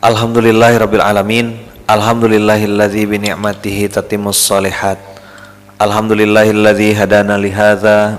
Alhamdulillahirabbil 0.00 1.04
alamin. 1.04 1.60
Alhamdulillahilladzi 1.84 3.04
bi 3.04 3.20
ni'matihi 3.20 3.92
shalihat. 4.32 4.96
Alhamdulillahilladzi 5.76 6.96
hadana 6.96 7.36
li 7.36 7.52
hadza 7.52 8.16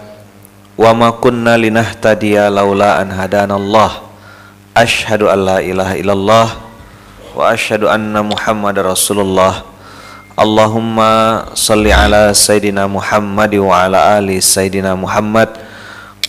wa 0.78 0.94
ma 0.94 1.10
kunna 1.10 1.58
linahtadiya 1.58 2.54
laula 2.54 3.02
an 3.02 3.10
hadanallah. 3.10 3.98
Asyhadu 4.78 5.26
an 5.26 5.42
la 5.42 5.58
ilaha 5.58 5.98
illallah 5.98 6.48
wa 7.34 7.50
asyhadu 7.50 7.90
anna 7.90 8.22
Muhammadar 8.22 8.86
Rasulullah. 8.86 9.66
Allahumma 10.38 11.50
salli 11.58 11.90
ala 11.90 12.30
sayidina 12.38 12.86
Muhammad 12.86 13.58
wa 13.58 13.90
ala 13.90 14.22
ali 14.22 14.38
sayidina 14.38 14.94
Muhammad. 14.94 15.50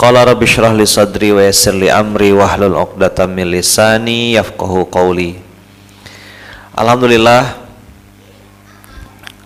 Qala 0.02 0.26
rabbi 0.26 0.48
shrah 0.48 0.74
li 0.74 0.82
sadri 0.82 1.30
wa 1.30 1.44
yassir 1.44 1.78
li 1.78 1.86
amri 1.86 2.34
wahlul 2.34 2.74
'uqdatam 2.74 3.38
min 3.38 3.54
lisani 3.54 4.34
yafqahu 4.34 4.90
qawli. 4.90 5.51
Alhamdulillah 6.72 7.68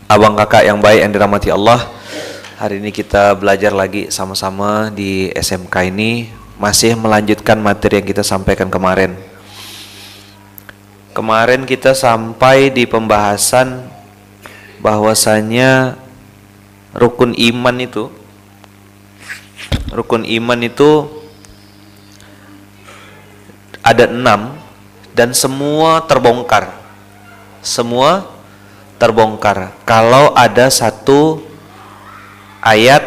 Abang 0.06 0.38
kakak 0.38 0.62
yang 0.62 0.78
baik 0.78 1.02
yang 1.02 1.10
dirahmati 1.10 1.50
Allah 1.50 1.90
Hari 2.54 2.78
ini 2.78 2.94
kita 2.94 3.34
belajar 3.34 3.74
lagi 3.74 4.14
sama-sama 4.14 4.94
di 4.94 5.34
SMK 5.34 5.90
ini 5.90 6.30
Masih 6.54 6.94
melanjutkan 6.94 7.58
materi 7.58 7.98
yang 7.98 8.06
kita 8.06 8.22
sampaikan 8.22 8.70
kemarin. 8.70 9.18
Kemarin 11.18 11.66
kita 11.66 11.98
sampai 11.98 12.70
di 12.70 12.86
pembahasan 12.86 13.90
bahwasanya 14.78 15.98
rukun 16.94 17.34
iman 17.34 17.76
itu 17.82 18.06
rukun 19.90 20.22
iman 20.22 20.60
itu 20.62 21.10
ada 23.82 24.06
enam 24.06 24.54
dan 25.10 25.34
semua 25.34 26.06
terbongkar 26.06 26.75
semua 27.66 28.30
terbongkar 29.02 29.74
kalau 29.82 30.30
ada 30.38 30.70
satu 30.70 31.42
ayat 32.62 33.02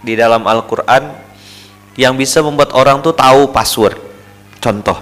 di 0.00 0.16
dalam 0.16 0.40
Al-Quran 0.48 1.12
yang 2.00 2.16
bisa 2.16 2.40
membuat 2.40 2.72
orang 2.72 3.04
tuh 3.04 3.12
tahu 3.12 3.52
password 3.52 4.00
contoh 4.58 4.96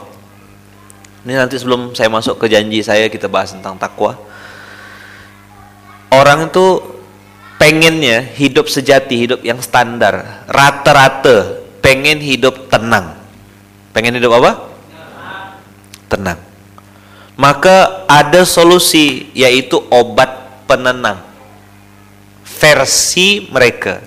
ini 1.22 1.38
nanti 1.38 1.54
sebelum 1.54 1.94
saya 1.94 2.10
masuk 2.10 2.42
ke 2.42 2.50
janji 2.50 2.82
saya 2.82 3.06
kita 3.06 3.30
bahas 3.30 3.54
tentang 3.54 3.78
takwa 3.78 4.18
orang 6.10 6.50
itu 6.50 6.92
pengennya 7.62 8.26
hidup 8.34 8.66
sejati, 8.66 9.14
hidup 9.22 9.40
yang 9.46 9.62
standar, 9.62 10.42
rata-rata 10.50 11.62
pengen 11.78 12.18
hidup 12.18 12.66
tenang. 12.66 13.14
Pengen 13.94 14.18
hidup 14.18 14.34
apa? 14.42 14.66
Tenang. 16.10 16.38
Maka 17.42 18.06
ada 18.06 18.46
solusi 18.46 19.26
yaitu 19.34 19.82
obat 19.90 20.62
penenang. 20.70 21.18
Versi 22.46 23.50
mereka. 23.50 23.98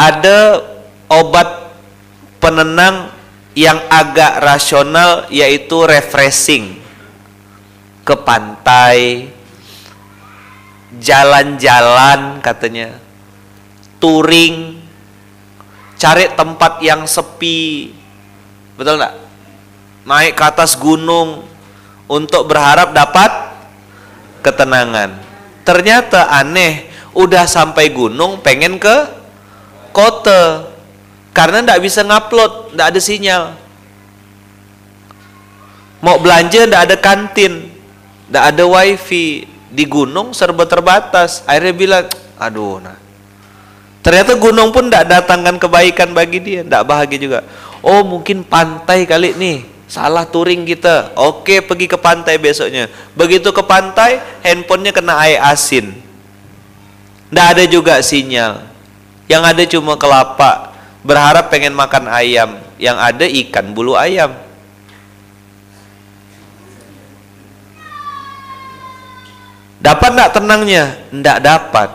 Ada 0.00 0.64
obat 1.12 1.76
penenang 2.40 3.12
yang 3.52 3.76
agak 3.92 4.40
rasional 4.40 5.28
yaitu 5.28 5.84
refreshing 5.84 6.80
ke 8.00 8.16
pantai, 8.16 9.28
jalan-jalan 10.98 12.42
katanya 12.42 12.98
touring 14.02 14.82
cari 15.94 16.26
tempat 16.34 16.82
yang 16.82 17.06
sepi 17.06 17.92
betul 18.74 18.98
nggak 18.98 19.29
naik 20.10 20.34
ke 20.34 20.42
atas 20.42 20.74
gunung 20.74 21.46
untuk 22.10 22.50
berharap 22.50 22.90
dapat 22.90 23.30
ketenangan. 24.42 25.14
Ternyata 25.62 26.26
aneh 26.34 26.90
udah 27.14 27.46
sampai 27.46 27.94
gunung 27.94 28.42
pengen 28.42 28.82
ke 28.82 29.06
kota. 29.94 30.66
Karena 31.30 31.62
nggak 31.62 31.82
bisa 31.86 32.02
ngupload 32.02 32.74
nggak 32.74 32.88
ada 32.90 33.00
sinyal. 33.00 33.54
Mau 36.02 36.18
belanja 36.18 36.66
nggak 36.66 36.84
ada 36.90 36.96
kantin 36.98 37.70
nggak 38.26 38.44
ada 38.50 38.64
wifi. 38.66 39.46
Di 39.70 39.86
gunung 39.86 40.34
serba 40.34 40.66
terbatas. 40.66 41.46
Akhirnya 41.46 41.74
bilang 41.78 42.04
aduh 42.34 42.82
nah. 42.82 42.98
Ternyata 44.02 44.34
gunung 44.34 44.74
pun 44.74 44.90
tidak 44.90 45.06
datangkan 45.06 45.54
kebaikan 45.62 46.10
bagi 46.10 46.42
dia. 46.42 46.66
Tidak 46.66 46.82
bahagia 46.82 47.20
juga. 47.22 47.40
Oh 47.78 48.02
mungkin 48.02 48.42
pantai 48.42 49.06
kali 49.06 49.38
nih 49.38 49.79
salah 49.90 50.22
touring 50.22 50.62
kita 50.62 51.10
oke 51.18 51.66
pergi 51.66 51.90
ke 51.90 51.98
pantai 51.98 52.38
besoknya 52.38 52.86
begitu 53.18 53.50
ke 53.50 53.62
pantai 53.66 54.22
handphonenya 54.46 54.94
kena 54.94 55.18
air 55.18 55.42
asin 55.42 55.90
tidak 57.26 57.46
ada 57.58 57.64
juga 57.66 57.94
sinyal 57.98 58.62
yang 59.26 59.42
ada 59.42 59.66
cuma 59.66 59.98
kelapa 59.98 60.70
berharap 61.02 61.50
pengen 61.50 61.74
makan 61.74 62.06
ayam 62.06 62.62
yang 62.78 62.94
ada 62.94 63.26
ikan 63.26 63.74
bulu 63.74 63.98
ayam 63.98 64.30
Dapat 69.80 70.12
tidak 70.12 70.30
tenangnya? 70.36 70.84
Tidak 71.08 71.38
dapat. 71.40 71.88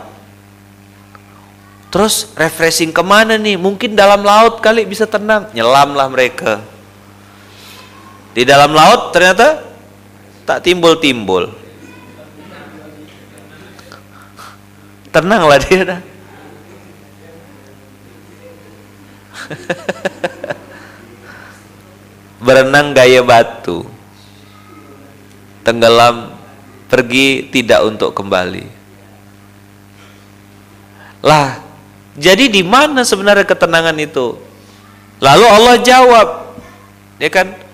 Terus 1.94 2.34
refreshing 2.34 2.90
ke 2.90 2.98
mana 3.00 3.38
nih? 3.38 3.54
Mungkin 3.54 3.94
dalam 3.94 4.26
laut 4.26 4.58
kali 4.58 4.82
bisa 4.82 5.06
tenang. 5.06 5.46
Nyelamlah 5.54 6.10
mereka. 6.10 6.58
Di 8.36 8.44
dalam 8.44 8.76
laut 8.76 9.16
ternyata 9.16 9.64
tak 10.44 10.60
timbul-timbul. 10.60 11.48
Tenanglah 15.08 15.56
dia 15.64 15.96
dah. 15.96 16.00
Berenang 22.44 22.92
gaya 22.92 23.24
batu. 23.24 23.88
Tenggelam 25.64 26.36
pergi 26.92 27.48
tidak 27.48 27.88
untuk 27.88 28.12
kembali. 28.12 28.68
Lah, 31.24 31.64
jadi 32.20 32.52
di 32.52 32.60
mana 32.60 33.00
sebenarnya 33.00 33.48
ketenangan 33.48 33.96
itu? 33.96 34.36
Lalu 35.24 35.46
Allah 35.48 35.80
jawab, 35.80 36.52
ya 37.16 37.32
kan? 37.32 37.64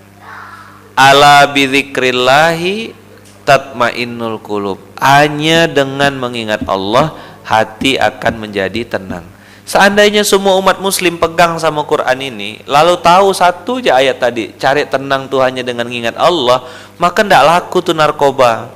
Ala 1.02 1.50
bidzikrillahi 1.50 2.94
tatmainnul 3.42 4.38
qulub. 4.38 4.78
Hanya 5.02 5.66
dengan 5.66 6.14
mengingat 6.14 6.62
Allah, 6.70 7.10
hati 7.42 7.98
akan 7.98 8.46
menjadi 8.46 8.86
tenang. 8.86 9.26
Seandainya 9.66 10.22
semua 10.22 10.54
umat 10.62 10.78
muslim 10.78 11.18
pegang 11.18 11.58
sama 11.58 11.82
Quran 11.82 12.18
ini, 12.22 12.62
lalu 12.70 12.98
tahu 13.02 13.34
satu 13.34 13.82
aja 13.82 13.98
ayat 13.98 14.22
tadi, 14.22 14.54
cari 14.54 14.86
tenang 14.86 15.26
tuh 15.26 15.42
hanya 15.42 15.66
dengan 15.66 15.90
mengingat 15.90 16.14
Allah, 16.18 16.66
maka 17.02 17.26
tidak 17.26 17.42
laku 17.46 17.78
tuh 17.82 17.94
narkoba 17.94 18.70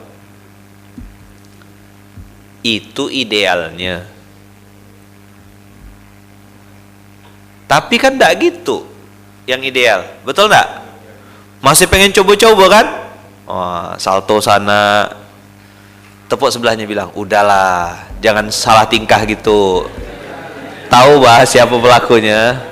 itu 2.67 3.07
idealnya 3.07 4.03
tapi 7.71 7.95
kan 7.95 8.19
tidak 8.19 8.35
gitu 8.43 8.83
yang 9.47 9.63
ideal 9.63 10.03
betul 10.27 10.51
tidak 10.51 10.86
masih 11.67 11.91
pengen 11.91 12.15
coba-coba 12.15 12.65
kan 12.71 12.87
oh, 13.51 13.99
salto 13.99 14.39
sana 14.39 15.11
tepuk 16.31 16.47
sebelahnya 16.55 16.87
bilang 16.87 17.11
udahlah 17.19 18.07
jangan 18.23 18.47
salah 18.55 18.87
tingkah 18.87 19.19
gitu 19.27 19.91
tahu 20.87 21.19
bah 21.19 21.43
siapa 21.43 21.75
pelakunya 21.75 22.63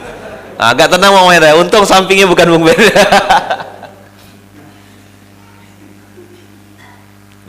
agak 0.54 0.94
tenang 0.94 1.10
mau 1.10 1.26
ya 1.34 1.58
untung 1.58 1.82
sampingnya 1.82 2.30
bukan 2.30 2.54
Bung 2.54 2.70
Ben 2.70 2.78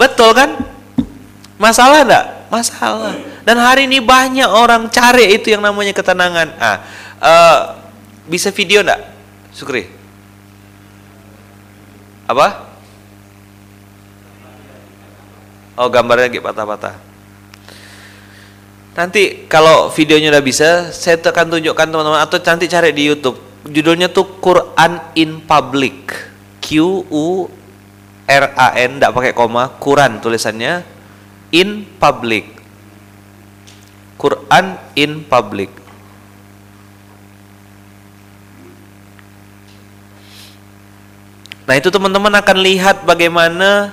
betul 0.01 0.33
kan 0.33 0.57
masalah 1.61 2.01
enggak 2.01 2.35
masalah. 2.49 3.13
Dan 3.43 3.57
hari 3.59 3.85
ini 3.89 4.01
banyak 4.01 4.47
orang 4.47 4.87
cari 4.89 5.35
itu 5.37 5.53
yang 5.53 5.61
namanya 5.61 5.91
ketenangan. 5.91 6.47
Ah, 6.57 6.77
uh, 7.21 7.57
bisa 8.29 8.49
video 8.53 8.81
enggak? 8.81 9.01
Sukri. 9.51 10.04
Apa? 12.25 12.73
Oh, 15.75 15.87
gambarnya 15.91 16.31
lagi 16.31 16.41
patah-patah. 16.41 16.95
Nanti 18.95 19.43
kalau 19.51 19.91
videonya 19.91 20.31
udah 20.31 20.43
bisa, 20.45 20.89
saya 20.95 21.19
akan 21.19 21.59
tunjukkan 21.59 21.87
teman-teman 21.91 22.23
atau 22.23 22.39
nanti 22.39 22.65
cari 22.71 22.95
di 22.95 23.11
YouTube. 23.11 23.37
Judulnya 23.67 24.07
tuh 24.07 24.39
Quran 24.39 25.03
in 25.19 25.43
Public. 25.43 26.15
Q 26.65 27.05
U 27.13 27.45
R 28.25 28.45
A 28.57 28.73
N 28.73 28.97
enggak 28.97 29.13
pakai 29.13 29.37
koma, 29.37 29.69
Quran 29.77 30.17
tulisannya 30.17 30.81
in 31.53 31.85
public. 32.01 32.57
Quran 34.17 34.81
in 34.97 35.21
public. 35.21 35.69
Nah 41.65 41.73
itu 41.73 41.89
teman-teman 41.89 42.29
akan 42.29 42.57
lihat 42.61 43.01
bagaimana 43.09 43.89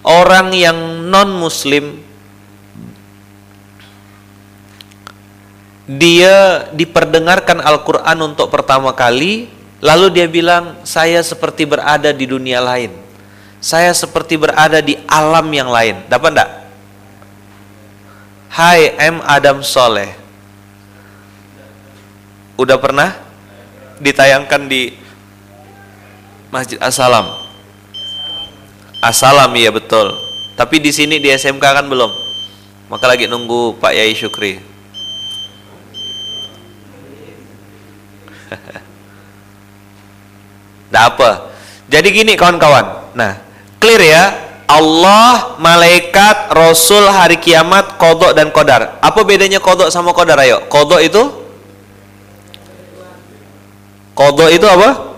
orang 0.00 0.52
yang 0.56 0.76
non 1.12 1.28
muslim 1.36 2.00
dia 5.84 6.64
diperdengarkan 6.72 7.60
Al-Quran 7.60 8.16
untuk 8.24 8.48
pertama 8.48 8.96
kali 8.96 9.52
lalu 9.84 10.08
dia 10.08 10.24
bilang 10.24 10.80
saya 10.88 11.20
seperti 11.20 11.68
berada 11.68 12.08
di 12.16 12.24
dunia 12.24 12.64
lain. 12.64 13.04
Saya 13.60 13.92
seperti 13.92 14.40
berada 14.40 14.80
di 14.80 14.96
alam 15.08 15.44
yang 15.52 15.68
lain. 15.68 16.00
Dapat 16.08 16.30
enggak? 16.32 16.50
Hai 18.48 18.92
M. 18.96 19.20
Adam 19.24 19.60
Soleh. 19.60 20.16
Udah 22.56 22.80
pernah 22.80 23.16
ditayangkan 24.00 24.68
di 24.68 25.03
Masjid 26.54 26.78
Assalam 26.78 27.34
Assalam 29.02 29.50
iya 29.58 29.74
betul 29.74 30.14
tapi 30.54 30.78
di 30.78 30.94
sini 30.94 31.18
di 31.18 31.34
SMK 31.34 31.82
kan 31.82 31.90
belum 31.90 32.14
maka 32.86 33.10
lagi 33.10 33.26
nunggu 33.26 33.74
Pak 33.82 33.90
Yai 33.90 34.14
Syukri 34.14 34.62
Tidak 40.94 41.04
apa. 41.10 41.50
Jadi 41.90 42.08
gini 42.14 42.38
kawan-kawan. 42.38 43.10
Nah, 43.18 43.42
clear 43.82 44.02
ya. 44.02 44.24
Allah, 44.64 45.60
malaikat, 45.60 46.54
Rasul, 46.54 47.04
hari 47.10 47.36
kiamat, 47.36 48.00
kodok 48.00 48.32
dan 48.32 48.48
kodar. 48.48 48.96
Apa 49.04 49.20
bedanya 49.26 49.60
kodok 49.60 49.92
sama 49.92 50.16
kodar? 50.16 50.40
Ayo, 50.40 50.64
kodok 50.72 51.04
itu? 51.04 51.20
Kodok 54.16 54.48
itu 54.48 54.64
apa? 54.64 55.13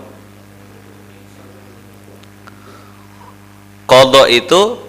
Kodok 3.87 4.27
itu 4.27 4.83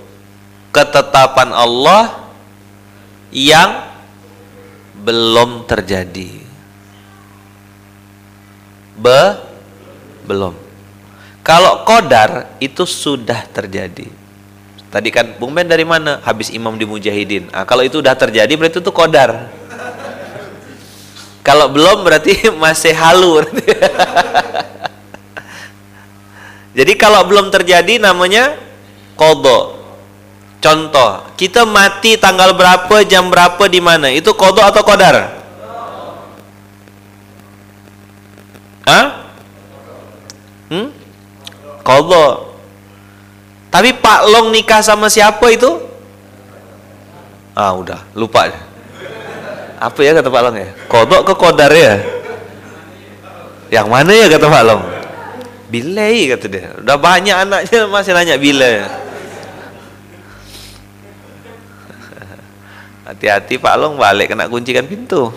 ketetapan 0.75 1.55
Allah 1.55 2.35
yang 3.31 3.87
belum 4.99 5.63
terjadi. 5.71 6.43
Be 8.99 9.39
belum. 10.27 10.59
Kalau 11.47 11.87
kodar 11.87 12.59
itu 12.61 12.85
sudah 12.85 13.47
terjadi. 13.49 14.11
Tadi 14.89 15.09
kan 15.15 15.39
Bung 15.39 15.55
Ben 15.55 15.65
dari 15.65 15.87
mana? 15.87 16.19
Habis 16.21 16.51
imam 16.51 16.75
di 16.77 16.85
Mujahidin. 16.85 17.55
Nah, 17.55 17.65
kalau 17.65 17.87
itu 17.87 18.03
sudah 18.03 18.19
terjadi 18.19 18.51
berarti 18.59 18.83
itu 18.83 18.93
kodar. 18.93 19.49
kalau 21.47 21.71
belum 21.73 22.05
berarti 22.05 22.51
masih 22.61 22.93
halu. 22.93 23.41
Jadi 26.79 26.93
kalau 27.01 27.25
belum 27.25 27.49
terjadi 27.49 27.97
namanya 27.97 28.68
kodo. 29.19 29.75
Contoh, 30.59 31.23
kita 31.35 31.67
mati 31.67 32.19
tanggal 32.19 32.55
berapa, 32.55 33.03
jam 33.07 33.31
berapa, 33.31 33.67
di 33.67 33.83
mana? 33.83 34.11
Itu 34.11 34.35
kodo 34.35 34.63
atau 34.63 34.83
kodar? 34.83 35.39
Hah? 38.89 39.07
Hmm? 40.73 40.89
Kodok. 41.85 42.35
Tapi 43.69 43.93
Pak 44.01 44.21
Long 44.33 44.49
nikah 44.49 44.81
sama 44.81 45.13
siapa 45.13 45.45
itu? 45.53 45.69
Ah 47.53 47.77
udah, 47.77 48.01
lupa. 48.17 48.49
Apa 49.79 49.99
ya 50.03 50.17
kata 50.17 50.29
Pak 50.33 50.43
Long 50.43 50.57
ya? 50.57 50.69
Kodok 50.89 51.23
ke 51.23 51.35
kodar 51.37 51.71
ya? 51.71 52.01
Yang 53.69 53.89
mana 53.93 54.11
ya 54.11 54.27
kata 54.27 54.47
Pak 54.49 54.63
Long? 54.65 54.83
Bilai 55.69 56.33
kata 56.33 56.47
dia. 56.49 56.73
Udah 56.81 56.97
banyak 56.97 57.37
anaknya 57.37 57.87
masih 57.87 58.13
nanya 58.17 58.41
bila. 58.41 58.89
Hati-hati 63.09 63.57
Pak 63.57 63.75
Long 63.81 63.97
balik 63.97 64.37
kena 64.37 64.53
kuncikan 64.53 64.85
pintu. 64.85 65.33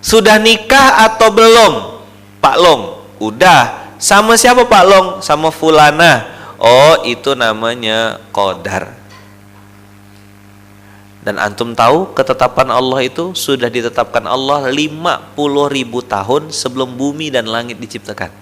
Sudah 0.00 0.40
nikah 0.40 1.04
atau 1.04 1.28
belum? 1.28 1.72
Pak 2.40 2.56
Long, 2.56 2.82
udah. 3.20 3.92
Sama 4.00 4.40
siapa 4.40 4.64
Pak 4.64 4.84
Long? 4.88 5.06
Sama 5.20 5.52
fulana. 5.52 6.24
Oh, 6.56 7.04
itu 7.04 7.36
namanya 7.36 8.24
qadar. 8.32 8.96
Dan 11.22 11.38
antum 11.38 11.76
tahu 11.76 12.16
ketetapan 12.16 12.72
Allah 12.72 13.04
itu 13.04 13.36
sudah 13.36 13.68
ditetapkan 13.68 14.26
Allah 14.26 14.66
50 14.66 15.36
ribu 15.70 16.00
tahun 16.02 16.50
sebelum 16.50 16.98
bumi 16.98 17.30
dan 17.30 17.46
langit 17.46 17.78
diciptakan. 17.78 18.32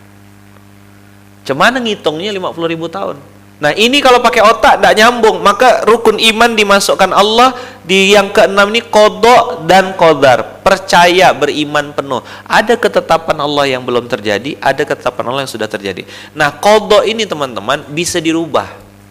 Cuman 1.44 1.82
ngitungnya 1.82 2.30
50 2.32 2.72
ribu 2.72 2.86
tahun. 2.86 3.20
Nah 3.60 3.76
ini 3.76 4.00
kalau 4.00 4.24
pakai 4.24 4.40
otak 4.40 4.80
tidak 4.80 4.96
nyambung 4.96 5.44
maka 5.44 5.84
rukun 5.84 6.16
iman 6.16 6.56
dimasukkan 6.56 7.12
Allah 7.12 7.52
di 7.84 8.16
yang 8.16 8.32
keenam 8.32 8.72
ini 8.72 8.80
kodok 8.80 9.68
dan 9.68 9.92
kodar. 10.00 10.64
Percaya 10.64 11.36
beriman 11.36 11.92
penuh. 11.92 12.24
Ada 12.48 12.80
ketetapan 12.80 13.36
Allah 13.44 13.68
yang 13.68 13.84
belum 13.84 14.08
terjadi 14.08 14.56
ada 14.64 14.80
ketetapan 14.80 15.24
Allah 15.28 15.44
yang 15.44 15.52
sudah 15.52 15.68
terjadi. 15.68 16.08
Nah 16.32 16.56
kodok 16.56 17.04
ini 17.04 17.28
teman-teman 17.28 17.84
bisa 17.92 18.16
dirubah. 18.16 18.64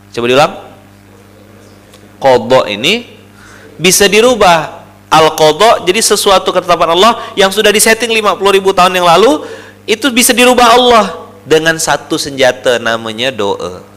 Coba 0.10 0.26
diulang. 0.26 0.54
Kodok 2.18 2.66
ini 2.66 3.06
bisa 3.78 4.10
dirubah. 4.10 4.82
Al 5.14 5.38
kodok 5.38 5.86
jadi 5.86 6.02
sesuatu 6.02 6.50
ketetapan 6.50 6.98
Allah 6.98 7.22
yang 7.38 7.54
sudah 7.54 7.70
disetting 7.70 8.10
50 8.10 8.58
ribu 8.58 8.74
tahun 8.74 8.98
yang 8.98 9.06
lalu 9.06 9.46
itu 9.86 10.10
bisa 10.10 10.34
dirubah 10.34 10.74
Allah 10.74 11.06
dengan 11.46 11.78
satu 11.82 12.14
senjata 12.18 12.78
namanya 12.78 13.34
doa 13.34 13.89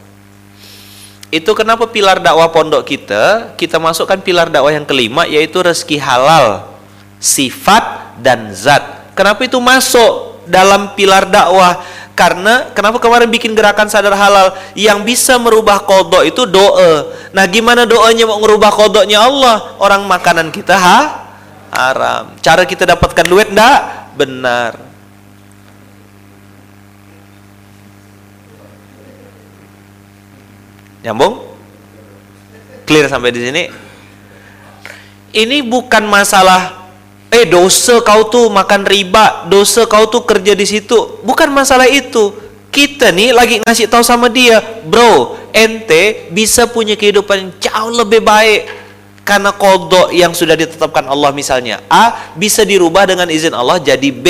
itu 1.33 1.49
kenapa 1.57 1.89
pilar 1.89 2.21
dakwah 2.21 2.53
pondok 2.53 2.85
kita 2.85 3.57
kita 3.57 3.81
masukkan 3.81 4.21
pilar 4.21 4.53
dakwah 4.53 4.69
yang 4.69 4.85
kelima 4.85 5.25
yaitu 5.25 5.65
rezeki 5.65 5.97
halal 5.97 6.69
sifat 7.17 8.13
dan 8.21 8.53
zat. 8.53 9.09
Kenapa 9.17 9.41
itu 9.41 9.57
masuk 9.57 10.45
dalam 10.45 10.93
pilar 10.93 11.25
dakwah? 11.25 11.81
Karena 12.13 12.69
kenapa 12.77 13.01
kemarin 13.01 13.25
bikin 13.33 13.57
gerakan 13.57 13.89
sadar 13.89 14.13
halal? 14.13 14.53
Yang 14.77 14.99
bisa 15.01 15.33
merubah 15.41 15.81
kodok 15.81 16.21
itu 16.21 16.45
doa. 16.45 17.09
Nah 17.33 17.45
gimana 17.49 17.89
doanya 17.89 18.29
mau 18.29 18.37
merubah 18.37 18.69
kodoknya 18.69 19.25
Allah? 19.25 19.73
Orang 19.81 20.05
makanan 20.05 20.53
kita 20.53 20.77
ha 20.77 20.99
haram. 21.73 22.37
Cara 22.45 22.69
kita 22.69 22.85
dapatkan 22.85 23.25
duit 23.25 23.49
ndak? 23.49 24.13
Benar 24.13 24.92
Nyambung? 31.03 31.43
Clear 32.87 33.11
sampai 33.11 33.35
di 33.35 33.43
sini? 33.43 33.63
Ini 35.33 35.61
bukan 35.67 36.07
masalah 36.07 36.87
eh 37.33 37.43
dosa 37.49 37.99
kau 38.05 38.29
tuh 38.29 38.47
makan 38.47 38.85
riba, 38.87 39.49
dosa 39.51 39.83
kau 39.83 40.07
tuh 40.07 40.23
kerja 40.23 40.55
di 40.55 40.63
situ. 40.63 41.19
Bukan 41.27 41.51
masalah 41.51 41.89
itu. 41.91 42.31
Kita 42.73 43.13
nih 43.13 43.35
lagi 43.35 43.61
ngasih 43.61 43.85
tahu 43.85 44.01
sama 44.01 44.33
dia, 44.33 44.57
bro, 44.87 45.37
ente 45.53 46.25
bisa 46.33 46.65
punya 46.65 46.97
kehidupan 46.97 47.35
yang 47.37 47.51
jauh 47.61 47.93
lebih 47.93 48.25
baik 48.25 48.65
karena 49.23 49.53
kodok 49.53 50.11
yang 50.11 50.33
sudah 50.33 50.57
ditetapkan 50.57 51.05
Allah 51.07 51.29
misalnya 51.31 51.79
A 51.87 52.33
bisa 52.35 52.65
dirubah 52.65 53.07
dengan 53.07 53.29
izin 53.29 53.53
Allah 53.55 53.79
jadi 53.79 54.09
B 54.11 54.27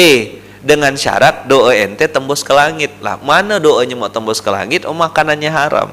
dengan 0.59 0.93
syarat 0.93 1.49
doa 1.49 1.73
ente 1.73 2.05
tembus 2.05 2.45
ke 2.45 2.53
langit 2.53 2.93
lah 2.99 3.17
mana 3.23 3.57
doanya 3.57 3.95
mau 3.97 4.11
tembus 4.11 4.43
ke 4.43 4.51
langit 4.51 4.85
oh 4.85 4.93
makanannya 4.93 5.49
haram 5.49 5.89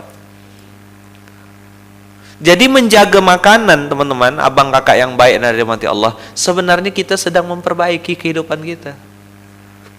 jadi 2.41 2.73
menjaga 2.73 3.21
makanan 3.21 3.93
teman-teman, 3.93 4.41
abang 4.41 4.73
kakak 4.73 4.97
yang 4.97 5.13
baik 5.13 5.45
dan 5.45 5.53
dirahmati 5.53 5.85
Allah, 5.85 6.17
sebenarnya 6.33 6.89
kita 6.89 7.13
sedang 7.21 7.45
memperbaiki 7.45 8.17
kehidupan 8.17 8.65
kita. 8.65 8.97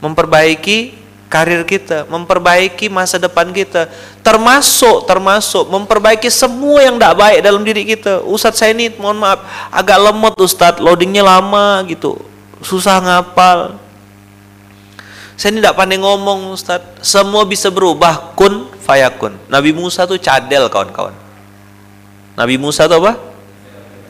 Memperbaiki 0.02 0.98
karir 1.30 1.62
kita, 1.70 2.10
memperbaiki 2.10 2.90
masa 2.90 3.22
depan 3.22 3.54
kita, 3.54 3.86
termasuk 4.26 5.06
termasuk 5.06 5.70
memperbaiki 5.70 6.34
semua 6.34 6.82
yang 6.82 6.98
tidak 6.98 7.14
baik 7.22 7.40
dalam 7.46 7.62
diri 7.62 7.86
kita. 7.86 8.26
Ustadz 8.26 8.58
saya 8.58 8.74
ini 8.74 8.90
mohon 8.98 9.22
maaf 9.22 9.46
agak 9.70 10.02
lemot 10.02 10.34
Ustadz, 10.42 10.82
loadingnya 10.82 11.22
lama 11.22 11.86
gitu, 11.86 12.18
susah 12.66 12.98
ngapal. 13.06 13.78
Saya 15.38 15.54
ini 15.54 15.62
tidak 15.62 15.78
pandai 15.78 16.02
ngomong 16.02 16.58
Ustadz, 16.58 17.06
semua 17.06 17.46
bisa 17.46 17.70
berubah 17.70 18.34
kun 18.34 18.66
fayakun. 18.82 19.38
Nabi 19.46 19.78
Musa 19.78 20.10
tuh 20.10 20.18
cadel 20.18 20.66
kawan-kawan 20.74 21.21
Nabi 22.36 22.56
Musa 22.56 22.88
itu 22.88 22.96
apa? 22.96 23.20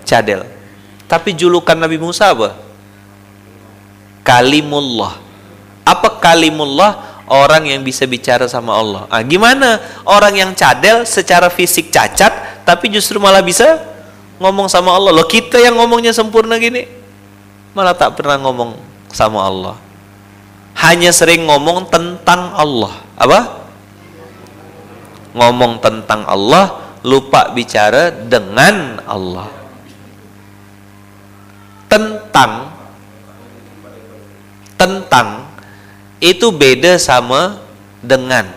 Cadel. 0.05 0.45
Tapi 1.09 1.35
julukan 1.35 1.75
Nabi 1.75 1.97
Musa 1.99 2.31
apa? 2.31 2.55
Kalimullah. 4.23 5.17
Apa 5.83 6.21
kalimullah? 6.21 7.09
Orang 7.31 7.63
yang 7.63 7.79
bisa 7.79 8.03
bicara 8.03 8.43
sama 8.51 8.75
Allah. 8.75 9.07
Ah, 9.07 9.23
gimana 9.23 9.79
orang 10.03 10.35
yang 10.35 10.51
cadel 10.51 11.07
secara 11.07 11.47
fisik 11.47 11.87
cacat 11.87 12.63
tapi 12.67 12.91
justru 12.91 13.23
malah 13.23 13.39
bisa 13.39 13.79
ngomong 14.35 14.67
sama 14.67 14.91
Allah. 14.91 15.15
Loh 15.15 15.23
kita 15.23 15.55
yang 15.55 15.79
ngomongnya 15.79 16.11
sempurna 16.11 16.59
gini 16.59 16.83
malah 17.71 17.95
tak 17.95 18.19
pernah 18.19 18.35
ngomong 18.35 18.75
sama 19.11 19.47
Allah. 19.47 19.75
hanya 20.81 21.13
sering 21.13 21.45
ngomong 21.45 21.87
tentang 21.93 22.57
Allah. 22.57 23.05
Apa? 23.13 23.69
Ngomong 25.37 25.77
tentang 25.77 26.25
Allah, 26.25 26.80
lupa 27.01 27.49
bicara 27.53 28.13
dengan 28.13 29.01
Allah. 29.05 29.49
Tentang 31.91 32.71
tentang 34.79 35.45
itu 36.23 36.49
beda 36.49 36.97
sama 36.97 37.61
dengan. 38.01 38.49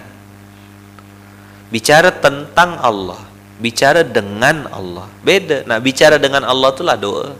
Bicara 1.69 2.15
tentang 2.15 2.79
Allah, 2.79 3.19
bicara 3.59 4.07
dengan 4.07 4.71
Allah. 4.71 5.11
Beda. 5.21 5.67
Nah, 5.67 5.83
bicara 5.83 6.17
dengan 6.23 6.47
Allah 6.47 6.71
itulah 6.71 6.95
doa. 6.95 7.35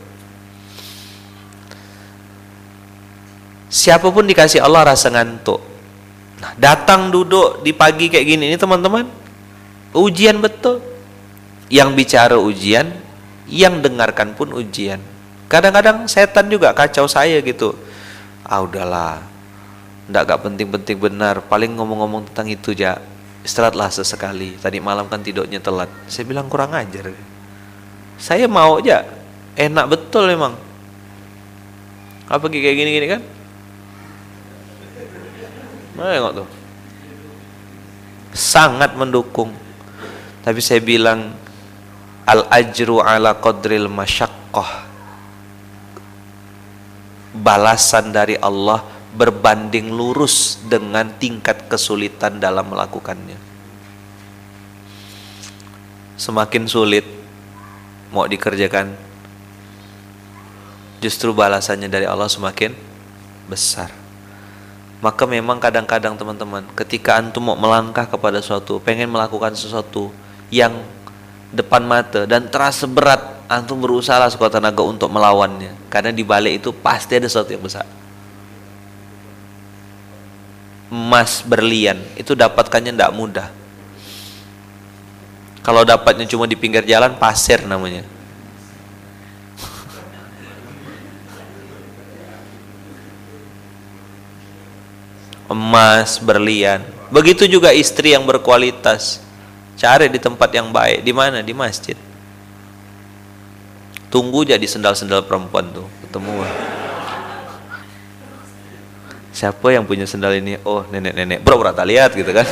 Siapa 3.71 4.11
pun 4.11 4.27
dikasih 4.27 4.59
Allah 4.59 4.91
rasa 4.91 5.07
ngantuk. 5.07 5.63
Nah, 6.43 6.51
datang 6.59 7.09
duduk 7.09 7.63
di 7.63 7.71
pagi 7.71 8.11
kayak 8.11 8.27
gini 8.27 8.43
ini 8.51 8.57
teman-teman, 8.59 9.07
ujian 9.95 10.37
betul. 10.43 10.94
Yang 11.67 11.89
bicara 11.97 12.37
ujian, 12.37 12.93
yang 13.49 13.81
dengarkan 13.81 14.33
pun 14.37 14.53
ujian. 14.53 15.01
Kadang-kadang 15.45 16.09
setan 16.09 16.49
juga 16.49 16.73
kacau 16.73 17.05
saya 17.05 17.41
gitu. 17.41 17.77
Ah 18.45 18.61
udahlah. 18.61 19.21
Ndak 20.09 20.21
gak 20.29 20.41
penting-penting 20.45 20.97
benar. 20.97 21.41
Paling 21.45 21.73
ngomong-ngomong 21.73 22.29
tentang 22.29 22.49
itu 22.49 22.73
aja 22.77 23.01
istirahatlah 23.45 23.89
sesekali. 23.93 24.57
Tadi 24.57 24.81
malam 24.81 25.05
kan 25.09 25.21
tidurnya 25.21 25.61
telat. 25.61 25.89
Saya 26.09 26.25
bilang 26.25 26.49
kurang 26.49 26.73
ajar. 26.73 27.13
Saya 28.17 28.49
mau 28.49 28.81
aja 28.81 29.05
enak 29.55 29.85
betul 29.87 30.27
memang 30.27 30.55
apa 32.25 32.45
kayak 32.49 32.73
gini-gini 32.73 33.07
kan? 33.07 33.21
Mana 35.93 36.33
tuh? 36.33 36.49
Sangat 38.33 38.97
mendukung. 38.97 39.53
Tapi 40.41 40.59
saya 40.59 40.81
bilang 40.81 41.37
al 42.25 42.49
ajru 42.49 43.01
ala 43.01 43.37
qadril 43.37 43.85
masyaqqah 43.85 44.85
balasan 47.35 48.15
dari 48.15 48.39
Allah 48.39 48.81
berbanding 49.15 49.91
lurus 49.91 50.59
dengan 50.67 51.07
tingkat 51.19 51.67
kesulitan 51.71 52.39
dalam 52.39 52.67
melakukannya. 52.71 53.39
Semakin 56.15 56.63
sulit 56.67 57.03
mau 58.11 58.23
dikerjakan, 58.23 58.95
justru 61.03 61.35
balasannya 61.35 61.91
dari 61.91 62.07
Allah 62.07 62.31
semakin 62.31 62.71
besar. 63.51 63.91
Maka 65.03 65.27
memang 65.27 65.59
kadang-kadang 65.59 66.15
teman-teman, 66.15 66.63
ketika 66.71 67.19
antum 67.19 67.51
mau 67.51 67.59
melangkah 67.59 68.07
kepada 68.07 68.39
suatu, 68.39 68.79
pengen 68.79 69.11
melakukan 69.11 69.51
sesuatu 69.53 70.09
yang 70.47 70.71
depan 71.55 71.87
mata 71.87 72.27
dan 72.27 72.51
terasa 72.51 72.83
berat 72.85 73.47
antum 73.47 73.79
berusaha 73.79 74.27
sekuat 74.29 74.59
tenaga 74.59 74.83
untuk 74.83 75.07
melawannya. 75.09 75.71
Karena 75.89 76.11
di 76.11 76.27
balik 76.27 76.59
itu 76.61 76.75
pasti 76.75 77.15
ada 77.15 77.31
sesuatu 77.31 77.55
yang 77.55 77.63
besar. 77.63 77.87
Emas 80.91 81.41
berlian 81.41 81.97
itu 82.13 82.37
dapatkannya 82.37 82.93
tidak 82.93 83.09
mudah. 83.15 83.49
Kalau 85.65 85.81
dapatnya 85.81 86.29
cuma 86.29 86.45
di 86.45 86.53
pinggir 86.53 86.85
jalan 86.85 87.17
pasir 87.17 87.65
namanya. 87.65 88.05
Emas 95.49 96.21
berlian. 96.21 96.85
Begitu 97.09 97.49
juga 97.49 97.73
istri 97.73 98.13
yang 98.13 98.29
berkualitas 98.29 99.24
cari 99.85 100.09
di 100.09 100.17
tempat 100.17 100.49
yang 100.49 100.73
baik. 100.73 101.05
Di 101.05 101.13
mana? 101.13 101.45
Di 101.45 101.53
masjid. 101.53 101.93
Tunggu 104.09 104.41
jadi 104.41 104.65
sendal-sendal 104.65 105.29
perempuan 105.29 105.69
tuh 105.69 105.85
ketemu. 106.01 106.41
Siapa 109.35 109.67
yang 109.69 109.85
punya 109.85 110.09
sendal 110.09 110.33
ini? 110.41 110.57
Oh 110.65 110.81
nenek-nenek. 110.89 111.45
Bro 111.45 111.61
bro 111.61 111.69
lihat 111.85 112.17
gitu 112.17 112.31
kan. 112.33 112.47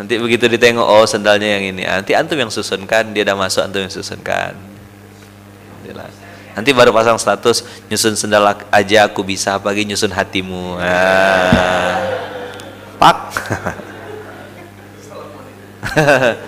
Nanti 0.00 0.16
begitu 0.16 0.48
ditengok 0.48 0.86
oh 0.86 1.04
sendalnya 1.04 1.60
yang 1.60 1.76
ini. 1.76 1.84
Nanti 1.84 2.16
antum 2.16 2.40
yang 2.40 2.48
susunkan 2.48 3.12
dia 3.12 3.26
udah 3.26 3.36
masuk 3.36 3.60
antum 3.66 3.84
yang 3.84 3.92
susunkan 3.92 4.56
nanti 6.56 6.70
baru 6.74 6.90
pasang 6.90 7.18
status 7.18 7.62
nyusun 7.86 8.14
sendal 8.18 8.56
aja 8.70 9.06
aku 9.06 9.22
bisa 9.26 9.58
pagi 9.58 9.86
nyusun 9.86 10.10
hatimu. 10.10 10.78
Ah. 10.78 11.98
pak. 13.00 13.18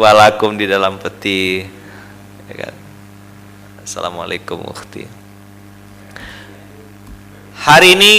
Walakum 0.00 0.54
di 0.54 0.70
dalam 0.70 0.96
peti. 1.02 1.66
Ya 2.48 2.54
kan? 2.68 2.74
Assalamualaikum 3.82 4.62
ukhti 4.62 5.18
hari 7.58 7.98
ini 7.98 8.12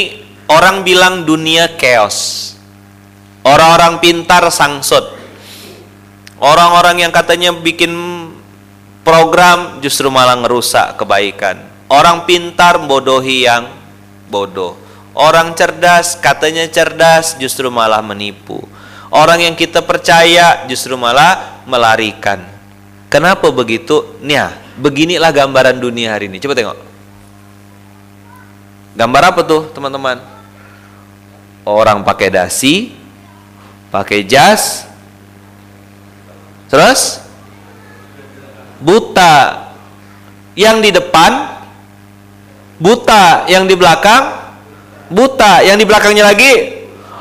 orang 0.52 0.84
bilang 0.84 1.24
dunia 1.24 1.74
chaos. 1.80 2.52
Orang-orang 3.40 4.04
pintar 4.04 4.44
sangsut 4.52 5.20
orang-orang 6.40 7.08
yang 7.08 7.12
katanya 7.12 7.52
bikin 7.56 7.92
program 9.10 9.82
justru 9.82 10.14
malah 10.14 10.38
ngerusak 10.38 11.02
kebaikan 11.02 11.66
orang 11.90 12.30
pintar 12.30 12.78
bodohi 12.78 13.50
yang 13.50 13.66
bodoh 14.30 14.78
orang 15.18 15.58
cerdas 15.58 16.14
katanya 16.22 16.70
cerdas 16.70 17.34
justru 17.42 17.74
malah 17.74 18.06
menipu 18.06 18.62
Orang 19.10 19.42
yang 19.42 19.58
kita 19.58 19.82
percaya 19.82 20.70
justru 20.70 20.94
malah 20.94 21.66
melarikan. 21.66 22.46
Kenapa 23.10 23.50
begitu? 23.50 24.06
Nih, 24.22 24.54
beginilah 24.78 25.34
gambaran 25.34 25.82
dunia 25.82 26.14
hari 26.14 26.30
ini. 26.30 26.38
Coba 26.38 26.54
tengok. 26.54 26.78
Gambar 28.94 29.34
apa 29.34 29.42
tuh, 29.42 29.66
teman-teman? 29.74 30.22
Orang 31.66 32.06
pakai 32.06 32.30
dasi, 32.30 32.94
pakai 33.90 34.22
jas, 34.30 34.86
terus 36.70 37.22
buta 38.80 39.68
yang 40.56 40.80
di 40.84 40.92
depan, 40.92 41.60
buta 42.82 43.48
yang 43.48 43.68
di 43.68 43.76
belakang, 43.76 44.36
buta 45.12 45.64
yang 45.64 45.80
di 45.80 45.86
belakangnya 45.88 46.28
lagi 46.32 46.80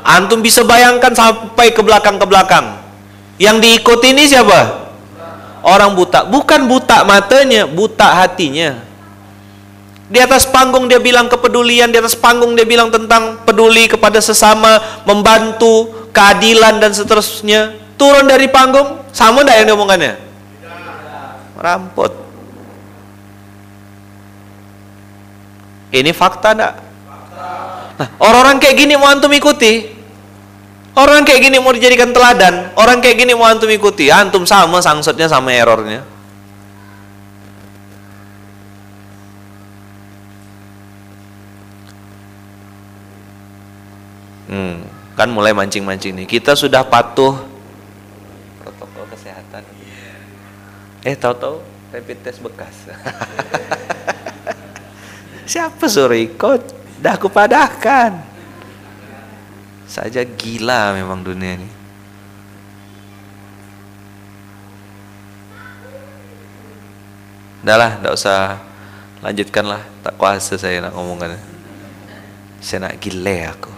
Antum 0.09 0.39
bisa 0.39 0.63
bayangkan 0.63 1.11
sampai 1.11 1.75
ke 1.75 1.81
belakang 1.83 2.17
ke 2.17 2.25
belakang. 2.25 2.79
Yang 3.37 3.57
diikuti 3.63 4.15
ini 4.15 4.27
siapa? 4.27 4.89
Orang 5.63 5.95
buta. 5.95 6.25
Bukan 6.27 6.65
buta 6.65 7.03
matanya, 7.03 7.67
buta 7.67 8.23
hatinya. 8.23 8.79
Di 10.09 10.17
atas 10.17 10.49
panggung 10.49 10.89
dia 10.89 10.97
bilang 10.97 11.29
kepedulian, 11.29 11.93
di 11.93 12.01
atas 12.01 12.17
panggung 12.17 12.57
dia 12.57 12.65
bilang 12.65 12.89
tentang 12.89 13.45
peduli 13.45 13.85
kepada 13.85 14.17
sesama, 14.17 14.81
membantu, 15.05 16.09
keadilan 16.09 16.81
dan 16.81 16.89
seterusnya. 16.95 17.77
Turun 17.99 18.25
dari 18.25 18.49
panggung, 18.49 19.03
sama 19.13 19.45
enggak 19.45 19.61
yang 19.61 19.67
diomongannya? 19.75 20.28
Rampot. 21.59 22.13
Ini 25.91 26.11
fakta 26.15 26.55
enggak? 26.55 26.73
Nah, 27.99 28.09
orang-orang 28.23 28.63
kayak 28.63 28.75
gini 28.79 28.93
mau 28.95 29.11
antum 29.11 29.33
ikuti? 29.35 29.99
Orang 30.95 31.27
kayak 31.27 31.51
gini 31.51 31.57
mau 31.59 31.71
dijadikan 31.75 32.11
teladan, 32.15 32.71
orang 32.75 32.99
kayak 32.99 33.23
gini 33.23 33.31
mau 33.35 33.47
antum 33.47 33.67
ikuti, 33.71 34.11
antum 34.11 34.43
sama 34.47 34.79
sangsutnya 34.79 35.27
sama 35.27 35.51
errornya. 35.51 36.03
Hmm, 44.49 44.81
kan 45.13 45.29
mulai 45.29 45.53
mancing-mancing 45.53 46.17
nih. 46.19 46.27
Kita 46.27 46.57
sudah 46.57 46.81
patuh 46.83 47.37
Eh, 50.99 51.15
tahu-tahu 51.15 51.63
rapid 51.95 52.17
test 52.19 52.43
bekas. 52.43 52.75
Siapa 55.51 55.87
suruh 55.87 56.19
ikut? 56.19 56.61
Dah 56.99 57.15
aku 57.15 57.31
padahkan. 57.31 58.19
Saja 59.87 60.21
gila 60.21 60.93
memang 60.93 61.23
dunia 61.23 61.57
ini. 61.57 61.69
Udahlah, 67.63 67.97
tidak 67.97 68.13
usah 68.13 68.39
lanjutkanlah. 69.23 69.81
Tak 70.03 70.13
kuasa 70.19 70.59
saya 70.59 70.83
nak 70.83 70.93
ngomongkan. 70.93 71.39
Saya 72.59 72.91
nak 72.91 72.99
gile 72.99 73.47
aku. 73.47 73.71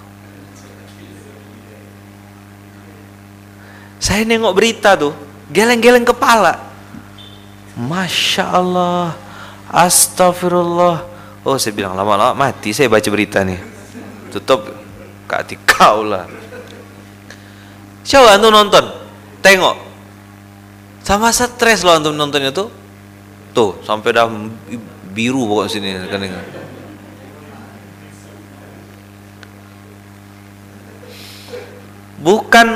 Saya 4.01 4.25
nengok 4.25 4.58
berita 4.58 4.98
tuh, 4.98 5.13
geleng-geleng 5.54 6.04
kepala. 6.04 6.71
Masya 7.80 8.51
Allah, 8.51 9.16
Astagfirullah 9.72 11.12
oh 11.42 11.58
saya 11.58 11.74
bilang 11.74 11.98
lama-lama 11.98 12.38
mati 12.38 12.74
saya 12.74 12.90
baca 12.92 13.10
berita 13.10 13.42
nih. 13.42 13.58
Tutup 14.30 14.70
kati 15.25 15.58
kau 15.66 16.06
lah. 16.06 16.30
Coba 18.01 18.38
antum 18.38 18.51
nonton? 18.54 18.86
Tengok. 19.42 19.78
Sama 21.01 21.34
stres 21.34 21.82
loh 21.82 21.98
antum 21.98 22.13
nontonnya 22.13 22.54
tuh 22.54 22.70
tuh 23.51 23.75
sampai 23.84 24.16
dah 24.16 24.32
biru 25.12 25.44
pokok 25.44 25.68
sini 25.68 25.92
kan 26.08 26.24
bukan 32.16 32.68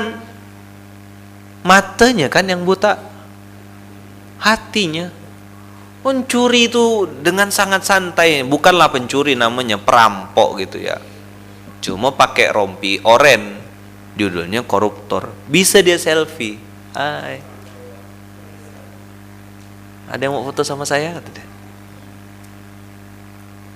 matanya 1.64 2.28
kan 2.28 2.44
yang 2.44 2.60
buta 2.68 3.00
hatinya 4.46 5.10
pencuri 6.06 6.70
itu 6.70 7.10
dengan 7.18 7.50
sangat 7.50 7.82
santai. 7.82 8.46
Bukanlah 8.46 8.94
pencuri 8.94 9.34
namanya 9.34 9.74
perampok 9.74 10.62
gitu 10.62 10.78
ya. 10.78 11.02
Cuma 11.82 12.14
pakai 12.14 12.54
rompi 12.54 13.02
oren. 13.02 13.58
Judulnya 14.14 14.62
koruptor. 14.62 15.34
Bisa 15.50 15.82
dia 15.82 15.98
selfie. 15.98 16.62
Hai. 16.94 17.42
Ada 20.06 20.22
yang 20.30 20.38
mau 20.38 20.46
foto 20.46 20.62
sama 20.62 20.86
saya? 20.86 21.18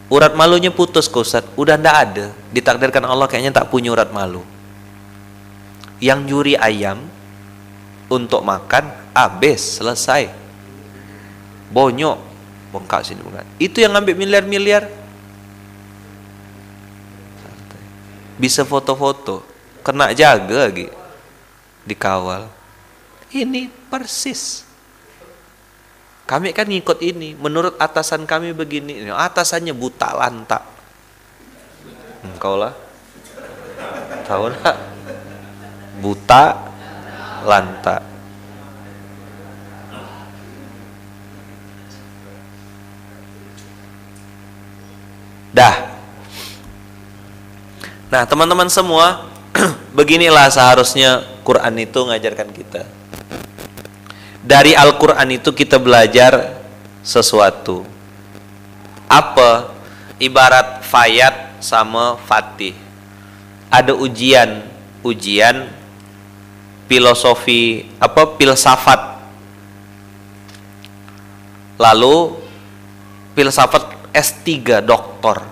Urat 0.06 0.32
malunya 0.38 0.70
putus 0.70 1.10
kosat 1.10 1.44
udah 1.58 1.74
ndak 1.74 1.96
ada. 1.98 2.26
Ditakdirkan 2.54 3.04
Allah 3.04 3.26
kayaknya 3.26 3.52
tak 3.52 3.68
punya 3.68 3.90
urat 3.90 4.14
malu. 4.14 4.46
Yang 6.00 6.20
juri 6.30 6.54
ayam 6.56 7.04
untuk 8.08 8.40
makan 8.40 8.88
habis 9.12 9.76
selesai 9.76 10.40
bonyok. 11.70 12.18
Bengkak 12.70 13.02
sini 13.02 13.18
bukan 13.18 13.42
itu 13.58 13.82
yang 13.82 13.98
ngambil 13.98 14.14
miliar-miliar. 14.14 14.86
Bisa 18.38 18.62
foto-foto. 18.62 19.42
Kena 19.82 20.14
jaga 20.14 20.70
lagi. 20.70 20.86
Dikawal. 21.84 22.46
Ini 23.34 23.68
persis. 23.90 24.64
Kami 26.24 26.54
kan 26.54 26.70
ngikut 26.70 27.02
ini. 27.02 27.34
Menurut 27.34 27.74
atasan 27.76 28.24
kami 28.24 28.54
begini. 28.54 29.10
Atasannya 29.10 29.74
buta 29.74 30.14
lantak. 30.14 30.62
Engkau 32.22 32.54
lah. 32.54 32.72
Tahu 34.24 34.46
lah. 34.46 34.76
Buta 36.00 36.44
lantak 37.44 38.10
dah. 45.54 45.90
Nah 48.10 48.26
teman-teman 48.26 48.66
semua 48.66 49.30
beginilah 49.98 50.50
seharusnya 50.50 51.22
Quran 51.46 51.74
itu 51.78 51.98
ngajarkan 52.06 52.50
kita. 52.50 52.82
Dari 54.40 54.72
Al-Quran 54.72 55.36
itu 55.36 55.52
kita 55.52 55.76
belajar 55.76 56.58
sesuatu. 57.04 57.84
Apa? 59.04 59.74
Ibarat 60.16 60.82
fayat 60.84 61.60
sama 61.60 62.16
fatih. 62.24 62.72
Ada 63.68 63.92
ujian. 63.92 64.64
Ujian 65.00 65.68
filosofi 66.90 67.86
apa 68.02 68.34
filsafat. 68.34 69.22
Lalu 71.78 72.36
filsafat 73.38 73.99
S3 74.14 74.82
doktor. 74.82 75.42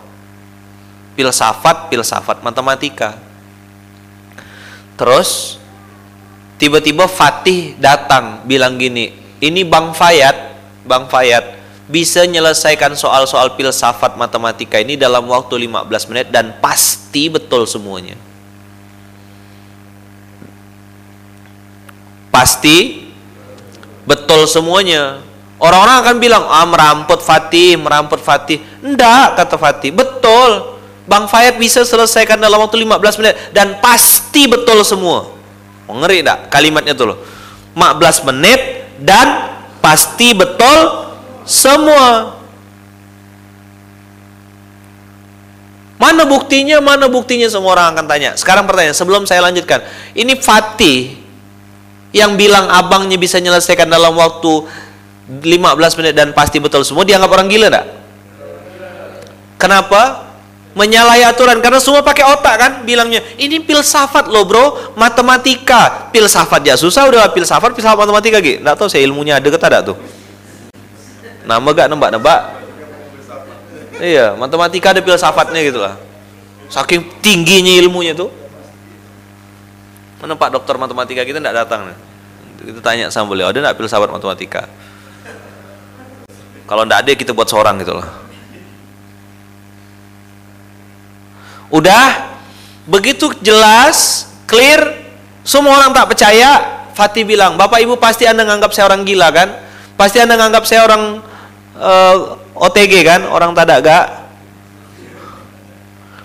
Filsafat 1.18 1.90
filsafat 1.90 2.42
matematika. 2.46 3.18
Terus 4.98 5.58
tiba-tiba 6.58 7.06
Fatih 7.06 7.78
datang 7.78 8.42
bilang 8.42 8.74
gini 8.74 9.14
ini 9.38 9.62
Bang 9.62 9.94
Fayat 9.94 10.58
Bang 10.82 11.06
Fayat 11.06 11.58
bisa 11.88 12.20
menyelesaikan 12.26 12.92
soal-soal 12.98 13.56
filsafat 13.56 14.18
matematika 14.20 14.76
ini 14.76 14.98
dalam 14.98 15.24
waktu 15.24 15.56
15 15.56 15.88
menit 16.12 16.28
dan 16.28 16.52
pasti 16.60 17.32
betul 17.32 17.64
semuanya. 17.64 18.18
Pasti 22.28 23.08
betul 24.04 24.44
semuanya 24.44 25.24
orang-orang 25.58 25.96
akan 26.06 26.16
bilang 26.22 26.44
ah 26.46 26.66
meramput 26.66 27.20
Fatih 27.22 27.78
meramput 27.78 28.22
Fatih 28.22 28.62
enggak 28.82 29.38
kata 29.38 29.58
Fatih 29.58 29.90
betul 29.94 30.78
Bang 31.08 31.24
Fayat 31.24 31.56
bisa 31.56 31.82
selesaikan 31.86 32.36
dalam 32.36 32.60
waktu 32.60 32.84
15 32.84 33.20
menit 33.22 33.34
dan 33.50 33.80
pasti 33.80 34.44
betul 34.44 34.84
semua 34.84 35.38
Ngeri 35.88 36.20
tak 36.20 36.52
kalimatnya 36.52 36.92
tuh 36.92 37.16
loh. 37.16 37.18
15 37.72 38.28
menit 38.28 38.60
dan 39.00 39.56
pasti 39.80 40.36
betul 40.36 41.08
semua. 41.48 42.36
Mana 45.98 46.28
buktinya? 46.28 46.78
Mana 46.78 47.08
buktinya 47.10 47.48
semua 47.48 47.74
orang 47.74 47.96
akan 47.96 48.06
tanya. 48.06 48.30
Sekarang 48.38 48.68
pertanyaan, 48.68 48.94
sebelum 48.94 49.24
saya 49.24 49.42
lanjutkan. 49.42 49.82
Ini 50.14 50.38
Fatih 50.38 51.16
yang 52.12 52.36
bilang 52.38 52.70
abangnya 52.70 53.18
bisa 53.18 53.40
menyelesaikan 53.40 53.88
dalam 53.88 54.14
waktu 54.14 54.64
15 55.28 55.98
menit 56.00 56.14
dan 56.16 56.32
pasti 56.32 56.56
betul 56.56 56.80
semua 56.88 57.04
dianggap 57.04 57.28
orang 57.28 57.48
gila 57.52 57.68
enggak? 57.68 57.86
Kenapa? 59.60 60.28
menyalahi 60.78 61.26
aturan 61.26 61.58
karena 61.58 61.82
semua 61.82 62.06
pakai 62.06 62.22
otak 62.22 62.54
kan 62.54 62.72
bilangnya 62.86 63.18
ini 63.34 63.58
filsafat 63.66 64.30
loh 64.30 64.46
bro 64.46 64.94
matematika. 64.94 66.12
Filsafat 66.14 66.62
ya 66.62 66.78
susah 66.78 67.10
udah 67.10 67.34
filsafat 67.34 67.74
filsafat 67.74 67.98
matematika 68.06 68.38
gitu 68.38 68.62
nggak 68.62 68.78
tahu 68.78 68.86
saya 68.86 69.02
ilmunya 69.02 69.42
ada 69.42 69.48
kata 69.50 69.66
ada 69.66 69.78
tuh. 69.90 69.98
Nama 71.42 71.64
gak 71.64 71.88
nebak-nebak. 71.90 72.40
Iya 73.98 74.38
matematika 74.38 74.94
ada 74.94 75.02
filsafatnya 75.02 75.60
gitu 75.66 75.82
lah. 75.82 75.98
Saking 76.70 77.02
tingginya 77.18 77.74
ilmunya 77.82 78.14
tuh. 78.14 78.30
Mana 80.22 80.38
pak 80.38 80.54
dokter 80.54 80.78
matematika 80.78 81.26
kita 81.26 81.42
nggak 81.42 81.56
datang 81.66 81.90
nih. 81.90 81.98
Kita 82.70 82.80
tanya 82.84 83.06
sama 83.10 83.34
beliau 83.34 83.50
ada 83.50 83.58
nggak 83.58 83.74
filsafat 83.74 84.14
matematika 84.14 84.70
kalau 86.68 86.84
nggak 86.84 87.00
ada 87.02 87.10
kita 87.16 87.32
buat 87.32 87.48
seorang 87.48 87.80
gitu 87.80 87.96
lah 87.96 88.28
Udah 91.68 92.32
begitu 92.88 93.28
jelas, 93.44 94.28
clear, 94.48 94.96
semua 95.44 95.76
orang 95.76 95.92
tak 95.92 96.08
percaya. 96.08 96.80
Fatih 96.96 97.22
bilang, 97.22 97.54
Bapak 97.54 97.78
Ibu 97.78 97.94
pasti 98.00 98.26
Anda 98.26 98.42
nganggap 98.42 98.74
saya 98.74 98.90
orang 98.90 99.06
gila 99.06 99.28
kan? 99.30 99.48
Pasti 99.94 100.18
Anda 100.18 100.34
nganggap 100.34 100.64
saya 100.66 100.82
orang 100.82 101.22
uh, 101.78 102.16
eh, 102.58 102.66
OTG 102.66 102.92
kan? 103.06 103.20
Orang 103.30 103.54
tadaga. 103.54 104.26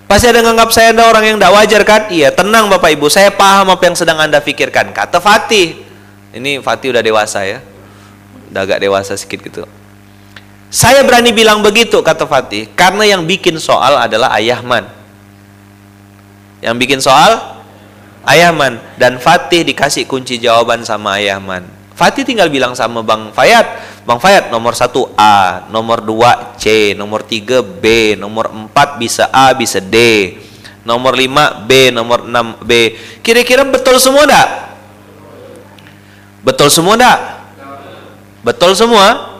Pasti 0.09 0.33
Anda 0.33 0.41
nganggap 0.41 0.69
saya 0.73 0.95
ada 0.95 1.05
orang 1.11 1.23
yang 1.29 1.37
tidak 1.37 1.53
wajar 1.53 1.81
kan? 1.85 2.01
Iya, 2.09 2.33
tenang 2.33 2.73
Bapak 2.73 2.89
Ibu, 2.89 3.05
saya 3.11 3.29
paham 3.29 3.69
apa 3.69 3.83
yang 3.85 3.93
sedang 3.93 4.17
Anda 4.17 4.41
pikirkan. 4.41 4.95
Kata 4.95 5.21
Fatih. 5.21 5.85
Ini 6.33 6.63
Fatih 6.65 6.89
udah 6.89 7.03
dewasa 7.05 7.45
ya. 7.45 7.61
Udah 8.49 8.65
agak 8.65 8.81
dewasa 8.81 9.13
sedikit 9.13 9.45
gitu. 9.45 9.63
Saya 10.73 11.05
berani 11.05 11.29
bilang 11.29 11.61
begitu 11.61 12.01
kata 12.01 12.25
Fatih 12.25 12.65
karena 12.73 13.05
yang 13.05 13.21
bikin 13.29 13.61
soal 13.61 13.93
adalah 13.93 14.33
Ayahman 14.33 14.89
yang 16.65 16.73
bikin 16.81 16.97
soal 16.97 17.61
Ayahman 18.25 18.81
dan 18.97 19.21
Fatih 19.21 19.61
dikasih 19.61 20.09
kunci 20.09 20.39
jawaban 20.41 20.81
sama 20.81 21.21
Ayahman. 21.21 21.67
Fatih 21.93 22.25
tinggal 22.25 22.49
bilang 22.49 22.73
sama 22.73 23.05
Bang 23.05 23.29
Fayat, 23.35 23.67
Bang 24.07 24.17
Fayat 24.17 24.49
nomor 24.49 24.73
1 24.73 24.89
A, 25.13 25.67
nomor 25.69 26.01
2 26.01 26.57
C, 26.57 26.95
nomor 26.97 27.21
3 27.21 27.61
B, 27.61 28.15
nomor 28.17 28.49
4 28.49 28.97
bisa 28.97 29.29
A, 29.29 29.53
bisa 29.53 29.77
D. 29.77 29.97
Nomor 30.87 31.13
5 31.19 31.67
B, 31.67 31.91
nomor 31.93 32.25
6 32.25 32.63
B. 32.63 32.97
Kira-kira 33.21 33.67
betul 33.67 33.99
semua 33.99 34.23
enggak? 34.23 34.49
Betul 36.41 36.71
semua 36.71 36.95
enggak? 36.95 37.19
Betul 38.41 38.71
semua? 38.73 39.32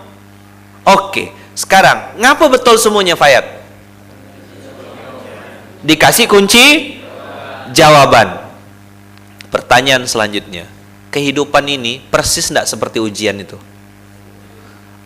Oke, 0.83 1.31
sekarang 1.55 2.19
ngapa 2.19 2.51
betul 2.51 2.75
semuanya 2.75 3.15
Fayat? 3.15 3.63
Dikasih 5.83 6.27
kunci 6.27 6.99
jawaban. 7.71 8.43
Pertanyaan 9.47 10.03
selanjutnya, 10.09 10.65
kehidupan 11.13 11.63
ini 11.69 12.01
persis 12.09 12.49
tidak 12.49 12.67
seperti 12.67 12.97
ujian 12.99 13.37
itu? 13.39 13.55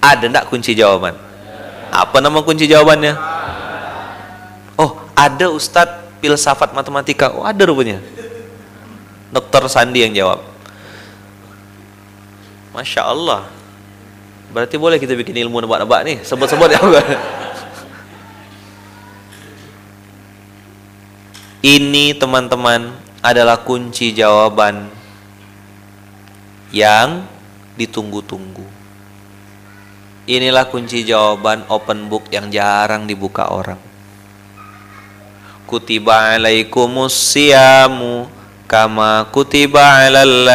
Ada 0.01 0.29
tidak 0.29 0.45
kunci 0.49 0.71
jawaban? 0.73 1.13
Apa 1.91 2.23
nama 2.23 2.39
kunci 2.41 2.65
jawabannya? 2.69 3.17
Oh, 4.77 4.97
ada 5.17 5.49
Ustadz 5.49 6.07
filsafat 6.21 6.73
matematika. 6.73 7.33
Oh, 7.33 7.45
ada 7.45 7.59
rupanya. 7.65 7.99
Dokter 9.33 9.65
Sandi 9.67 10.05
yang 10.05 10.13
jawab. 10.15 10.39
Masya 12.71 13.01
Allah. 13.03 13.56
Berarti 14.47 14.79
boleh 14.79 14.95
kita 14.95 15.11
bikin 15.13 15.35
ilmu 15.43 15.59
nebak-nebak 15.59 16.01
nih, 16.07 16.17
sebut-sebut 16.23 16.69
ya. 16.71 16.79
Ini 21.67 22.15
teman-teman 22.15 22.95
adalah 23.19 23.59
kunci 23.67 24.15
jawaban 24.15 24.87
yang 26.71 27.27
ditunggu-tunggu. 27.75 28.63
Inilah 30.27 30.67
kunci 30.67 31.03
jawaban 31.07 31.63
open 31.67 32.07
book 32.07 32.27
yang 32.31 32.51
jarang 32.51 33.07
dibuka 33.07 33.51
orang. 33.51 33.79
Kutiba 35.67 36.35
alaikumussiyamu 36.39 38.27
kama 38.67 39.27
kutiba 39.31 40.07
alal 40.07 40.47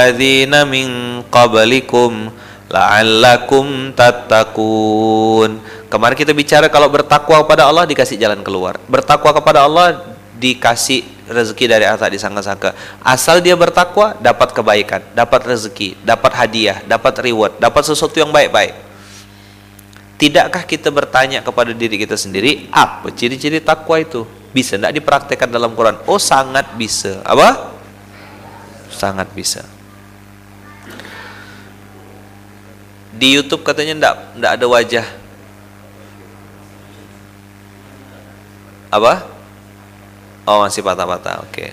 min 0.69 1.21
qablikum 1.29 2.33
la'allakum 2.73 3.93
tattaqun. 3.93 5.61
Kemarin 5.93 6.17
kita 6.17 6.33
bicara 6.33 6.73
kalau 6.73 6.89
bertakwa 6.89 7.45
kepada 7.45 7.69
Allah 7.69 7.85
dikasih 7.85 8.17
jalan 8.17 8.41
keluar. 8.41 8.81
Bertakwa 8.89 9.31
kepada 9.37 9.69
Allah 9.69 10.01
dikasih 10.41 11.05
rezeki 11.29 11.65
dari 11.69 11.85
harta 11.85 12.09
disangka-sangka. 12.09 12.73
Asal 13.05 13.45
dia 13.45 13.55
bertakwa, 13.55 14.17
dapat 14.19 14.57
kebaikan, 14.57 15.05
dapat 15.13 15.53
rezeki, 15.53 16.01
dapat 16.03 16.33
hadiah, 16.35 16.81
dapat 16.89 17.15
reward, 17.21 17.61
dapat 17.61 17.83
sesuatu 17.85 18.17
yang 18.19 18.33
baik-baik. 18.33 18.75
Tidakkah 20.17 20.65
kita 20.65 20.89
bertanya 20.89 21.45
kepada 21.45 21.75
diri 21.75 21.99
kita 21.99 22.17
sendiri, 22.17 22.71
apa 22.73 23.11
ciri-ciri 23.13 23.59
takwa 23.61 24.01
itu? 24.01 24.25
Bisa 24.53 24.77
tidak 24.79 24.97
dipraktekkan 24.97 25.49
dalam 25.49 25.73
Quran? 25.73 25.99
Oh, 26.07 26.21
sangat 26.21 26.73
bisa. 26.77 27.21
Apa? 27.25 27.75
Sangat 28.93 29.33
bisa. 29.33 29.65
Di 33.23 33.39
YouTube 33.39 33.63
katanya 33.63 33.95
tidak 33.95 34.15
tidak 34.35 34.51
ada 34.59 34.67
wajah. 34.67 35.07
Apa? 38.91 39.23
Oh 40.43 40.67
masih 40.67 40.83
patah-patah, 40.83 41.47
oke. 41.47 41.71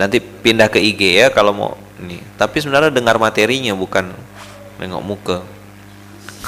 Nanti 0.00 0.16
pindah 0.24 0.72
ke 0.72 0.80
IG 0.80 1.20
ya 1.20 1.28
kalau 1.28 1.52
mau 1.52 1.72
ini. 2.00 2.16
Tapi 2.40 2.64
sebenarnya 2.64 2.88
dengar 2.88 3.20
materinya 3.20 3.76
bukan 3.76 4.16
nengok 4.80 5.04
muka. 5.04 5.38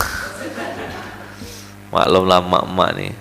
Maklum 1.92 2.24
lama 2.24 2.64
emak 2.64 2.90
nih. 2.96 3.12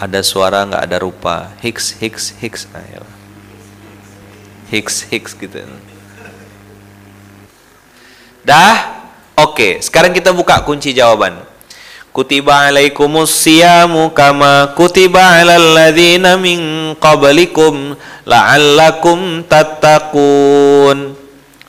Ada 0.00 0.24
suara 0.24 0.64
nggak 0.64 0.80
ada 0.80 0.96
rupa. 0.96 1.52
Hicks, 1.60 2.00
Hicks, 2.00 2.32
Hicks. 2.40 2.64
Ayolah. 2.72 3.16
Hicks, 4.72 5.04
Hicks 5.12 5.36
gitu. 5.36 5.60
Dah? 8.40 9.04
Oke, 9.36 9.84
sekarang 9.84 10.16
kita 10.16 10.32
buka 10.32 10.64
kunci 10.64 10.96
jawaban. 10.96 11.36
Kutiba 12.10 12.66
alaikumus 12.66 13.30
siyamu 13.30 14.10
kama 14.10 14.74
kutiba 14.74 15.22
alal 15.22 15.78
ladzina 15.78 16.34
min 16.34 16.92
qablikum 16.98 17.94
la'allakum 18.26 19.46
tattaqun. 19.46 21.14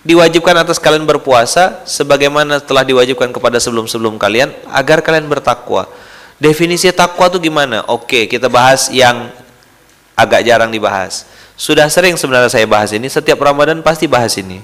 Diwajibkan 0.02 0.66
atas 0.66 0.82
kalian 0.82 1.06
berpuasa 1.06 1.86
sebagaimana 1.86 2.58
telah 2.58 2.82
diwajibkan 2.82 3.30
kepada 3.30 3.62
sebelum-sebelum 3.62 4.18
kalian 4.18 4.50
agar 4.74 5.06
kalian 5.06 5.30
bertakwa. 5.30 5.86
Definisi 6.42 6.90
takwa 6.90 7.30
itu 7.30 7.38
gimana? 7.38 7.86
Oke, 7.86 8.26
kita 8.26 8.50
bahas 8.50 8.90
yang 8.90 9.30
agak 10.18 10.42
jarang 10.42 10.74
dibahas. 10.74 11.30
Sudah 11.54 11.86
sering 11.86 12.18
sebenarnya 12.18 12.50
saya 12.50 12.66
bahas 12.66 12.90
ini, 12.98 13.06
setiap 13.06 13.38
Ramadan 13.38 13.86
pasti 13.86 14.10
bahas 14.10 14.34
ini. 14.42 14.58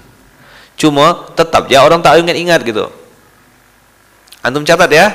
Cuma 0.73 1.29
tetap 1.37 1.69
ya 1.69 1.85
orang 1.85 2.01
tak 2.01 2.17
ingat-ingat 2.17 2.65
gitu. 2.65 2.89
Antum 4.41 4.65
catat 4.65 4.89
ya. 4.89 5.13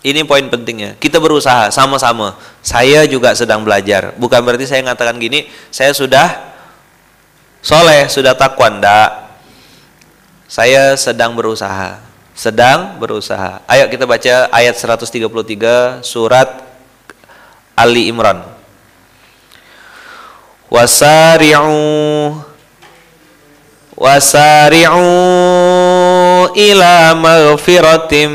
Ini 0.00 0.24
poin 0.24 0.48
pentingnya. 0.48 0.96
Kita 0.96 1.20
berusaha 1.20 1.68
sama-sama. 1.68 2.40
Saya 2.64 3.04
juga 3.04 3.36
sedang 3.36 3.60
belajar. 3.60 4.16
Bukan 4.16 4.40
berarti 4.40 4.64
saya 4.64 4.80
mengatakan 4.80 5.20
gini, 5.20 5.52
saya 5.68 5.92
sudah 5.92 6.56
soleh, 7.60 8.08
sudah 8.08 8.32
takwa. 8.32 8.72
Enggak. 8.72 9.10
Saya 10.48 10.96
sedang 10.96 11.36
berusaha 11.36 12.05
sedang 12.36 13.00
berusaha. 13.00 13.64
Ayo 13.64 13.88
kita 13.88 14.04
baca 14.04 14.52
ayat 14.52 14.76
133 14.76 16.04
surat 16.04 16.60
Ali 17.72 18.12
Imran. 18.12 18.44
Wasari'u 20.68 22.36
wasari'u 23.96 25.08
ila 26.52 26.94
maghfiratim 27.16 28.28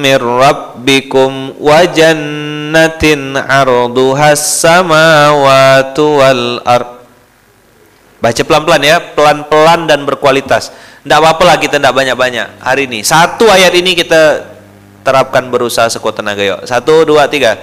mir 0.00 0.22
rabbikum 0.24 1.60
wa 1.60 1.84
jannatin 1.84 3.36
'arduha 3.36 4.32
samawati 4.32 6.00
wal 6.00 6.64
ar 6.64 6.96
Baca 8.16 8.42
pelan-pelan 8.42 8.80
ya, 8.80 8.96
pelan-pelan 9.12 9.84
dan 9.84 10.08
berkualitas 10.08 10.72
tidak 11.06 11.22
apa-apa 11.22 11.42
lah 11.46 11.56
kita 11.62 11.78
tidak 11.78 11.94
banyak-banyak 11.94 12.58
hari 12.58 12.90
ini. 12.90 13.06
Satu 13.06 13.46
ayat 13.46 13.70
ini 13.78 13.94
kita 13.94 14.42
terapkan 15.06 15.46
berusaha 15.46 15.86
sekuat 15.86 16.18
tenaga 16.18 16.42
yuk. 16.42 16.66
Satu, 16.66 17.06
dua, 17.06 17.30
tiga. 17.30 17.54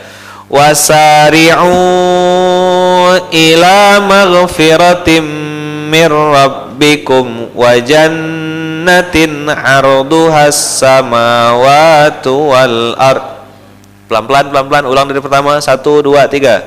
Wasari'u 0.48 1.76
ila 3.28 4.00
maghfiratim 4.00 5.24
min 5.92 6.08
rabbikum 6.08 7.52
wa 7.52 7.76
jannatin 7.84 9.52
arduhas 9.52 10.80
samawati 10.80 12.32
wal 12.32 12.96
ard 12.96 13.24
pelan-pelan 14.10 14.50
pelan-pelan 14.50 14.84
ulang 14.90 15.06
dari 15.12 15.22
pertama 15.22 15.62
satu 15.62 16.02
dua 16.02 16.26
tiga 16.26 16.66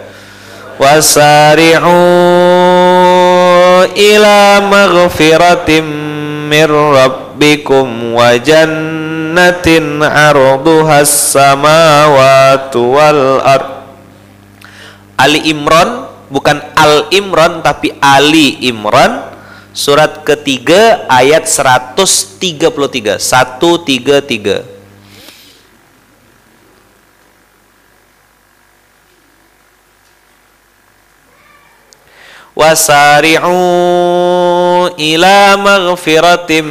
wasari'u 0.78 1.98
ila 3.90 4.38
maghfiratim 4.62 6.15
wa 6.50 8.30
jannatin 8.38 10.02
arduhas 10.02 11.32
samawati 11.34 12.78
wal 12.78 13.42
ard. 13.42 13.68
Ali 15.16 15.48
Imran 15.48 16.06
bukan 16.28 16.60
Al 16.76 17.08
Imran 17.14 17.64
tapi 17.64 17.94
Ali 18.02 18.60
Imran 18.68 19.32
surat 19.72 20.24
ketiga 20.28 21.08
ayat 21.08 21.48
133 21.48 23.16
133 23.16 24.75
wasari'u 32.56 33.60
ila 34.96 35.60
maghfiratin 35.60 36.64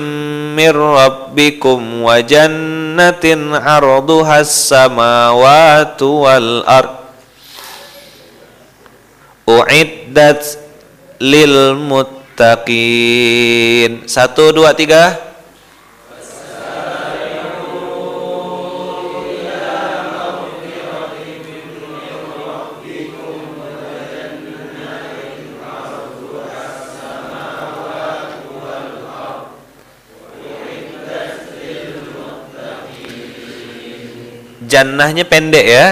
min 0.57 0.73
rabbikum 0.73 2.01
wa 2.01 2.17
jannatin 2.25 3.53
arduhas 3.53 4.49
samawati 4.49 6.01
wal 6.09 6.65
ard 6.65 6.89
uiddat 9.45 10.41
lil 11.21 11.77
muttaqin 11.77 13.29
satu 14.09 14.49
dua 14.57 14.73
tiga 14.73 15.21
Jannahnya 34.75 35.23
pendek 35.23 35.63
ya. 35.63 35.85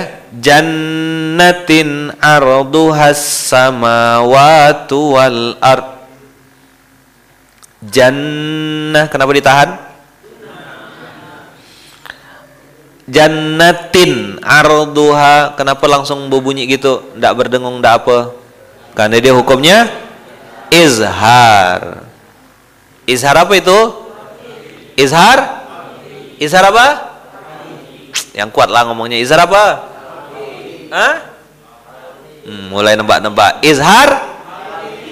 Jannatin 0.43 2.11
arduhas 2.19 3.47
samawati 3.47 4.91
wal 4.91 5.55
ard. 5.63 6.03
Jannah 7.79 9.07
kenapa 9.07 9.31
ditahan? 9.31 9.69
Jannatin 13.07 14.43
arduha 14.43 15.55
kenapa 15.55 15.87
langsung 15.87 16.27
berbunyi 16.27 16.67
gitu? 16.67 17.07
Tidak 17.15 17.33
berdengung 17.39 17.79
tidak 17.79 18.03
apa. 18.03 18.35
Karena 18.99 19.15
dia 19.23 19.31
hukumnya 19.31 19.87
izhar. 20.67 22.03
Izhar 23.07 23.47
apa 23.47 23.53
itu? 23.55 23.79
Izhar? 24.99 25.39
Izhar 26.35 26.67
apa 26.67 27.12
yang 28.37 28.49
kuat 28.49 28.69
lah 28.69 28.85
ngomongnya 28.87 29.17
izhar 29.17 29.41
apa 29.43 29.93
Hah? 30.93 31.15
Hmm, 32.45 32.69
mulai 32.69 32.93
nebak-nebak. 32.93 33.65
Izhar 33.65 34.13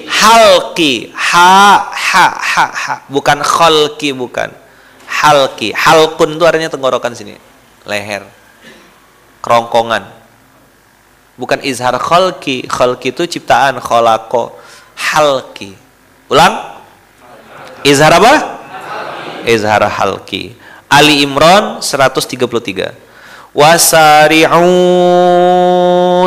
halki. 0.05 1.09
Ha 1.09 1.89
ha 1.89 2.27
ha 2.37 2.65
ha. 2.69 2.95
Bukan 3.09 3.41
khalki 3.41 4.13
bukan. 4.13 4.53
halki. 5.09 5.73
Halkun 5.73 6.37
itu 6.37 6.43
artinya 6.45 6.69
tenggorokan 6.69 7.17
sini. 7.17 7.33
Leher. 7.89 8.29
Kerongkongan. 9.41 10.05
Bukan 11.41 11.65
izhar 11.65 11.97
khalki. 11.97 12.69
Khalki 12.69 13.09
itu 13.09 13.25
ciptaan. 13.25 13.81
Kholako. 13.81 14.53
Halki. 14.93 15.73
Ulang. 16.29 16.77
Izhar 17.81 18.13
apa? 18.13 18.61
Izhar 19.49 19.81
halki. 19.89 20.53
Ali 20.91 21.23
Imran 21.23 21.79
133. 21.79 22.91
Wasari'u 23.55 24.67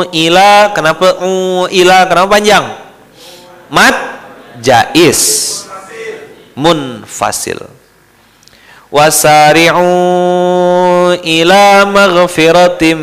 ila 0.09 0.73
kenapa 0.73 1.21
u 1.21 1.65
ila 1.69 2.05
kenapa 2.09 2.37
panjang? 2.37 2.65
Mat 3.69 3.97
jais 4.61 5.21
munfasil. 6.57 7.61
Wasari'u 8.89 9.89
ila 11.21 11.85
maghfiratim 11.85 12.97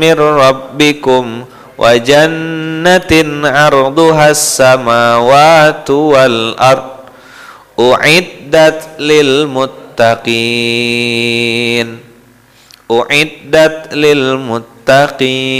mir 0.00 0.16
rabbikum 0.16 1.48
wa 1.76 1.90
jannatin 2.00 3.48
arduhas 3.48 4.60
samawati 4.60 5.92
wal 5.92 6.52
ard 6.60 7.08
uiddat 7.80 9.00
lil 9.00 9.48
muttaqin 9.50 9.83
muttaqin 9.94 11.86
uiddat 12.90 13.94
lil 13.94 14.42
muttaqin 14.42 15.54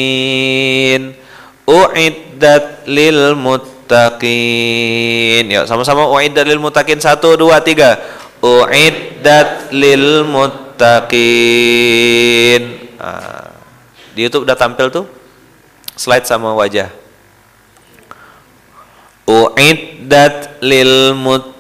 uiddat 1.71 2.83
lil 2.91 3.39
muttaqin 3.39 5.47
yuk 5.55 5.71
sama-sama. 5.71 6.11
uiddat 6.11 6.51
lil 6.51 6.59
muttaqin 6.59 6.99
satu 6.99 7.39
dua 7.39 7.63
tiga. 7.63 7.95
uiddat 8.43 9.71
lil 9.71 10.27
muttaqin 10.27 11.23
di 14.19 14.21
YouTube 14.27 14.51
udah 14.51 14.59
tampil 14.59 14.91
tuh. 14.91 15.07
Slide 15.95 16.27
sama 16.27 16.59
wajah. 16.59 16.91
uiddat 19.31 20.59
lil 20.59 21.15
muttaqin 21.15 21.55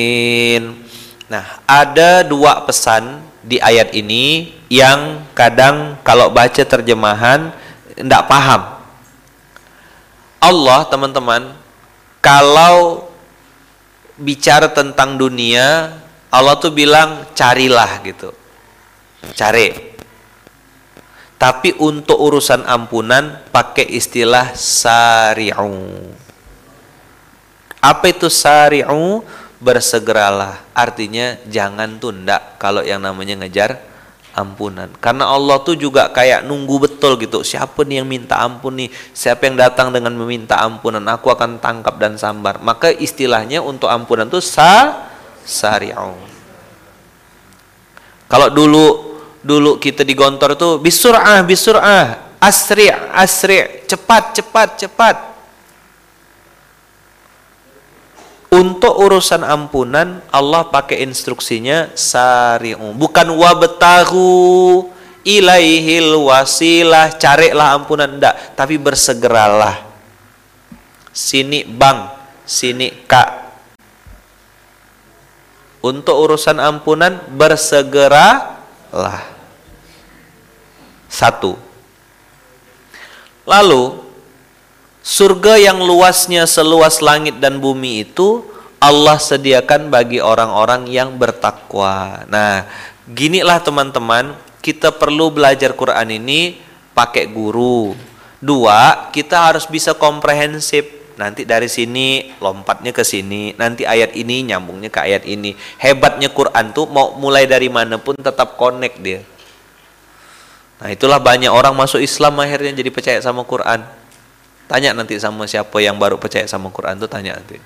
Nah, 1.29 1.61
ada 1.69 2.25
dua 2.25 2.65
pesan 2.65 3.21
di 3.45 3.61
ayat 3.61 3.93
ini 3.93 4.53
yang 4.69 5.25
kadang 5.37 5.97
kalau 6.01 6.29
baca 6.33 6.63
terjemahan 6.65 7.53
tidak 7.93 8.25
paham. 8.25 8.79
Allah, 10.39 10.87
teman-teman, 10.87 11.51
kalau 12.23 13.11
bicara 14.15 14.71
tentang 14.71 15.19
dunia, 15.19 15.99
Allah 16.31 16.55
tuh 16.55 16.71
bilang 16.71 17.27
carilah 17.35 17.99
gitu. 18.07 18.31
Cari. 19.35 19.91
Tapi 21.39 21.75
untuk 21.79 22.19
urusan 22.19 22.67
ampunan 22.67 23.39
pakai 23.51 23.87
istilah 23.87 24.55
sari'u. 24.55 25.71
Apa 27.79 28.11
itu 28.11 28.27
sari'u? 28.27 29.23
Bersegeralah. 29.59 30.63
Artinya 30.71 31.35
jangan 31.51 31.99
tunda 31.99 32.39
kalau 32.55 32.79
yang 32.79 33.03
namanya 33.03 33.43
ngejar 33.43 33.75
ampunan. 34.31 34.87
Karena 35.03 35.27
Allah 35.27 35.59
tuh 35.59 35.75
juga 35.75 36.07
kayak 36.15 36.47
nunggu 36.47 36.87
betul 36.87 37.19
gitu. 37.19 37.43
Siapa 37.43 37.83
nih 37.83 37.99
yang 37.99 38.07
minta 38.07 38.39
ampun 38.39 38.79
nih? 38.79 38.89
Siapa 39.11 39.51
yang 39.51 39.59
datang 39.59 39.91
dengan 39.91 40.15
meminta 40.15 40.63
ampunan? 40.63 41.03
Aku 41.11 41.27
akan 41.27 41.59
tangkap 41.59 41.99
dan 41.99 42.15
sambar. 42.15 42.63
Maka 42.63 42.87
istilahnya 42.93 43.59
untuk 43.59 43.91
ampunan 43.91 44.31
tuh 44.31 44.39
sa 44.39 45.03
sari'u. 45.43 46.15
Kalau 48.29 48.47
dulu 48.53 49.09
dulu 49.39 49.79
kita 49.79 50.03
di 50.03 50.13
gontor 50.13 50.53
tuh 50.59 50.77
bisur'ah 50.83 51.39
bisur'ah 51.47 52.37
asri 52.43 52.91
asri 52.91 53.87
cepat 53.87 54.35
cepat 54.35 54.69
cepat 54.85 55.15
Untuk 58.49 58.97
urusan 58.97 59.45
ampunan 59.45 60.25
Allah 60.33 60.65
pakai 60.65 61.05
instruksinya 61.05 61.93
sari'u. 61.93 62.97
Bukan 62.97 63.29
wabtahu 63.37 64.89
ilaihil 65.21 66.17
wasilah, 66.17 67.13
carilah 67.13 67.77
ampunan 67.77 68.09
enggak, 68.09 68.57
tapi 68.57 68.81
bersegeralah. 68.81 69.85
Sini 71.13 71.61
bang, 71.61 72.09
sini 72.41 73.05
kak. 73.05 73.53
Untuk 75.85 76.17
urusan 76.17 76.57
ampunan 76.57 77.21
bersegeralah. 77.29 79.21
Satu. 81.05 81.53
Lalu 83.45 84.08
Surga 85.09 85.57
yang 85.57 85.81
luasnya 85.81 86.45
seluas 86.45 87.01
langit 87.01 87.41
dan 87.41 87.57
bumi 87.57 88.05
itu 88.05 88.45
Allah 88.77 89.17
sediakan 89.17 89.89
bagi 89.89 90.21
orang-orang 90.21 90.85
yang 90.85 91.17
bertakwa. 91.17 92.29
Nah, 92.29 92.69
ginilah 93.09 93.57
teman-teman, 93.57 94.37
kita 94.61 94.93
perlu 94.93 95.33
belajar 95.33 95.73
Quran 95.73 96.13
ini 96.13 96.61
pakai 96.93 97.25
guru. 97.25 97.97
Dua, 98.37 99.09
kita 99.09 99.49
harus 99.49 99.65
bisa 99.65 99.97
komprehensif. 99.97 100.85
Nanti 101.17 101.41
dari 101.41 101.73
sini 101.73 102.37
lompatnya 102.37 102.93
ke 102.93 103.01
sini, 103.01 103.57
nanti 103.57 103.89
ayat 103.89 104.13
ini 104.13 104.45
nyambungnya 104.45 104.93
ke 104.93 105.09
ayat 105.09 105.25
ini. 105.25 105.57
Hebatnya 105.81 106.29
Quran 106.29 106.69
tuh 106.69 106.85
mau 106.85 107.17
mulai 107.17 107.49
dari 107.49 107.65
mana 107.65 107.97
pun 107.97 108.13
tetap 108.13 108.61
connect 108.61 109.01
dia. 109.01 109.25
Nah, 110.85 110.93
itulah 110.93 111.17
banyak 111.17 111.49
orang 111.49 111.73
masuk 111.73 111.97
Islam 111.97 112.37
akhirnya 112.37 112.77
jadi 112.77 112.93
percaya 112.93 113.19
sama 113.25 113.41
Quran 113.41 113.98
Tanya 114.69 114.93
nanti 114.93 115.17
sama 115.17 115.49
siapa 115.49 115.81
yang 115.81 115.97
baru 115.97 116.21
percaya 116.21 116.45
sama 116.45 116.69
Quran 116.69 116.93
tuh 117.01 117.09
tanya 117.09 117.33
nanti. 117.33 117.57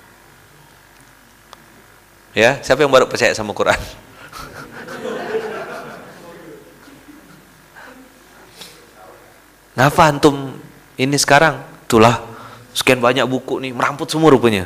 Ya, 2.32 2.56
siapa 2.64 2.80
yang 2.80 2.88
baru 2.88 3.04
percaya 3.04 3.36
sama 3.36 3.52
Quran? 3.52 3.76
Ngapa 9.76 10.02
antum 10.08 10.56
ini 10.96 11.20
sekarang? 11.20 11.60
Itulah 11.84 12.24
sekian 12.72 13.04
banyak 13.04 13.28
buku 13.28 13.60
nih, 13.60 13.76
meramput 13.76 14.08
semua 14.08 14.32
rupanya. 14.32 14.64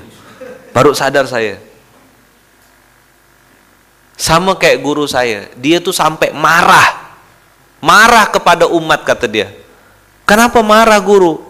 Baru 0.71 0.95
sadar 0.95 1.27
saya. 1.27 1.59
Sama 4.15 4.55
kayak 4.55 4.79
guru 4.79 5.11
saya, 5.11 5.51
dia 5.59 5.83
tuh 5.83 5.91
sampai 5.91 6.31
marah. 6.31 7.19
Marah 7.83 8.31
kepada 8.31 8.71
umat 8.71 9.03
kata 9.03 9.27
dia. 9.27 9.51
Kenapa 10.23 10.63
marah 10.63 11.03
guru? 11.03 11.48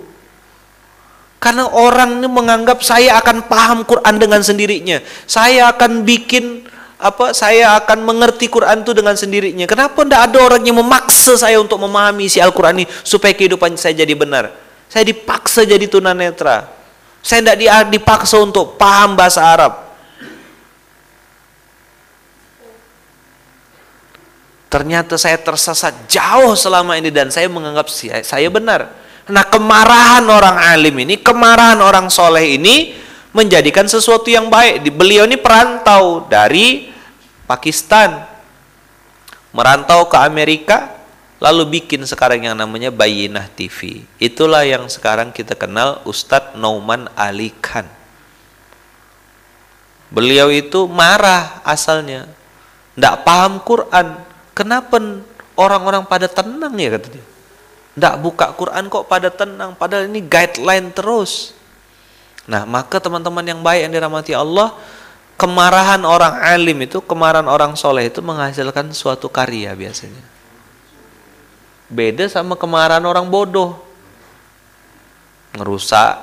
Karena 1.38 1.70
orang 1.70 2.18
ini 2.18 2.26
menganggap 2.26 2.82
saya 2.82 3.14
akan 3.22 3.46
paham 3.46 3.86
Quran 3.86 4.14
dengan 4.18 4.42
sendirinya. 4.42 4.98
Saya 5.22 5.70
akan 5.70 6.02
bikin 6.02 6.66
apa? 6.98 7.30
Saya 7.30 7.78
akan 7.78 8.02
mengerti 8.02 8.50
Quran 8.50 8.82
itu 8.82 8.90
dengan 8.90 9.14
sendirinya. 9.14 9.70
Kenapa 9.70 10.02
tidak 10.02 10.20
ada 10.30 10.38
orang 10.42 10.62
yang 10.66 10.82
memaksa 10.82 11.38
saya 11.38 11.62
untuk 11.62 11.78
memahami 11.78 12.26
isi 12.26 12.42
Al-Quran 12.42 12.82
ini 12.82 12.86
supaya 13.06 13.30
kehidupan 13.38 13.78
saya 13.78 13.94
jadi 13.94 14.18
benar? 14.18 14.50
Saya 14.90 15.06
dipaksa 15.06 15.62
jadi 15.62 15.86
tunanetra. 15.86 16.74
Saya 17.22 17.44
tidak 17.44 17.86
dipaksa 17.94 18.42
untuk 18.42 18.74
paham 18.74 19.14
bahasa 19.14 19.46
Arab. 19.46 19.72
Ternyata 24.68 25.16
saya 25.16 25.40
tersesat 25.40 26.10
jauh 26.10 26.52
selama 26.52 26.98
ini 26.98 27.08
dan 27.08 27.32
saya 27.32 27.48
menganggap 27.48 27.88
saya 28.26 28.48
benar. 28.52 29.07
Nah 29.28 29.44
kemarahan 29.44 30.24
orang 30.24 30.56
alim 30.56 31.04
ini, 31.04 31.20
kemarahan 31.20 31.78
orang 31.84 32.08
soleh 32.08 32.56
ini 32.56 32.96
menjadikan 33.36 33.84
sesuatu 33.84 34.32
yang 34.32 34.48
baik. 34.48 34.88
Beliau 34.88 35.28
ini 35.28 35.36
perantau 35.36 36.24
dari 36.24 36.88
Pakistan, 37.44 38.24
merantau 39.52 40.08
ke 40.08 40.16
Amerika, 40.16 40.96
lalu 41.44 41.80
bikin 41.80 42.08
sekarang 42.08 42.48
yang 42.48 42.56
namanya 42.56 42.88
Bayinah 42.88 43.52
TV. 43.52 44.08
Itulah 44.16 44.64
yang 44.64 44.88
sekarang 44.88 45.28
kita 45.28 45.52
kenal 45.52 46.00
Ustadz 46.08 46.56
Nauman 46.56 47.12
Ali 47.12 47.52
Khan. 47.60 47.84
Beliau 50.08 50.48
itu 50.48 50.88
marah 50.88 51.60
asalnya, 51.68 52.24
tidak 52.96 53.28
paham 53.28 53.60
Quran. 53.60 54.24
Kenapa 54.56 54.96
orang-orang 55.52 56.08
pada 56.08 56.32
tenang 56.32 56.72
ya 56.80 56.96
kata 56.96 57.08
dia? 57.12 57.24
Tidak 57.98 58.14
buka 58.22 58.54
Quran 58.54 58.86
kok 58.86 59.10
pada 59.10 59.26
tenang. 59.26 59.74
Padahal 59.74 60.06
ini 60.06 60.22
guideline 60.22 60.94
terus. 60.94 61.50
Nah, 62.46 62.62
maka 62.62 63.02
teman-teman 63.02 63.42
yang 63.42 63.60
baik 63.60 63.90
yang 63.90 63.92
dirahmati 63.92 64.38
Allah, 64.38 64.72
kemarahan 65.34 66.00
orang 66.06 66.38
alim 66.38 66.78
itu, 66.86 67.02
kemarahan 67.02 67.50
orang 67.50 67.74
soleh 67.74 68.06
itu 68.06 68.22
menghasilkan 68.22 68.94
suatu 68.94 69.26
karya 69.26 69.74
biasanya. 69.74 70.22
Beda 71.90 72.30
sama 72.30 72.54
kemarahan 72.54 73.02
orang 73.02 73.26
bodoh. 73.26 73.82
Ngerusak 75.58 76.22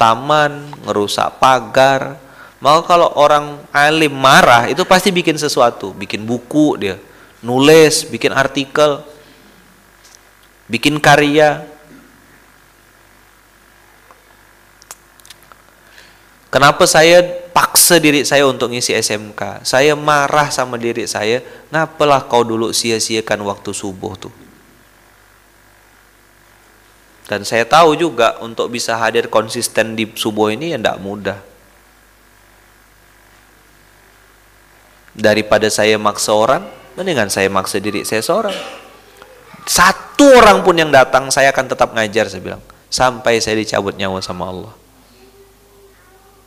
taman, 0.00 0.72
ngerusak 0.88 1.36
pagar. 1.36 2.16
Maka 2.64 2.80
kalau 2.88 3.12
orang 3.12 3.60
alim 3.76 4.16
marah 4.16 4.72
itu 4.72 4.88
pasti 4.88 5.12
bikin 5.12 5.36
sesuatu, 5.36 5.92
bikin 5.92 6.24
buku 6.24 6.80
dia, 6.80 6.96
nulis, 7.44 8.08
bikin 8.08 8.32
artikel, 8.32 9.04
bikin 10.70 11.02
karya. 11.02 11.66
Kenapa 16.50 16.82
saya 16.86 17.22
paksa 17.50 17.98
diri 17.98 18.26
saya 18.26 18.46
untuk 18.46 18.70
ngisi 18.74 18.94
SMK? 18.94 19.66
Saya 19.66 19.94
marah 19.94 20.50
sama 20.50 20.78
diri 20.78 21.06
saya, 21.06 21.42
ngapalah 21.70 22.26
kau 22.26 22.42
dulu 22.42 22.74
sia-siakan 22.74 23.46
waktu 23.46 23.70
subuh 23.70 24.14
tuh? 24.18 24.34
Dan 27.30 27.46
saya 27.46 27.62
tahu 27.62 27.94
juga 27.94 28.42
untuk 28.42 28.66
bisa 28.74 28.98
hadir 28.98 29.30
konsisten 29.30 29.94
di 29.94 30.10
subuh 30.10 30.50
ini 30.50 30.74
ya 30.74 30.78
tidak 30.82 30.98
mudah. 30.98 31.38
Daripada 35.14 35.70
saya 35.70 35.94
maksa 35.94 36.34
orang, 36.34 36.66
mendingan 36.98 37.30
saya 37.30 37.46
maksa 37.46 37.78
diri 37.78 38.02
saya 38.02 38.26
seorang. 38.26 38.89
Satu 39.70 40.26
orang 40.34 40.66
pun 40.66 40.74
yang 40.74 40.90
datang 40.90 41.30
saya 41.30 41.54
akan 41.54 41.70
tetap 41.70 41.94
ngajar 41.94 42.26
saya 42.26 42.42
bilang. 42.42 42.62
Sampai 42.90 43.38
saya 43.38 43.54
dicabut 43.54 43.94
nyawa 43.94 44.18
sama 44.18 44.50
Allah. 44.50 44.74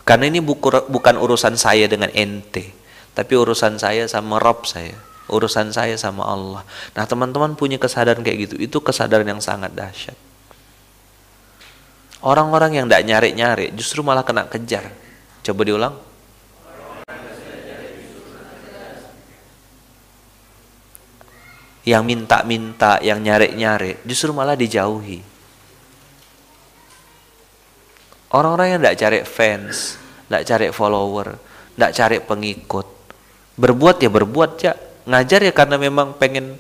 Karena 0.03 0.27
ini 0.27 0.43
bukan 0.43 1.15
urusan 1.15 1.55
saya 1.55 1.88
dengan 1.88 2.12
ente. 2.12 2.75
Tapi 3.15 3.31
urusan 3.39 3.79
saya 3.79 4.12
sama 4.12 4.43
Rob 4.43 4.67
saya. 4.67 4.99
Urusan 5.31 5.71
saya 5.71 5.95
sama 5.95 6.27
Allah. 6.27 6.67
Nah 6.99 7.07
teman-teman 7.07 7.55
punya 7.55 7.79
kesadaran 7.79 8.19
kayak 8.19 8.51
gitu. 8.51 8.55
Itu 8.59 8.83
kesadaran 8.83 9.23
yang 9.23 9.39
sangat 9.39 9.71
dahsyat. 9.71 10.19
Orang-orang 12.19 12.75
yang 12.75 12.91
tidak 12.91 13.07
nyari-nyari 13.07 13.71
justru 13.71 14.03
malah 14.03 14.27
kena 14.27 14.51
kejar. 14.51 14.91
Coba 15.47 15.63
diulang. 15.63 15.95
Yang 21.84 22.04
minta-minta, 22.08 23.00
yang 23.04 23.19
nyari-nyari 23.19 24.00
justru 24.08 24.32
malah 24.32 24.56
dijauhi. 24.56 25.19
Orang-orang 28.34 28.67
yang 28.76 28.80
tidak 28.82 28.98
cari 28.98 29.19
fans, 29.28 30.00
tidak 30.26 30.43
cari 30.48 30.67
follower, 30.72 31.28
tidak 31.76 31.91
cari 31.93 32.17
pengikut. 32.24 32.88
Berbuat 33.60 34.02
ya 34.02 34.10
berbuat 34.10 34.52
ya. 34.63 34.74
Ngajar 35.04 35.43
ya 35.43 35.52
karena 35.52 35.76
memang 35.76 36.15
pengen 36.15 36.56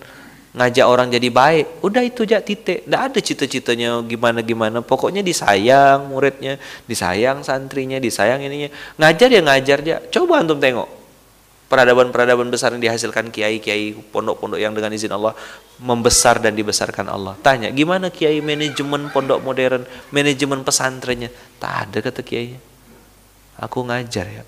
ngajak 0.53 0.85
orang 0.85 1.09
jadi 1.09 1.29
baik 1.33 1.81
udah 1.81 2.03
itu 2.05 2.29
aja 2.29 2.37
titik 2.45 2.85
nggak 2.85 3.01
ada 3.09 3.19
cita-citanya 3.25 4.05
gimana 4.05 4.45
gimana 4.45 4.85
pokoknya 4.85 5.25
disayang 5.25 6.13
muridnya 6.13 6.61
disayang 6.85 7.41
santrinya 7.41 7.97
disayang 7.97 8.37
ininya 8.45 8.69
ngajar 9.01 9.33
ya 9.33 9.41
ngajar 9.41 9.77
aja 9.81 9.95
coba 10.13 10.45
antum 10.45 10.61
tengok 10.61 10.85
peradaban-peradaban 11.73 12.53
besar 12.53 12.77
yang 12.77 12.85
dihasilkan 12.85 13.33
kiai-kiai 13.33 13.97
pondok-pondok 14.13 14.61
yang 14.61 14.77
dengan 14.77 14.93
izin 14.93 15.09
Allah 15.09 15.33
membesar 15.81 16.37
dan 16.37 16.53
dibesarkan 16.53 17.09
Allah 17.09 17.33
tanya 17.41 17.73
gimana 17.73 18.13
kiai 18.13 18.45
manajemen 18.45 19.09
pondok 19.09 19.41
modern 19.41 19.89
manajemen 20.13 20.61
pesantrennya 20.61 21.33
tak 21.57 21.89
ada 21.89 21.97
kata 22.05 22.21
kiai 22.21 22.61
aku 23.57 23.81
ngajar 23.89 24.29
ya 24.29 24.43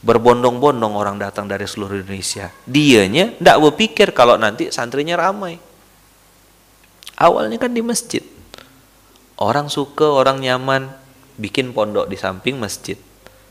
Berbondong-bondong 0.00 0.96
orang 0.96 1.20
datang 1.20 1.44
dari 1.44 1.68
seluruh 1.68 2.00
Indonesia. 2.00 2.48
Dianya 2.64 3.36
tidak 3.36 3.60
berpikir 3.68 4.16
kalau 4.16 4.40
nanti 4.40 4.72
santrinya 4.72 5.20
ramai. 5.20 5.60
Awalnya 7.20 7.60
kan 7.60 7.76
di 7.76 7.84
masjid. 7.84 8.24
Orang 9.36 9.68
suka, 9.68 10.08
orang 10.08 10.40
nyaman, 10.40 10.88
bikin 11.36 11.76
pondok 11.76 12.08
di 12.08 12.16
samping 12.16 12.56
masjid 12.56 12.96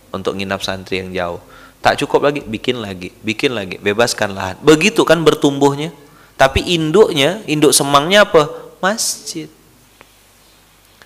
untuk 0.10 0.42
nginap 0.42 0.66
santri 0.66 1.06
yang 1.06 1.14
jauh. 1.14 1.42
Tak 1.80 1.96
cukup 2.04 2.28
lagi, 2.28 2.44
bikin 2.44 2.84
lagi, 2.84 3.16
bikin 3.24 3.56
lagi, 3.56 3.80
bebaskan 3.80 4.36
lahan. 4.36 4.56
Begitu 4.60 5.08
kan 5.08 5.24
bertumbuhnya. 5.24 5.96
Tapi 6.36 6.76
induknya, 6.76 7.40
induk 7.48 7.72
semangnya 7.72 8.28
apa? 8.28 8.52
Masjid. 8.84 9.48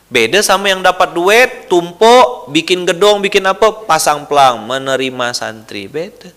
Beda 0.09 0.41
sama 0.45 0.69
yang 0.69 0.81
dapat 0.81 1.13
duit, 1.13 1.69
tumpuk, 1.69 2.49
bikin 2.53 2.85
gedung, 2.85 3.21
bikin 3.21 3.45
apa, 3.45 3.85
pasang 3.85 4.25
pelang, 4.25 4.65
menerima 4.65 5.33
santri. 5.33 5.89
Beda. 5.89 6.29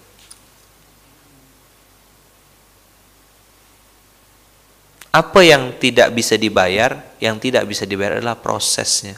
Apa 5.12 5.40
yang 5.44 5.76
tidak 5.80 6.12
bisa 6.12 6.36
dibayar? 6.36 7.00
Yang 7.20 7.36
tidak 7.48 7.64
bisa 7.68 7.88
dibayar 7.88 8.20
adalah 8.20 8.36
prosesnya. 8.36 9.16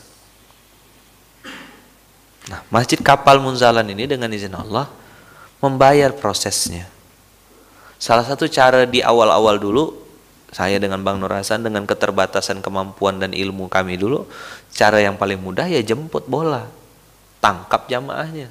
Nah, 2.47 2.63
Masjid 2.71 2.99
Kapal 3.03 3.43
Munzalan 3.43 3.87
ini 3.91 4.07
dengan 4.07 4.31
izin 4.31 4.55
Allah 4.55 4.87
membayar 5.59 6.15
prosesnya. 6.15 6.87
Salah 7.99 8.23
satu 8.23 8.47
cara 8.47 8.87
di 8.87 9.03
awal-awal 9.03 9.59
dulu 9.59 9.91
saya 10.55 10.81
dengan 10.81 11.03
Bang 11.05 11.21
Nur 11.21 11.35
Hasan 11.35 11.67
dengan 11.67 11.85
keterbatasan 11.85 12.65
kemampuan 12.65 13.21
dan 13.21 13.37
ilmu 13.37 13.69
kami 13.69 14.01
dulu 14.01 14.25
cara 14.73 15.03
yang 15.03 15.19
paling 15.19 15.37
mudah 15.37 15.67
ya 15.67 15.83
jemput 15.83 16.25
bola. 16.31 16.71
Tangkap 17.43 17.91
jamaahnya. 17.91 18.51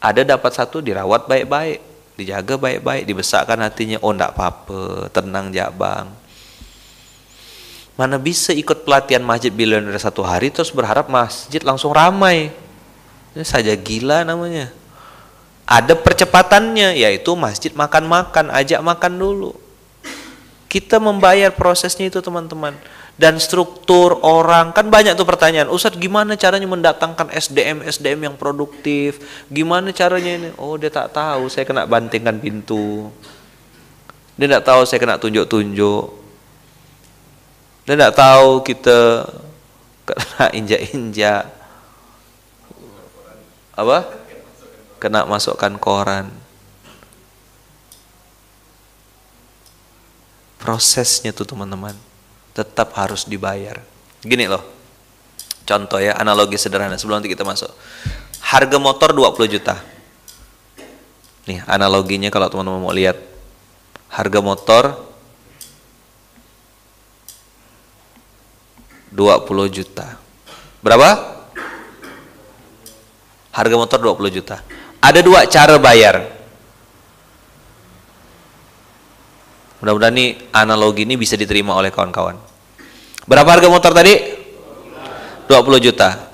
Ada 0.00 0.24
dapat 0.24 0.52
satu 0.56 0.80
dirawat 0.80 1.28
baik-baik 1.28 1.84
dijaga 2.18 2.58
baik-baik 2.58 3.04
dibesarkan 3.06 3.62
hatinya. 3.62 4.00
Oh 4.02 4.10
enggak 4.10 4.34
apa-apa 4.34 5.12
tenang 5.12 5.52
ya 5.52 5.68
bang. 5.70 6.08
Mana 7.98 8.16
bisa 8.16 8.54
ikut 8.54 8.86
pelatihan 8.86 9.22
masjid 9.22 9.50
bilioner 9.50 9.94
satu 9.98 10.22
hari 10.22 10.54
terus 10.54 10.70
berharap 10.72 11.10
masjid 11.12 11.60
langsung 11.60 11.92
ramai. 11.92 12.48
Ini 13.36 13.44
saja 13.44 13.74
gila 13.76 14.24
namanya 14.24 14.77
ada 15.68 15.92
percepatannya 15.92 16.96
yaitu 16.96 17.36
masjid 17.36 17.68
makan-makan 17.76 18.48
ajak 18.48 18.80
makan 18.80 19.20
dulu 19.20 19.52
kita 20.68 21.00
membayar 21.00 21.48
prosesnya 21.50 22.12
itu 22.12 22.20
teman-teman. 22.20 22.76
Dan 23.18 23.34
struktur 23.42 24.14
orang, 24.22 24.70
kan 24.70 24.86
banyak 24.86 25.18
tuh 25.18 25.26
pertanyaan. 25.26 25.66
Ustadz 25.66 25.98
gimana 25.98 26.38
caranya 26.38 26.70
mendatangkan 26.70 27.34
SDM 27.34 27.82
SDM 27.82 28.30
yang 28.30 28.36
produktif? 28.38 29.18
Gimana 29.50 29.90
caranya 29.90 30.38
ini? 30.38 30.48
Oh 30.54 30.78
dia 30.78 30.86
tak 30.86 31.10
tahu, 31.10 31.50
saya 31.50 31.66
kena 31.66 31.82
bantingkan 31.82 32.38
pintu. 32.38 33.10
Dia 34.38 34.46
tidak 34.46 34.62
tahu 34.62 34.86
saya 34.86 35.02
kena 35.02 35.18
tunjuk-tunjuk. 35.18 36.04
Dia 37.90 37.94
tidak 37.98 38.14
tahu 38.14 38.62
kita 38.62 39.26
kena 40.06 40.44
injak-injak. 40.62 41.42
Apa? 43.74 44.27
Kena 44.98 45.24
masukkan 45.24 45.74
koran. 45.78 46.48
prosesnya 50.68 51.32
tuh 51.32 51.48
teman-teman 51.48 51.96
tetap 52.52 52.92
harus 52.98 53.24
dibayar. 53.24 53.80
Gini 54.20 54.44
loh 54.44 54.60
contoh 55.64 55.96
ya 55.96 56.12
analogi 56.20 56.60
sederhana 56.60 57.00
sebelum 57.00 57.24
nanti 57.24 57.32
kita 57.32 57.46
masuk. 57.46 57.72
Harga 58.44 58.76
motor 58.76 59.16
20 59.16 59.48
juta. 59.48 59.80
Nih 61.48 61.64
analoginya 61.64 62.28
kalau 62.28 62.52
teman-teman 62.52 62.84
mau 62.84 62.92
lihat. 62.92 63.16
Harga 64.12 64.40
motor 64.44 64.84
20 69.08 69.16
juta. 69.72 70.20
Berapa? 70.84 71.38
harga 73.58 73.74
motor 73.74 73.98
20 74.14 74.38
juta 74.38 74.62
ada 74.98 75.20
dua 75.22 75.46
cara 75.46 75.78
bayar 75.78 76.38
Mudah-mudahan 79.78 80.14
nih 80.14 80.50
analogi 80.50 81.06
ini 81.06 81.14
bisa 81.14 81.38
diterima 81.38 81.70
oleh 81.78 81.94
kawan-kawan. 81.94 82.34
Berapa 83.30 83.46
harga 83.46 83.68
motor 83.70 83.94
tadi? 83.94 84.14
20 85.46 85.86
juta. 85.86 86.28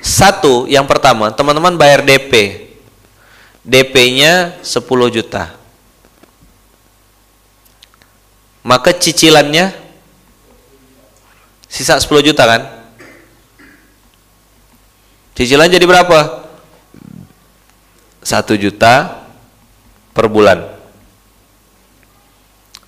Satu, 0.00 0.64
yang 0.64 0.88
pertama, 0.88 1.28
teman-teman 1.28 1.76
bayar 1.76 2.00
DP. 2.00 2.64
DP-nya 3.66 4.56
10 4.64 5.12
juta. 5.12 5.52
Maka 8.64 8.96
cicilannya 8.96 9.76
sisa 11.68 12.00
10 12.00 12.24
juta 12.24 12.42
kan? 12.48 12.62
Cicilan 15.36 15.68
jadi 15.68 15.84
berapa? 15.84 16.45
1 18.26 18.58
juta 18.58 19.22
per 20.10 20.26
bulan. 20.26 20.66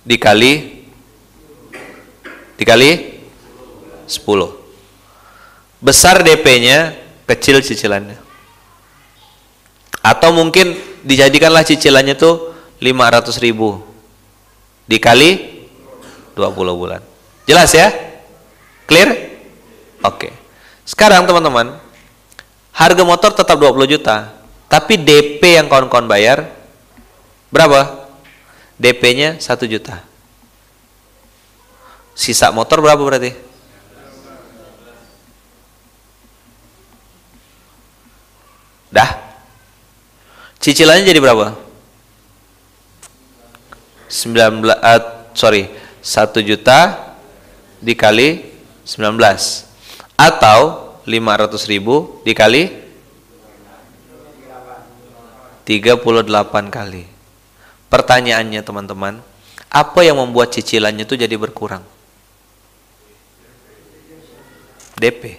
Dikali 0.03 0.83
dikali 2.59 2.91
10 4.03 5.79
besar 5.79 6.19
DP-nya 6.27 6.91
kecil 7.23 7.63
cicilannya. 7.63 8.19
Atau 10.03 10.35
mungkin 10.35 10.75
dijadikanlah 11.07 11.63
cicilannya 11.63 12.19
tuh 12.19 12.51
500 12.83 13.39
ribu. 13.39 13.79
Dikali 14.91 15.63
20 16.35 16.51
bulan. 16.75 16.99
Jelas 17.47 17.71
ya? 17.71 17.87
Clear? 18.91 19.39
Oke. 20.03 20.35
Sekarang 20.83 21.23
teman-teman 21.23 21.77
Harga 22.79 23.03
motor 23.03 23.35
tetap 23.35 23.59
20 23.59 23.91
juta. 23.91 24.38
Tapi 24.69 25.01
DP 25.01 25.57
yang 25.57 25.65
kawan-kawan 25.65 26.05
bayar 26.05 26.45
berapa? 27.49 28.05
DP-nya 28.77 29.41
1 29.41 29.65
juta. 29.65 30.05
Sisa 32.13 32.53
motor 32.53 32.79
berapa 32.79 33.01
berarti? 33.01 33.33
Dah. 38.93 39.11
Cicilannya 40.61 41.03
jadi 41.03 41.19
berapa? 41.19 41.57
19 44.09 44.65
uh, 44.69 45.01
sorry, 45.33 45.69
1 46.01 46.33
juta 46.45 46.97
dikali 47.81 48.43
19 48.85 49.17
atau 50.19 50.59
500 51.05 51.71
ribu 51.71 52.19
dikali 52.25 52.88
38 55.69 56.73
kali. 56.73 57.05
Pertanyaannya 57.93 58.61
teman-teman, 58.65 59.21
apa 59.69 59.99
yang 60.01 60.17
membuat 60.17 60.49
cicilannya 60.49 61.05
itu 61.05 61.13
jadi 61.13 61.37
berkurang? 61.37 61.85
DP. 64.97 65.37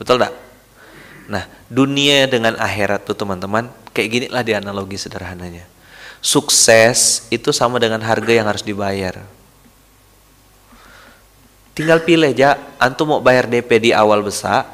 Betul 0.00 0.24
tak? 0.24 0.32
Nah, 1.28 1.44
dunia 1.68 2.24
dengan 2.32 2.56
akhirat 2.56 3.04
tuh 3.04 3.12
teman-teman, 3.12 3.68
kayak 3.92 4.08
gini 4.08 4.26
lah 4.32 4.40
di 4.40 4.56
analogi 4.56 4.96
sederhananya. 4.96 5.68
Sukses 6.24 7.28
itu 7.28 7.52
sama 7.52 7.76
dengan 7.76 8.00
harga 8.00 8.32
yang 8.32 8.48
harus 8.48 8.64
dibayar. 8.64 9.20
Tinggal 11.76 12.00
pilih 12.08 12.32
aja, 12.32 12.56
antum 12.80 13.16
mau 13.16 13.20
bayar 13.20 13.44
DP 13.52 13.68
di 13.84 13.90
awal 13.92 14.24
besar 14.24 14.64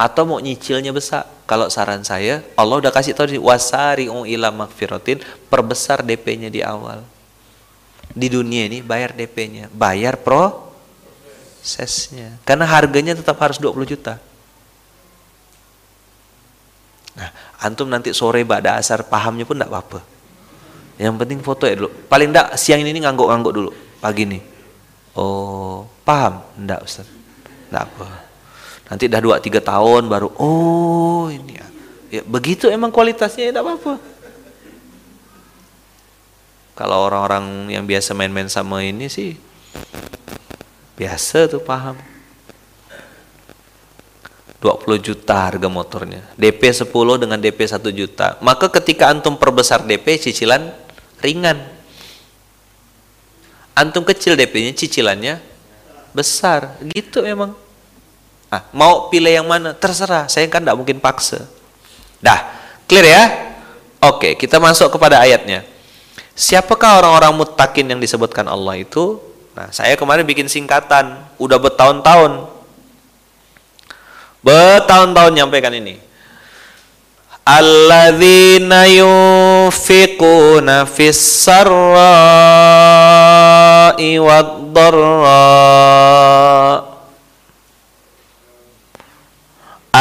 atau 0.00 0.24
mau 0.24 0.40
nyicilnya 0.40 0.96
besar. 0.96 1.33
Kalau 1.44 1.68
saran 1.68 2.00
saya, 2.00 2.40
Allah 2.56 2.80
udah 2.80 2.88
kasih 2.88 3.12
tahu 3.12 3.36
di 3.36 3.40
wasari 3.40 4.08
ila 4.08 4.48
magfiratin, 4.48 5.20
perbesar 5.52 6.00
DP-nya 6.00 6.48
di 6.48 6.64
awal. 6.64 7.04
Di 8.16 8.32
dunia 8.32 8.64
ini 8.64 8.80
bayar 8.80 9.12
DP-nya, 9.12 9.68
bayar 9.68 10.16
prosesnya. 10.16 10.80
Karena 12.48 12.64
harganya 12.64 13.12
tetap 13.12 13.36
harus 13.44 13.60
20 13.60 13.84
juta. 13.84 14.16
Nah, 17.14 17.30
antum 17.60 17.92
nanti 17.92 18.16
sore 18.16 18.40
pada 18.48 18.80
asar 18.80 19.04
pahamnya 19.04 19.44
pun 19.44 19.60
tidak 19.60 19.68
apa-apa. 19.68 20.00
Yang 20.96 21.14
penting 21.20 21.44
foto 21.44 21.68
ya 21.68 21.76
dulu. 21.76 21.92
Paling 22.08 22.32
tidak 22.32 22.56
siang 22.56 22.80
ini 22.80 23.04
ngangguk-ngangguk 23.04 23.52
dulu 23.52 23.70
pagi 24.00 24.24
nih. 24.24 24.42
Oh, 25.12 25.84
paham? 26.08 26.40
Enggak, 26.56 26.88
Ustaz. 26.88 27.06
Enggak 27.68 27.84
apa 27.92 28.33
nanti 28.88 29.08
dah 29.08 29.20
dua 29.20 29.40
tiga 29.40 29.64
tahun 29.64 30.06
baru 30.08 30.28
oh 30.36 31.32
ini 31.32 31.52
ya, 31.56 31.66
ya 32.20 32.22
begitu 32.24 32.68
emang 32.68 32.92
kualitasnya 32.92 33.48
ya 33.48 33.50
tidak 33.52 33.64
apa-apa. 33.64 33.94
Kalau 36.74 37.06
orang-orang 37.06 37.70
yang 37.70 37.86
biasa 37.86 38.18
main-main 38.18 38.50
sama 38.50 38.82
ini 38.82 39.06
sih 39.06 39.38
biasa 40.98 41.50
tuh 41.50 41.62
paham. 41.62 41.98
20 44.64 44.96
juta 44.96 45.36
harga 45.36 45.68
motornya. 45.68 46.24
DP 46.40 46.72
10 46.72 46.88
dengan 47.20 47.36
DP 47.36 47.68
1 47.68 47.84
juta. 47.92 48.40
Maka 48.40 48.72
ketika 48.72 49.12
antum 49.12 49.36
perbesar 49.36 49.84
DP 49.84 50.16
cicilan 50.16 50.72
ringan. 51.20 51.60
Antum 53.76 54.08
kecil 54.08 54.40
DP 54.40 54.64
nya 54.64 54.72
cicilannya 54.72 55.34
besar. 56.16 56.80
Gitu 56.80 57.20
memang 57.20 57.52
Nah, 58.54 58.62
mau 58.70 59.10
pilih 59.10 59.34
yang 59.34 59.50
mana? 59.50 59.74
Terserah, 59.74 60.30
saya 60.30 60.46
kan 60.46 60.62
tidak 60.62 60.78
mungkin 60.78 61.02
paksa. 61.02 61.42
Dah, 62.22 62.54
clear 62.86 63.02
ya? 63.02 63.26
Oke, 63.98 64.38
kita 64.38 64.62
masuk 64.62 64.94
kepada 64.94 65.18
ayatnya. 65.18 65.66
Siapakah 66.38 67.02
orang-orang 67.02 67.34
mutakin 67.34 67.90
yang 67.90 67.98
disebutkan 67.98 68.46
Allah 68.46 68.78
itu? 68.78 69.18
Nah, 69.58 69.74
saya 69.74 69.98
kemarin 69.98 70.22
bikin 70.22 70.46
singkatan, 70.46 71.18
udah 71.34 71.58
bertahun-tahun. 71.58 72.46
Bertahun-tahun 74.46 75.34
nyampaikan 75.34 75.74
ini. 75.74 75.98
Alladzina 77.42 78.86
yunfiquna 78.86 80.86
fis 80.86 81.42
sarra'i 81.42 81.74
wad 84.22 84.62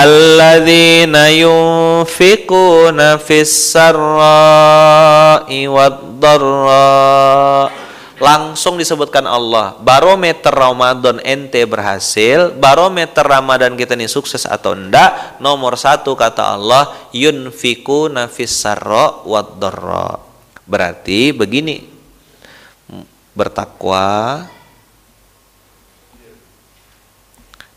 alladzina 0.03 1.31
yunfikuna 1.31 3.15
fis 3.23 3.71
sarra'i 3.71 5.63
wad-dharra 5.63 6.91
langsung 8.19 8.75
disebutkan 8.75 9.23
Allah 9.23 9.79
barometer 9.79 10.51
Ramadan 10.51 11.23
ente 11.23 11.63
berhasil 11.63 12.51
barometer 12.55 13.23
Ramadan 13.23 13.79
kita 13.79 13.95
ini 13.95 14.11
sukses 14.11 14.43
atau 14.43 14.75
enggak 14.75 15.39
nomor 15.39 15.79
satu 15.79 16.15
kata 16.19 16.55
Allah 16.55 16.91
yunfiku 17.15 18.11
nafis 18.11 18.51
sarro 18.51 19.23
berarti 20.67 21.31
begini 21.31 21.83
bertakwa 23.35 24.45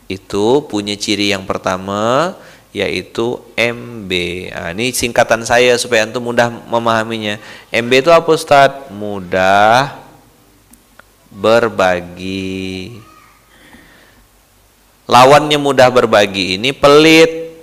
itu 0.07 0.63
punya 0.67 0.95
ciri 0.95 1.35
yang 1.35 1.43
pertama 1.43 2.35
yaitu 2.75 3.39
MB. 3.55 4.11
Nah, 4.53 4.69
ini 4.75 4.91
singkatan 4.91 5.43
saya 5.43 5.75
supaya 5.79 6.07
antum 6.07 6.31
mudah 6.31 6.51
memahaminya. 6.51 7.39
MB 7.71 7.91
itu 8.05 8.11
apa 8.11 8.29
Ustaz? 8.31 8.71
Mudah 8.91 9.97
berbagi. 11.31 12.99
Lawannya 15.07 15.57
mudah 15.57 15.87
berbagi 15.87 16.59
ini 16.59 16.75
pelit. 16.75 17.55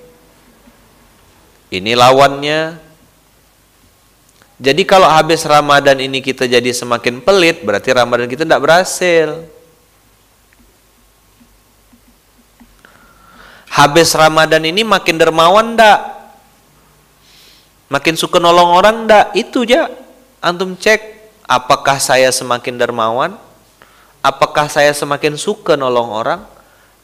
Ini 1.70 1.92
lawannya. 1.94 2.80
Jadi 4.54 4.82
kalau 4.86 5.10
habis 5.10 5.42
Ramadan 5.44 5.98
ini 5.98 6.22
kita 6.22 6.46
jadi 6.46 6.70
semakin 6.70 7.20
pelit, 7.20 7.66
berarti 7.66 7.90
Ramadan 7.90 8.30
kita 8.30 8.46
tidak 8.46 8.62
berhasil. 8.62 9.53
Habis 13.74 14.14
Ramadan 14.14 14.62
ini 14.62 14.86
makin 14.86 15.18
dermawan 15.18 15.74
ndak? 15.74 16.00
Makin 17.90 18.14
suka 18.14 18.38
nolong 18.38 18.70
orang 18.70 19.10
ndak? 19.10 19.34
Itu 19.34 19.66
aja. 19.66 19.90
Antum 20.38 20.78
cek 20.78 21.02
apakah 21.50 21.98
saya 21.98 22.30
semakin 22.30 22.78
dermawan? 22.78 23.34
Apakah 24.24 24.70
saya 24.70 24.94
semakin 24.94 25.34
suka 25.34 25.74
nolong 25.74 26.14
orang? 26.14 26.40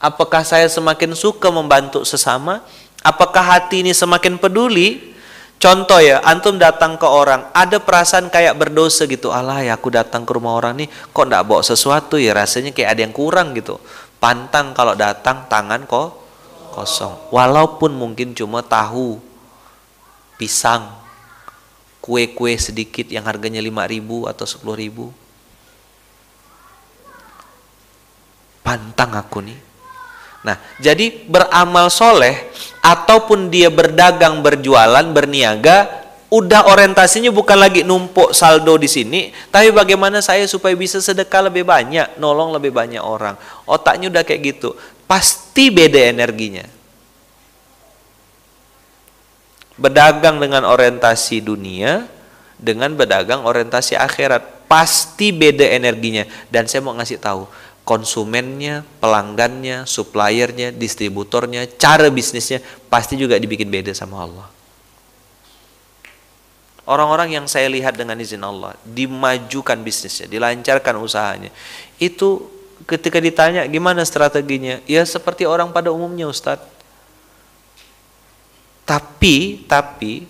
Apakah 0.01 0.47
saya 0.47 0.71
semakin 0.71 1.13
suka 1.13 1.53
membantu 1.53 2.07
sesama? 2.09 2.65
Apakah 3.05 3.45
hati 3.45 3.85
ini 3.85 3.93
semakin 3.93 4.41
peduli? 4.41 5.13
Contoh 5.61 6.01
ya, 6.01 6.25
antum 6.25 6.57
datang 6.57 6.97
ke 6.97 7.05
orang, 7.05 7.53
ada 7.53 7.77
perasaan 7.77 8.33
kayak 8.33 8.57
berdosa 8.57 9.05
gitu. 9.05 9.29
Allah 9.29 9.61
ya 9.61 9.77
aku 9.77 9.93
datang 9.93 10.25
ke 10.25 10.33
rumah 10.33 10.57
orang 10.57 10.73
nih, 10.81 10.89
kok 10.89 11.29
ndak 11.29 11.45
bawa 11.45 11.61
sesuatu 11.61 12.17
ya 12.17 12.33
rasanya 12.33 12.73
kayak 12.73 12.97
ada 12.97 13.01
yang 13.05 13.13
kurang 13.13 13.53
gitu. 13.53 13.77
Pantang 14.17 14.73
kalau 14.73 14.97
datang 14.97 15.45
tangan 15.53 15.85
kok 15.85 16.30
kosong. 16.71 17.31
Walaupun 17.35 17.93
mungkin 17.93 18.33
cuma 18.33 18.63
tahu, 18.63 19.19
pisang, 20.41 20.89
kue-kue 22.01 22.57
sedikit 22.57 23.05
yang 23.13 23.29
harganya 23.29 23.61
5000 23.61 24.31
atau 24.33 24.47
10000 24.49 25.13
Pantang 28.61 29.17
aku 29.17 29.41
nih. 29.45 29.59
Nah, 30.41 30.57
jadi 30.81 31.27
beramal 31.29 31.93
soleh 31.93 32.49
ataupun 32.81 33.53
dia 33.53 33.69
berdagang, 33.69 34.41
berjualan, 34.41 35.05
berniaga, 35.13 35.89
udah 36.31 36.71
orientasinya 36.71 37.35
bukan 37.35 37.59
lagi 37.59 37.83
numpuk 37.83 38.31
saldo 38.31 38.79
di 38.79 38.87
sini, 38.87 39.35
tapi 39.51 39.75
bagaimana 39.75 40.23
saya 40.23 40.47
supaya 40.47 40.73
bisa 40.79 41.03
sedekah 41.03 41.51
lebih 41.51 41.67
banyak, 41.67 42.17
nolong 42.23 42.55
lebih 42.55 42.71
banyak 42.71 43.03
orang. 43.03 43.35
Otaknya 43.67 44.09
udah 44.09 44.23
kayak 44.23 44.57
gitu 44.57 44.73
pasti 45.11 45.75
beda 45.75 45.99
energinya. 46.07 46.63
Berdagang 49.75 50.39
dengan 50.39 50.63
orientasi 50.63 51.43
dunia 51.43 52.07
dengan 52.61 52.95
berdagang 52.95 53.43
orientasi 53.43 53.97
akhirat 53.97 54.69
pasti 54.71 55.33
beda 55.33 55.67
energinya 55.67 56.29
dan 56.53 56.69
saya 56.71 56.85
mau 56.85 56.95
ngasih 56.95 57.19
tahu 57.19 57.49
konsumennya, 57.83 58.87
pelanggannya, 59.03 59.83
suppliernya, 59.89 60.71
distributornya, 60.71 61.67
cara 61.75 62.07
bisnisnya 62.07 62.63
pasti 62.87 63.19
juga 63.19 63.35
dibikin 63.35 63.67
beda 63.67 63.91
sama 63.97 64.23
Allah. 64.23 64.47
Orang-orang 66.87 67.35
yang 67.35 67.47
saya 67.51 67.67
lihat 67.67 67.99
dengan 67.99 68.15
izin 68.21 68.47
Allah 68.47 68.79
dimajukan 68.87 69.81
bisnisnya, 69.83 70.31
dilancarkan 70.31 70.95
usahanya, 71.03 71.51
itu 71.99 72.60
ketika 72.89 73.19
ditanya 73.21 73.65
gimana 73.69 74.05
strateginya, 74.05 74.81
ya 74.89 75.05
seperti 75.05 75.45
orang 75.45 75.73
pada 75.73 75.93
umumnya 75.93 76.29
Ustadz. 76.29 76.65
Tapi, 78.85 79.65
tapi 79.71 80.27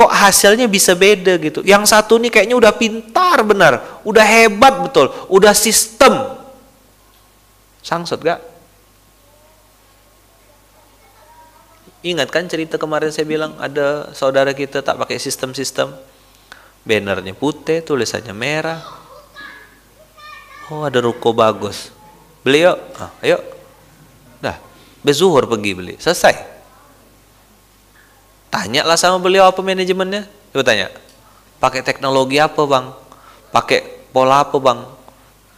kok 0.00 0.08
hasilnya 0.08 0.64
bisa 0.70 0.96
beda 0.96 1.36
gitu. 1.36 1.60
Yang 1.60 1.92
satu 1.92 2.16
nih 2.16 2.32
kayaknya 2.32 2.56
udah 2.56 2.72
pintar 2.72 3.44
benar, 3.44 4.00
udah 4.00 4.24
hebat 4.24 4.80
betul, 4.80 5.12
udah 5.28 5.52
sistem. 5.52 6.40
Sangsut 7.84 8.20
gak? 8.22 8.40
Ingat 12.00 12.32
kan 12.32 12.48
cerita 12.48 12.80
kemarin 12.80 13.12
saya 13.12 13.28
bilang 13.28 13.52
ada 13.60 14.08
saudara 14.16 14.56
kita 14.56 14.80
tak 14.80 14.96
pakai 14.96 15.20
sistem-sistem. 15.20 15.92
Bannernya 16.80 17.36
putih, 17.36 17.84
tulisannya 17.84 18.32
merah. 18.32 18.99
Oh 20.70 20.86
ada 20.86 21.02
ruko 21.02 21.34
bagus. 21.34 21.90
Beli 22.46 22.62
yuk. 22.62 22.78
Ah, 22.96 23.10
ayo. 23.20 23.42
Dah. 24.38 24.56
Bezuhur 25.02 25.44
pergi 25.50 25.74
beli. 25.74 25.94
Selesai. 25.98 26.38
Tanyalah 28.54 28.94
sama 28.94 29.18
beliau 29.18 29.50
apa 29.50 29.58
manajemennya. 29.60 30.30
Coba 30.54 30.62
tanya. 30.62 30.88
Pakai 31.58 31.82
teknologi 31.82 32.38
apa 32.38 32.62
bang? 32.64 32.86
Pakai 33.50 34.06
pola 34.14 34.46
apa 34.46 34.56
bang? 34.62 34.80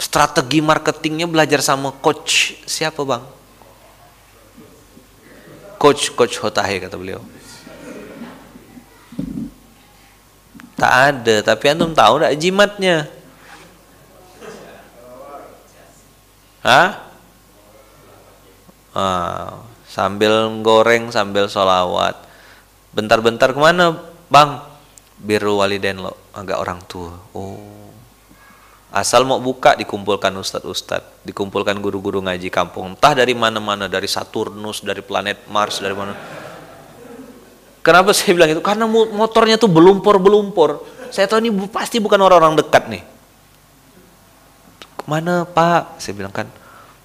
Strategi 0.00 0.64
marketingnya 0.64 1.28
belajar 1.28 1.60
sama 1.60 1.92
coach 2.00 2.58
siapa 2.66 3.04
bang? 3.04 3.22
coach 5.82 6.14
coach 6.14 6.38
Hotahe 6.38 6.78
kata 6.78 6.94
beliau 6.94 7.18
tak 10.78 10.92
ada 11.10 11.34
tapi 11.42 11.74
antum 11.74 11.90
tahu 11.90 12.22
tak 12.22 12.38
jimatnya 12.38 13.10
Hah? 16.62 17.10
Ah, 18.92 19.58
sambil 19.92 20.48
goreng 20.64 21.12
sambil 21.12 21.52
solawat 21.52 22.16
bentar-bentar 22.96 23.52
ke 23.52 23.60
mana 23.60 23.96
bang 24.28 24.60
biru 25.20 25.60
waliden 25.60 26.00
lo 26.00 26.12
agak 26.32 26.60
orang 26.60 26.80
tua 26.84 27.12
oh 27.32 27.82
Asal 28.92 29.24
mau 29.24 29.40
buka 29.40 29.72
dikumpulkan 29.72 30.36
ustadz-ustadz, 30.36 31.24
dikumpulkan 31.24 31.80
guru-guru 31.80 32.20
ngaji 32.28 32.52
kampung, 32.52 32.92
entah 32.92 33.16
dari 33.16 33.32
mana-mana, 33.32 33.88
dari 33.88 34.04
Saturnus, 34.04 34.84
dari 34.84 35.00
planet 35.00 35.48
Mars, 35.48 35.80
dari 35.80 35.96
mana. 35.96 36.12
Kenapa 37.80 38.12
saya 38.12 38.36
bilang 38.36 38.52
itu? 38.52 38.60
Karena 38.60 38.84
motornya 38.84 39.56
tuh 39.56 39.72
belumpur-belumpur. 39.72 40.84
Saya 41.08 41.24
tahu 41.24 41.40
ini 41.40 41.72
pasti 41.72 42.04
bukan 42.04 42.20
orang-orang 42.20 42.60
dekat 42.60 42.92
nih. 42.92 43.00
Mana 45.06 45.46
Pak? 45.48 45.98
Saya 45.98 46.14
bilang 46.18 46.34
kan, 46.34 46.46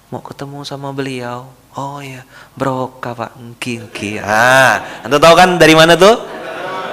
mau 0.08 0.22
ketemu 0.22 0.62
sama 0.62 0.94
beliau. 0.94 1.50
Oh 1.78 2.02
ya, 2.02 2.26
broka 2.58 3.14
Pak, 3.14 3.38
engki. 3.38 4.18
Ah, 4.18 5.02
anda 5.06 5.20
tahu 5.22 5.34
kan 5.38 5.58
dari 5.58 5.74
mana 5.78 5.94
tuh? 5.94 6.18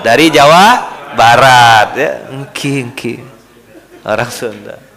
Dari 0.05 0.29
Jawa 0.29 0.93
Barat 1.17 1.87
ya, 1.97 2.11
engki. 2.29 3.17
Orang 4.05 4.29
Sunda 4.29 4.95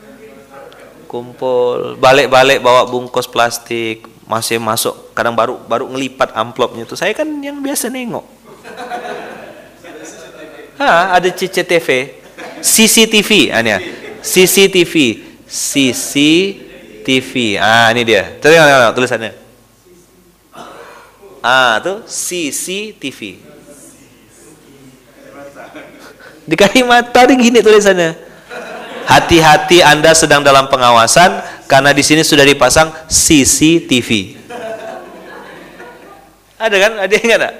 kumpul 1.09 1.97
balik-balik 1.97 2.61
bawa 2.61 2.85
bungkus 2.85 3.25
plastik 3.25 4.05
masih 4.29 4.61
masuk 4.61 5.17
kadang 5.17 5.33
baru 5.33 5.57
baru 5.65 5.89
ngelipat 5.89 6.37
amplopnya 6.37 6.85
itu 6.85 6.95
saya 6.95 7.17
kan 7.17 7.25
yang 7.41 7.65
biasa 7.65 7.89
nengok 7.89 8.29
ha, 10.77 11.17
ada 11.17 11.33
CCTV 11.33 11.89
CCTV 12.61 13.57
ania 13.57 13.81
CCTV 14.21 15.25
CCTV 15.49 17.33
ah 17.57 17.89
ini 17.97 18.05
dia 18.05 18.37
tengok 18.39 18.93
tulisannya 18.95 19.33
ah 21.41 21.81
tuh 21.81 22.05
CCTV 22.05 23.21
di 26.49 26.57
nih 26.57 27.37
gini 27.37 27.61
tulisannya 27.65 28.29
Hati-hati 29.09 29.81
Anda 29.81 30.13
sedang 30.13 30.45
dalam 30.45 30.69
pengawasan 30.69 31.65
karena 31.65 31.97
di 31.97 32.05
sini 32.05 32.21
sudah 32.21 32.45
dipasang 32.45 32.93
CCTV. 33.09 34.37
Ada 36.61 36.77
kan? 36.77 36.93
Ada 37.01 37.15
yang 37.17 37.33
ada? 37.41 37.51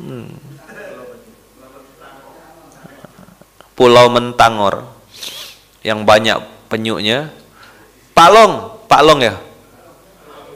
Hmm. 0.00 0.32
Pulau 3.76 4.08
Mentangor 4.08 4.93
yang 5.84 6.02
banyak 6.02 6.40
penyuknya. 6.72 7.28
Palong, 8.16 8.82
Palong 8.88 9.20
ya. 9.20 9.34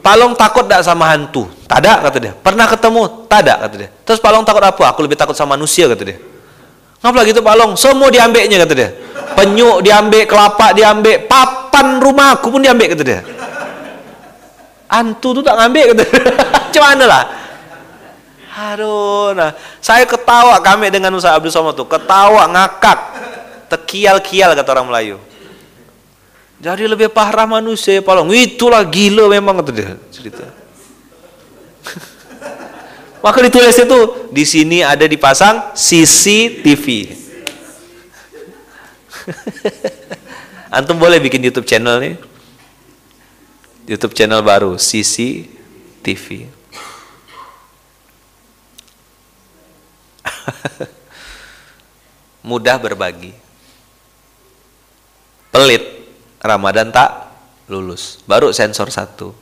Palong 0.03 0.33
takut 0.33 0.65
tidak 0.65 0.81
sama 0.83 1.11
hantu? 1.13 1.45
Tada 1.69 2.01
kata 2.01 2.17
dia. 2.17 2.33
Pernah 2.33 2.65
ketemu? 2.65 3.29
Tada 3.29 3.61
kata 3.61 3.75
dia. 3.77 3.89
Terus 4.03 4.19
Palong 4.19 4.43
takut 4.43 4.63
apa? 4.63 4.83
Aku 4.89 5.05
lebih 5.05 5.15
takut 5.15 5.37
sama 5.37 5.53
manusia 5.53 5.85
kata 5.85 6.03
dia. 6.03 6.17
Ngapa 6.99 7.23
gitu 7.29 7.39
Palong? 7.39 7.77
Semua 7.77 8.09
diambilnya 8.11 8.65
kata 8.65 8.73
dia 8.73 8.89
penyuk 9.39 9.79
diambil, 9.79 10.23
kelapa 10.27 10.75
diambil, 10.75 11.23
papan 11.23 12.03
rumahku 12.03 12.51
pun 12.51 12.59
diambil 12.59 12.91
kata 12.91 13.03
dia. 13.07 13.21
Antu 14.89 15.37
tu 15.37 15.41
tak 15.45 15.55
ngambil 15.55 15.95
kata 15.95 16.03
dia. 16.03 16.81
Mana 16.83 17.05
lah? 17.05 17.23
Aduh, 18.59 19.31
nah, 19.39 19.55
saya 19.79 20.03
ketawa 20.03 20.59
kami 20.59 20.91
dengan 20.91 21.15
Ustaz 21.15 21.31
Abdul 21.31 21.53
Somad 21.53 21.79
tu, 21.79 21.87
ketawa 21.87 22.43
ngakak, 22.51 22.99
tekial-kial 23.69 24.57
kata 24.57 24.73
orang 24.73 24.89
Melayu. 24.89 25.21
Jadi 26.59 26.83
lebih 26.89 27.07
parah 27.07 27.47
manusia 27.47 28.03
palong. 28.03 28.35
Itulah 28.35 28.83
gila 28.83 29.31
memang 29.31 29.63
kata 29.63 29.71
dia 29.71 29.95
cerita. 30.11 30.43
Maka 33.23 33.39
ditulis 33.47 33.79
itu 33.79 33.99
di 34.33 34.43
sini 34.43 34.83
ada 34.83 35.07
dipasang 35.07 35.71
CCTV. 35.77 37.15
Antum 40.75 40.99
boleh 40.99 41.23
bikin 41.23 41.41
YouTube 41.41 41.65
channel 41.65 41.97
nih. 42.01 42.15
YouTube 43.89 44.13
channel 44.13 44.45
baru, 44.45 44.77
CC 44.77 45.49
TV. 46.05 46.45
Mudah 52.45 52.77
berbagi. 52.77 53.48
Pelit, 55.49 55.83
Ramadan 56.41 56.93
tak 56.93 57.33
lulus. 57.65 58.21
Baru 58.29 58.53
sensor 58.53 58.93
satu. 58.93 59.33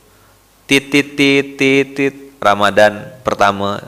Titit 0.68 1.16
titit 1.16 1.96
tit. 1.96 2.16
Ramadan 2.38 3.18
pertama 3.26 3.82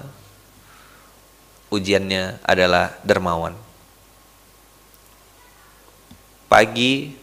ujiannya 1.71 2.43
adalah 2.43 2.99
dermawan. 3.07 3.55
Pagi, 6.51 7.15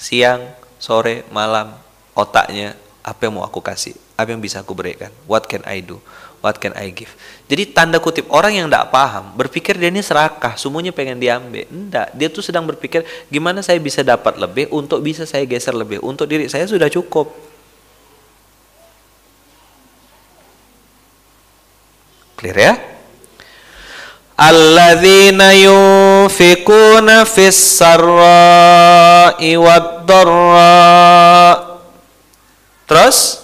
siang, 0.00 0.48
sore, 0.80 1.28
malam, 1.28 1.76
otaknya 2.16 2.72
apa 3.04 3.28
yang 3.28 3.36
mau 3.36 3.44
aku 3.44 3.60
kasih, 3.60 3.92
apa 4.16 4.32
yang 4.32 4.40
bisa 4.40 4.64
aku 4.64 4.72
berikan, 4.72 5.12
what 5.28 5.44
can 5.44 5.60
I 5.68 5.84
do, 5.84 6.00
what 6.42 6.58
can 6.58 6.74
I 6.74 6.90
give? 6.90 7.14
Jadi 7.46 7.70
tanda 7.70 8.02
kutip 8.02 8.28
orang 8.28 8.52
yang 8.58 8.66
tidak 8.68 8.90
paham 8.90 9.32
berpikir 9.38 9.78
dia 9.78 9.88
ini 9.88 10.02
serakah, 10.02 10.58
semuanya 10.58 10.90
pengen 10.92 11.22
diambil. 11.22 11.64
Tidak, 11.64 12.08
dia 12.18 12.28
tuh 12.28 12.42
sedang 12.42 12.66
berpikir 12.66 13.06
gimana 13.30 13.62
saya 13.62 13.78
bisa 13.78 14.02
dapat 14.02 14.36
lebih 14.36 14.68
untuk 14.74 15.00
bisa 15.00 15.24
saya 15.24 15.46
geser 15.46 15.72
lebih. 15.72 16.02
Untuk 16.02 16.26
diri 16.26 16.50
saya 16.50 16.66
sudah 16.66 16.90
cukup. 16.90 17.30
Clear 22.36 22.58
ya? 22.58 22.74
Alladzina 24.34 25.54
yunfikuna 25.54 27.22
fis 27.22 27.78
sarra'i 27.78 29.54
wad 29.54 30.02
Terus? 32.90 33.41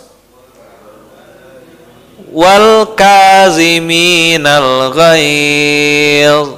wal 2.33 2.95
kaziminal 2.95 4.93
ghayz 4.95 6.57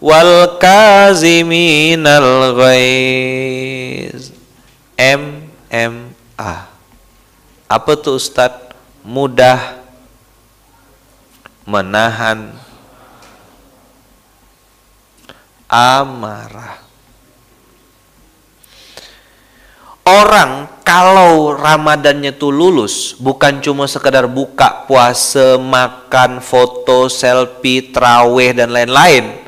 wal 0.00 0.56
kaziminal 0.60 2.56
ghayz 2.56 4.30
M 4.96 5.50
M 5.68 6.14
A. 6.38 6.70
Apa 7.66 7.98
tuh 7.98 8.16
ustad 8.20 8.52
mudah 9.02 9.82
menahan 11.66 12.54
amarah. 15.66 16.85
Orang 20.06 20.70
kalau 20.86 21.50
Ramadannya 21.50 22.30
tuh 22.38 22.54
lulus, 22.54 23.18
bukan 23.18 23.58
cuma 23.58 23.90
sekedar 23.90 24.30
buka 24.30 24.86
puasa, 24.86 25.58
makan, 25.58 26.38
foto, 26.38 27.10
selfie, 27.10 27.90
traweh 27.90 28.54
dan 28.54 28.70
lain-lain. 28.70 29.42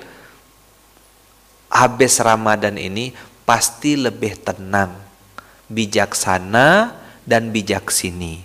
Habis 1.71 2.19
Ramadan 2.19 2.75
ini 2.75 3.15
pasti 3.47 3.95
lebih 3.95 4.35
tenang, 4.43 4.99
bijaksana 5.71 6.91
dan 7.23 7.55
bijak 7.55 7.95
sini. 7.95 8.43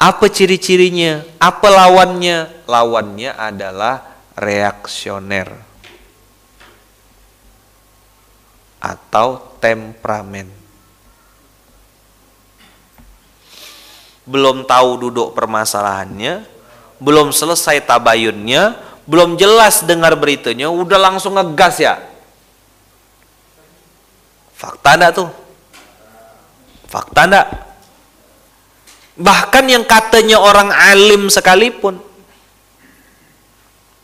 Apa 0.00 0.32
ciri-cirinya? 0.32 1.20
Apa 1.36 1.68
lawannya? 1.68 2.64
Lawannya 2.64 3.36
adalah 3.36 4.00
reaksioner 4.32 5.74
atau 8.84 9.53
temperamen. 9.64 10.52
Belum 14.28 14.68
tahu 14.68 15.08
duduk 15.08 15.32
permasalahannya, 15.32 16.44
belum 17.00 17.32
selesai 17.32 17.80
tabayunnya, 17.88 18.76
belum 19.08 19.40
jelas 19.40 19.80
dengar 19.88 20.12
beritanya, 20.20 20.68
udah 20.68 21.00
langsung 21.00 21.40
ngegas 21.40 21.80
ya. 21.80 21.96
Fakta 24.52 25.00
enggak 25.00 25.12
tuh? 25.16 25.28
Fakta 26.88 27.20
enggak? 27.24 27.48
Bahkan 29.16 29.64
yang 29.68 29.84
katanya 29.88 30.40
orang 30.40 30.72
alim 30.72 31.32
sekalipun. 31.32 32.00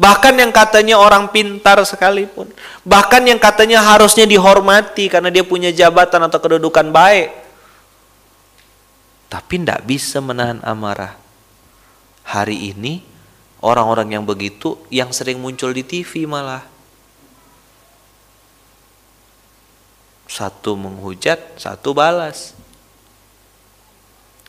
Bahkan 0.01 0.33
yang 0.41 0.49
katanya 0.49 0.97
orang 0.97 1.29
pintar 1.29 1.77
sekalipun. 1.85 2.49
Bahkan 2.89 3.21
yang 3.21 3.37
katanya 3.37 3.85
harusnya 3.85 4.25
dihormati 4.25 5.13
karena 5.13 5.29
dia 5.29 5.45
punya 5.45 5.69
jabatan 5.69 6.25
atau 6.25 6.41
kedudukan 6.41 6.89
baik. 6.89 7.29
Tapi 9.29 9.61
tidak 9.61 9.85
bisa 9.85 10.25
menahan 10.25 10.57
amarah. 10.65 11.21
Hari 12.25 12.73
ini 12.73 13.05
orang-orang 13.61 14.17
yang 14.17 14.25
begitu 14.25 14.81
yang 14.89 15.13
sering 15.13 15.37
muncul 15.37 15.69
di 15.69 15.85
TV 15.85 16.25
malah. 16.25 16.65
Satu 20.25 20.81
menghujat, 20.81 21.61
satu 21.61 21.93
balas. 21.93 22.57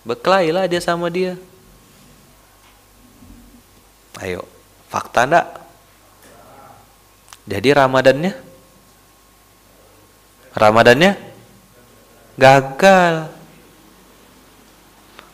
Berkelailah 0.08 0.64
dia 0.72 0.80
sama 0.80 1.12
dia. 1.12 1.36
Ayo, 4.22 4.48
fakta 4.92 5.24
ndak? 5.24 5.46
Jadi 7.48 7.72
Ramadannya? 7.72 8.34
Ramadannya 10.52 11.12
gagal. 12.36 13.32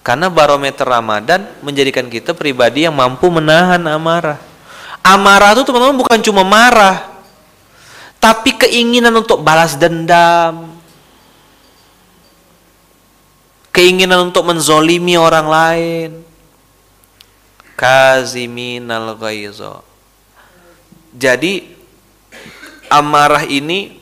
Karena 0.05 0.31
barometer 0.31 0.87
Ramadan 0.87 1.51
menjadikan 1.65 2.07
kita 2.07 2.31
pribadi 2.31 2.87
yang 2.87 2.95
mampu 2.95 3.27
menahan 3.27 3.81
amarah. 3.91 4.39
Amarah 5.03 5.51
itu 5.51 5.67
teman-teman 5.67 5.99
bukan 5.99 6.19
cuma 6.23 6.43
marah, 6.47 6.99
tapi 8.19 8.55
keinginan 8.59 9.15
untuk 9.15 9.39
balas 9.39 9.79
dendam, 9.79 10.75
keinginan 13.71 14.31
untuk 14.31 14.43
menzolimi 14.43 15.15
orang 15.15 15.47
lain 15.47 16.26
kaziminal 17.77 19.13
ghaizo 19.15 19.85
jadi 21.13 21.65
amarah 22.91 23.47
ini 23.47 23.97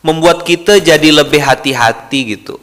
membuat 0.00 0.44
kita 0.44 0.80
jadi 0.80 1.12
lebih 1.12 1.40
hati-hati 1.40 2.36
gitu. 2.36 2.56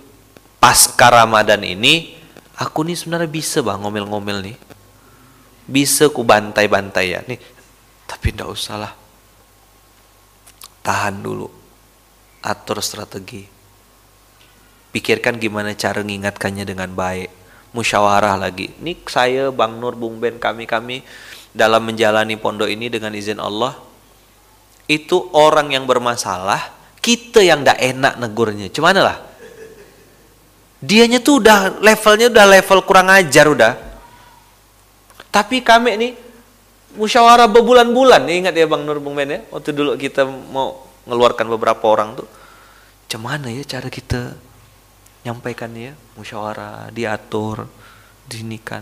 Pasca 0.57 1.13
Ramadan 1.13 1.61
ini 1.61 2.17
aku 2.57 2.81
nih 2.83 2.97
sebenarnya 2.97 3.29
bisa 3.29 3.61
bang 3.61 3.79
ngomel-ngomel 3.79 4.41
nih. 4.41 4.57
Bisa 5.67 6.09
ku 6.09 6.25
bantai-bantai 6.25 7.05
ya. 7.07 7.21
Nih 7.29 7.39
tapi 8.09 8.33
ndak 8.33 8.49
usah 8.49 8.75
lah. 8.75 8.93
Tahan 10.81 11.21
dulu. 11.21 11.47
Atur 12.41 12.83
strategi. 12.83 13.45
Pikirkan 14.91 15.37
gimana 15.37 15.77
cara 15.77 16.01
mengingatkannya 16.01 16.65
dengan 16.67 16.89
baik 16.91 17.46
musyawarah 17.75 18.39
lagi. 18.39 18.71
Ini 18.79 18.93
saya 19.07 19.49
Bang 19.51 19.79
Nur 19.81 19.97
Bung 19.97 20.21
Ben 20.21 20.39
kami-kami 20.39 21.03
dalam 21.51 21.83
menjalani 21.83 22.37
pondok 22.37 22.69
ini 22.69 22.87
dengan 22.87 23.11
izin 23.15 23.41
Allah 23.41 23.75
itu 24.87 25.19
orang 25.35 25.75
yang 25.75 25.83
bermasalah 25.83 26.71
kita 27.03 27.43
yang 27.43 27.63
tidak 27.63 27.79
enak 27.79 28.13
negurnya. 28.19 28.67
Cuman 28.71 28.95
lah 28.99 29.17
dianya 30.79 31.19
tuh 31.19 31.43
udah 31.43 31.81
levelnya 31.81 32.31
udah 32.31 32.45
level 32.47 32.79
kurang 32.87 33.11
ajar 33.11 33.45
udah. 33.51 33.73
Tapi 35.27 35.59
kami 35.59 35.89
ini 35.99 36.09
musyawarah 36.95 37.51
berbulan-bulan. 37.51 38.23
Ingat 38.25 38.55
ya 38.55 38.65
Bang 38.65 38.87
Nur 38.87 39.03
Bung 39.03 39.19
Ben 39.19 39.27
ya? 39.27 39.39
Waktu 39.51 39.75
dulu 39.75 39.99
kita 39.99 40.23
mau 40.25 40.87
ngeluarkan 41.03 41.45
beberapa 41.51 41.83
orang 41.87 42.15
tuh. 42.15 42.27
Cuman 43.11 43.43
ya 43.47 43.63
cara 43.63 43.87
kita 43.91 44.35
nyampaikannya 45.27 46.06
musyawarah 46.17 46.89
diatur 46.89 47.69
dinikan 48.25 48.81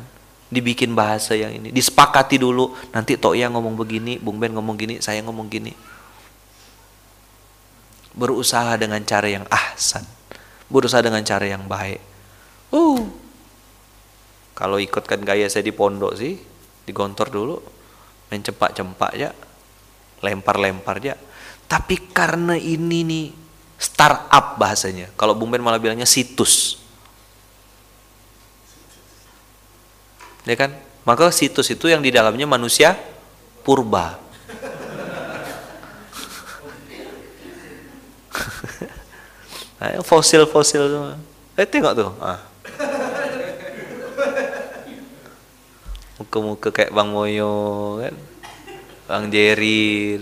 dibikin 0.49 0.95
bahasa 0.95 1.35
yang 1.35 1.51
ini 1.51 1.69
disepakati 1.69 2.39
dulu 2.39 2.71
nanti 2.95 3.19
Tok 3.19 3.35
yang 3.35 3.53
ngomong 3.53 3.75
begini 3.75 4.17
Bung 4.17 4.39
Ben 4.39 4.55
ngomong 4.55 4.79
gini 4.79 5.03
saya 5.03 5.19
ngomong 5.21 5.51
gini 5.51 5.75
berusaha 8.15 8.79
dengan 8.79 9.03
cara 9.03 9.27
yang 9.27 9.43
ahsan 9.51 10.07
berusaha 10.71 11.03
dengan 11.03 11.21
cara 11.27 11.45
yang 11.45 11.67
baik 11.67 11.99
uh 12.71 13.03
kalau 14.55 14.79
ikutkan 14.79 15.19
gaya 15.21 15.51
saya 15.51 15.67
di 15.67 15.75
pondok 15.75 16.15
sih 16.15 16.39
digontor 16.87 17.27
dulu 17.27 17.59
main 18.31 18.39
cempak-cempak 18.39 19.11
ya 19.19 19.35
lempar-lempar 20.23 21.03
ya 21.03 21.19
tapi 21.65 21.97
karena 22.13 22.55
ini 22.55 23.01
nih 23.03 23.25
startup 23.75 24.55
bahasanya. 24.55 25.11
Kalau 25.19 25.35
Bung 25.35 25.51
Ben 25.51 25.61
malah 25.61 25.81
bilangnya 25.81 26.07
situs. 26.07 26.84
Ya 30.45 30.55
kan? 30.57 30.71
Maka 31.05 31.29
situs 31.29 31.69
itu 31.69 31.89
yang 31.89 32.01
di 32.01 32.09
dalamnya 32.09 32.45
manusia 32.45 32.97
purba. 33.65 34.17
fosil-fosil 40.09 40.89
semua. 40.89 41.17
Eh 41.57 41.65
tengok 41.65 41.93
tuh. 41.93 42.11
Ah. 42.21 42.41
Muka-muka 46.21 46.71
kayak 46.71 46.95
Bang 46.95 47.11
Moyo 47.11 47.99
kan. 48.01 48.15
Bang 49.05 49.29
Jerry, 49.29 50.17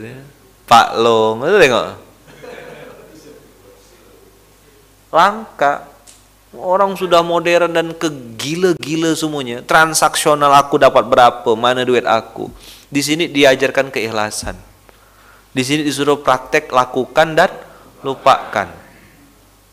Pak 0.67 0.99
Long, 0.99 1.39
itu 1.47 1.55
tengok 1.55 2.03
langka 5.13 5.92
orang 6.57 6.93
sudah 6.93 7.25
modern 7.25 7.73
dan 7.73 7.87
kegila-gila 7.97 9.13
semuanya. 9.17 9.65
Transaksional 9.65 10.53
aku 10.57 10.77
dapat 10.77 11.05
berapa? 11.05 11.53
Mana 11.57 11.81
duit 11.81 12.05
aku? 12.05 12.49
Di 12.89 13.01
sini 13.01 13.29
diajarkan 13.29 13.89
keikhlasan. 13.89 14.53
Di 15.53 15.61
sini 15.61 15.85
disuruh 15.85 16.21
praktek 16.21 16.69
lakukan 16.73 17.37
dan 17.37 17.49
lupakan. 18.01 18.69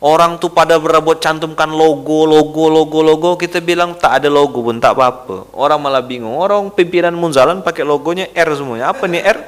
Orang 0.00 0.40
tuh 0.40 0.48
pada 0.48 0.80
berebut 0.80 1.20
cantumkan 1.20 1.68
logo 1.68 2.24
logo 2.24 2.72
logo 2.72 3.04
logo. 3.04 3.30
Kita 3.36 3.60
bilang 3.60 3.96
tak 4.00 4.24
ada 4.24 4.28
logo 4.32 4.64
pun 4.64 4.80
tak 4.80 4.96
apa-apa. 4.96 5.52
Orang 5.52 5.84
malah 5.84 6.00
bingung. 6.00 6.32
Orang 6.32 6.72
pimpinan 6.72 7.12
munzalan 7.12 7.60
pakai 7.60 7.84
logonya 7.84 8.32
R 8.32 8.48
semuanya. 8.56 8.88
Apa 8.92 9.04
nih 9.04 9.20
R? 9.20 9.38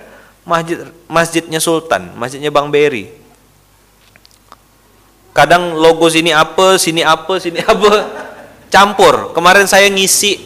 Masjid 0.43 0.91
masjidnya 1.07 1.63
Sultan 1.63 2.19
masjidnya 2.19 2.51
Bang 2.51 2.67
Beri 2.67 3.22
kadang 5.33 5.77
logo 5.77 6.13
sini 6.13 6.31
apa 6.31 6.77
sini 6.77 7.01
apa 7.01 7.41
sini 7.41 7.61
apa. 7.73 7.93
Campur. 8.73 9.37
Kemarin 9.37 9.69
saya 9.69 9.89
ngisi 9.93 10.41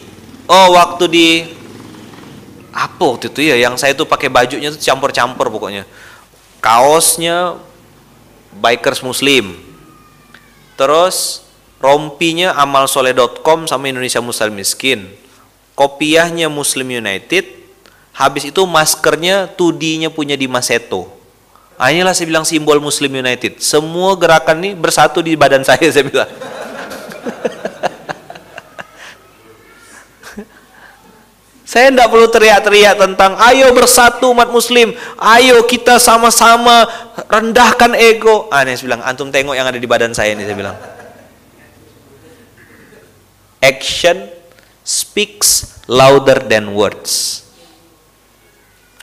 oh 0.47 0.75
waktu 0.75 1.05
di 1.07 1.27
apa 2.75 2.99
waktu 2.99 3.31
itu 3.31 3.39
ya 3.39 3.55
yang 3.55 3.79
saya 3.79 3.95
tuh 3.95 4.03
pakai 4.03 4.27
bajunya 4.27 4.71
tuh 4.71 4.79
campur-campur 4.79 5.47
pokoknya. 5.47 5.87
Kaosnya 6.59 7.55
bikers 8.59 9.03
muslim. 9.03 9.55
Terus 10.75 11.47
rompinya 11.79 12.53
amalsoleh.com 12.59 13.65
sama 13.65 13.87
Indonesia 13.87 14.19
Muslim 14.19 14.59
Miskin. 14.59 15.07
Kopiahnya 15.77 16.49
Muslim 16.51 16.89
United. 16.89 17.47
Habis 18.17 18.49
itu 18.49 18.65
maskernya 18.65 19.45
tudinya 19.45 20.09
punya 20.09 20.33
di 20.33 20.49
Maseto 20.49 21.16
inilah 21.85 22.13
saya 22.17 22.25
bilang 22.25 22.41
simbol 22.41 22.81
Muslim 22.81 23.21
United. 23.21 23.61
Semua 23.61 24.17
gerakan 24.17 24.57
ini 24.65 24.73
bersatu 24.73 25.21
di 25.21 25.37
badan 25.37 25.61
saya, 25.61 25.85
saya 25.93 26.05
bilang. 26.09 26.29
saya 31.67 31.93
tidak 31.93 32.09
perlu 32.09 32.25
teriak-teriak 32.33 32.95
tentang 32.97 33.37
ayo 33.37 33.69
bersatu 33.75 34.33
umat 34.33 34.49
muslim, 34.49 34.95
ayo 35.19 35.61
kita 35.69 36.01
sama-sama 36.01 36.89
rendahkan 37.29 37.93
ego. 37.93 38.49
Ah, 38.49 38.65
saya 38.65 38.81
bilang, 38.81 39.05
antum 39.05 39.29
tengok 39.29 39.53
yang 39.53 39.67
ada 39.69 39.77
di 39.77 39.85
badan 39.85 40.15
saya 40.15 40.33
ini, 40.33 40.47
saya 40.47 40.57
bilang. 40.57 40.77
Action 43.61 44.25
speaks 44.81 45.83
louder 45.85 46.41
than 46.49 46.73
words. 46.73 47.46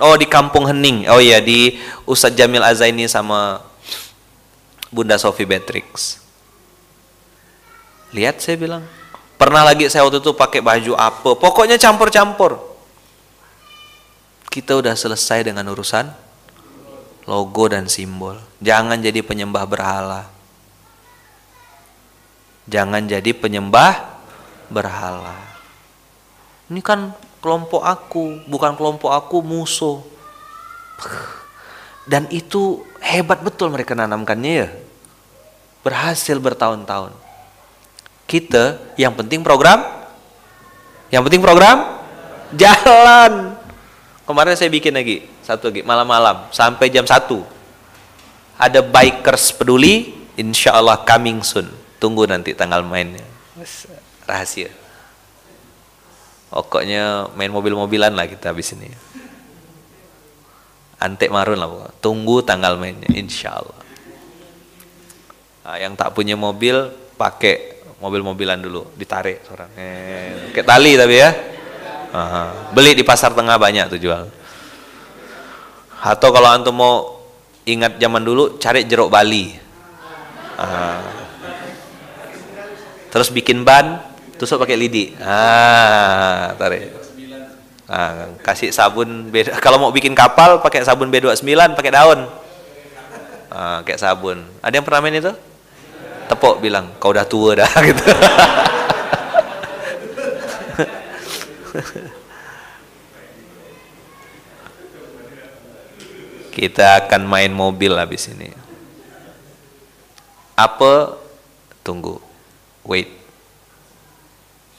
Oh 0.02 0.18
di 0.18 0.26
Kampung 0.26 0.66
Hening. 0.66 1.06
Oh 1.10 1.22
iya 1.22 1.38
di 1.38 1.78
Ustadz 2.08 2.34
Jamil 2.34 2.64
Azaini 2.64 3.06
sama 3.06 3.62
Bunda 4.90 5.18
Sophie 5.18 5.46
Beatrix. 5.46 6.18
Lihat 8.14 8.42
saya 8.42 8.58
bilang, 8.58 8.82
Pernah 9.34 9.66
lagi 9.66 9.90
saya 9.90 10.06
waktu 10.06 10.22
itu 10.22 10.30
pakai 10.32 10.62
baju 10.62 10.92
apa, 10.94 11.30
pokoknya 11.34 11.74
campur-campur. 11.74 12.56
Kita 14.46 14.78
udah 14.78 14.94
selesai 14.94 15.50
dengan 15.50 15.66
urusan 15.74 16.06
logo 17.26 17.64
dan 17.66 17.90
simbol. 17.90 18.38
Jangan 18.62 19.02
jadi 19.02 19.20
penyembah 19.26 19.66
berhala. 19.66 20.30
Jangan 22.70 23.10
jadi 23.10 23.34
penyembah 23.34 24.22
berhala. 24.70 25.34
Ini 26.70 26.80
kan 26.80 27.12
kelompok 27.44 27.84
aku, 27.84 28.40
bukan 28.48 28.72
kelompok 28.72 29.12
aku 29.12 29.44
musuh. 29.44 30.00
Dan 32.08 32.24
itu 32.32 32.80
hebat 33.04 33.44
betul 33.44 33.68
mereka 33.68 33.92
nanamkannya 33.92 34.52
ya. 34.64 34.68
Berhasil 35.84 36.40
bertahun-tahun. 36.40 37.12
Kita 38.24 38.80
yang 38.96 39.12
penting 39.12 39.44
program, 39.44 39.84
yang 41.12 41.20
penting 41.20 41.44
program 41.44 42.00
jalan. 42.56 43.52
Kemarin 44.24 44.56
saya 44.56 44.72
bikin 44.72 44.96
lagi 44.96 45.28
satu 45.44 45.68
lagi 45.68 45.84
malam-malam 45.84 46.48
sampai 46.48 46.88
jam 46.88 47.04
1 47.04 47.28
ada 48.56 48.80
bikers 48.80 49.52
peduli 49.52 50.16
insya 50.40 50.72
Allah 50.72 51.04
coming 51.04 51.44
soon 51.44 51.68
tunggu 52.00 52.24
nanti 52.24 52.56
tanggal 52.56 52.80
mainnya 52.80 53.20
rahasia 54.24 54.72
pokoknya 56.54 57.34
main 57.34 57.50
mobil-mobilan 57.50 58.14
lah 58.14 58.30
kita 58.30 58.54
habis 58.54 58.70
ini. 58.78 58.86
Antek 61.02 61.34
marun 61.34 61.58
lah 61.58 61.66
pokoknya. 61.66 61.92
tunggu 61.98 62.36
tanggal 62.46 62.78
mainnya 62.78 63.10
insya 63.12 63.58
Allah 63.58 63.80
nah, 65.66 65.76
yang 65.76 65.92
tak 65.98 66.14
punya 66.16 66.38
mobil 66.38 66.88
pakai 67.16 67.74
mobil-mobilan 68.04 68.60
dulu. 68.60 68.92
Ditarik 68.94 69.40
seorang. 69.48 69.70
Eh, 69.80 70.52
tali 70.60 70.92
tapi 71.00 71.16
ya. 71.16 71.30
Aha. 72.14 72.70
beli 72.70 72.94
di 72.94 73.02
pasar 73.02 73.34
tengah 73.34 73.58
banyak 73.58 73.90
tuh 73.90 73.98
jual. 73.98 74.30
Atau 75.98 76.30
kalau 76.30 76.46
antum 76.46 76.76
mau 76.78 76.94
ingat 77.66 77.98
zaman 77.98 78.22
dulu 78.22 78.54
cari 78.62 78.86
jeruk 78.86 79.10
Bali. 79.10 79.50
Aha. 80.54 81.02
terus 83.10 83.30
bikin 83.30 83.66
ban 83.66 83.98
tusuk 84.36 84.60
pakai 84.60 84.76
lidi 84.76 85.14
ah 85.22 86.54
tarik 86.58 87.04
Nah, 87.84 88.40
kasih 88.40 88.72
sabun 88.72 89.28
beda. 89.28 89.54
Kalau 89.64 89.76
mau 89.76 89.92
bikin 89.92 90.16
kapal 90.16 90.60
pakai 90.64 90.84
sabun 90.84 91.12
B29 91.12 91.76
pakai 91.76 91.92
daun. 91.92 92.24
Nah, 93.52 93.84
kayak 93.84 94.00
sabun. 94.00 94.40
Ada 94.64 94.80
yang 94.80 94.86
pernah 94.88 95.04
main 95.04 95.20
itu? 95.20 95.32
Tepuk 96.24 96.64
bilang, 96.64 96.96
kau 96.96 97.12
udah 97.12 97.28
tua 97.28 97.52
dah 97.60 97.68
gitu. 97.88 98.00
Kita 106.54 107.04
akan 107.04 107.28
main 107.28 107.52
mobil 107.52 107.92
habis 107.98 108.30
ini. 108.30 108.48
Apa? 110.56 111.18
Tunggu. 111.84 112.22
Wait. 112.86 113.23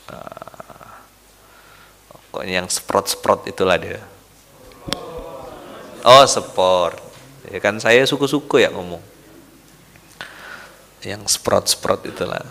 Uh, 0.06 0.90
pokoknya 2.30 2.62
yang 2.64 2.70
sprot-sprot 2.70 3.50
itulah 3.50 3.80
dia. 3.80 4.02
Oh, 6.06 6.22
sport. 6.30 7.02
Ya 7.50 7.58
kan 7.58 7.82
saya 7.82 8.06
suku-suku 8.06 8.62
ya 8.62 8.70
ngomong. 8.70 9.02
Yang 11.02 11.38
sprot-sprot 11.38 12.06
itulah. 12.06 12.46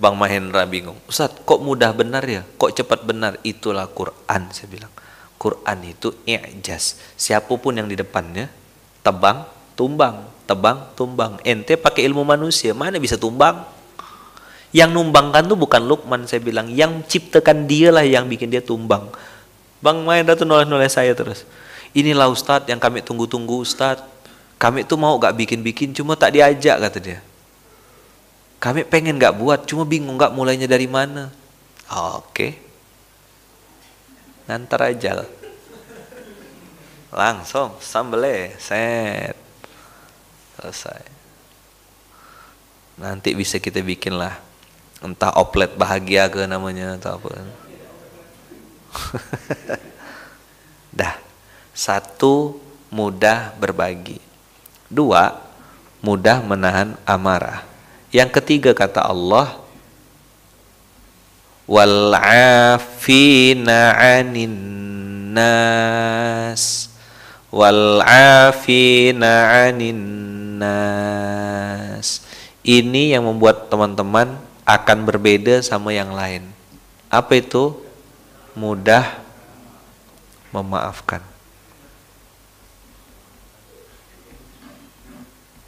Bang 0.00 0.16
Mahendra 0.16 0.64
bingung. 0.64 0.96
Ustaz, 1.04 1.28
kok 1.44 1.60
mudah 1.60 1.92
benar 1.92 2.24
ya? 2.24 2.40
Kok 2.56 2.72
cepat 2.72 3.04
benar? 3.04 3.36
Itulah 3.44 3.84
Quran, 3.92 4.48
saya 4.48 4.68
bilang. 4.72 4.92
Quran 5.36 5.78
itu 5.84 6.12
i'jaz. 6.24 6.96
Siapa 7.16 7.52
pun 7.60 7.76
yang 7.76 7.88
di 7.88 7.96
depannya 7.96 8.48
tebang, 9.04 9.44
tumbang, 9.76 10.24
tebang, 10.48 10.88
tumbang. 10.96 11.36
Ente 11.44 11.76
pakai 11.76 12.04
ilmu 12.08 12.24
manusia, 12.24 12.72
mana 12.76 12.96
bisa 12.96 13.16
tumbang? 13.16 13.64
Yang 14.70 14.90
numbangkan 14.94 15.42
tuh 15.46 15.58
bukan 15.58 15.82
Lukman 15.82 16.26
saya 16.30 16.38
bilang, 16.38 16.70
yang 16.70 17.02
ciptakan 17.02 17.66
dialah 17.66 18.06
yang 18.06 18.30
bikin 18.30 18.54
dia 18.54 18.62
tumbang. 18.62 19.10
Bang 19.82 20.06
Mahendra 20.06 20.38
tuh 20.38 20.46
nulis-nulis 20.46 20.94
saya 20.94 21.10
terus. 21.16 21.42
Inilah 21.90 22.30
Ustadz 22.30 22.70
yang 22.70 22.78
kami 22.78 23.02
tunggu-tunggu 23.02 23.66
Ustadz. 23.66 24.06
Kami 24.60 24.84
tuh 24.84 25.00
mau 25.00 25.16
gak 25.16 25.34
bikin-bikin, 25.34 25.96
cuma 25.96 26.14
tak 26.14 26.36
diajak 26.36 26.76
kata 26.76 26.98
dia. 27.00 27.18
Kami 28.60 28.84
pengen 28.84 29.16
gak 29.16 29.40
buat, 29.40 29.64
cuma 29.64 29.88
bingung 29.88 30.20
gak 30.20 30.36
mulainya 30.36 30.68
dari 30.68 30.84
mana. 30.84 31.32
Oke. 31.88 32.22
Okay 32.30 32.52
ngantar 34.50 34.90
aja 34.90 35.22
langsung 37.14 37.78
sambele 37.78 38.58
set 38.58 39.38
selesai 40.58 41.06
nanti 42.98 43.30
bisa 43.38 43.62
kita 43.62 43.78
bikin 43.78 44.18
lah 44.18 44.34
entah 45.00 45.32
oplet 45.36 45.72
bahagia 45.74 46.28
ke 46.28 46.44
namanya 46.44 47.00
atau 47.00 47.16
apa. 47.16 47.28
Dah. 50.98 51.16
Satu 51.70 52.60
mudah 52.92 53.56
berbagi. 53.56 54.20
Dua 54.90 55.32
mudah 56.04 56.44
menahan 56.44 56.98
amarah. 57.08 57.64
Yang 58.12 58.42
ketiga 58.42 58.76
kata 58.76 59.06
Allah 59.06 59.56
wal 61.64 62.12
afina 62.20 63.96
'anin 63.96 64.52
nas. 65.32 66.92
Wal 67.48 68.04
afina 68.04 69.64
'anin 69.64 70.02
nas. 70.58 72.20
Ini 72.60 73.16
yang 73.16 73.24
membuat 73.24 73.72
teman-teman 73.72 74.49
akan 74.70 75.02
berbeda 75.02 75.58
sama 75.66 75.90
yang 75.90 76.14
lain. 76.14 76.46
Apa 77.10 77.42
itu? 77.42 77.74
Mudah 78.54 79.18
memaafkan. 80.54 81.22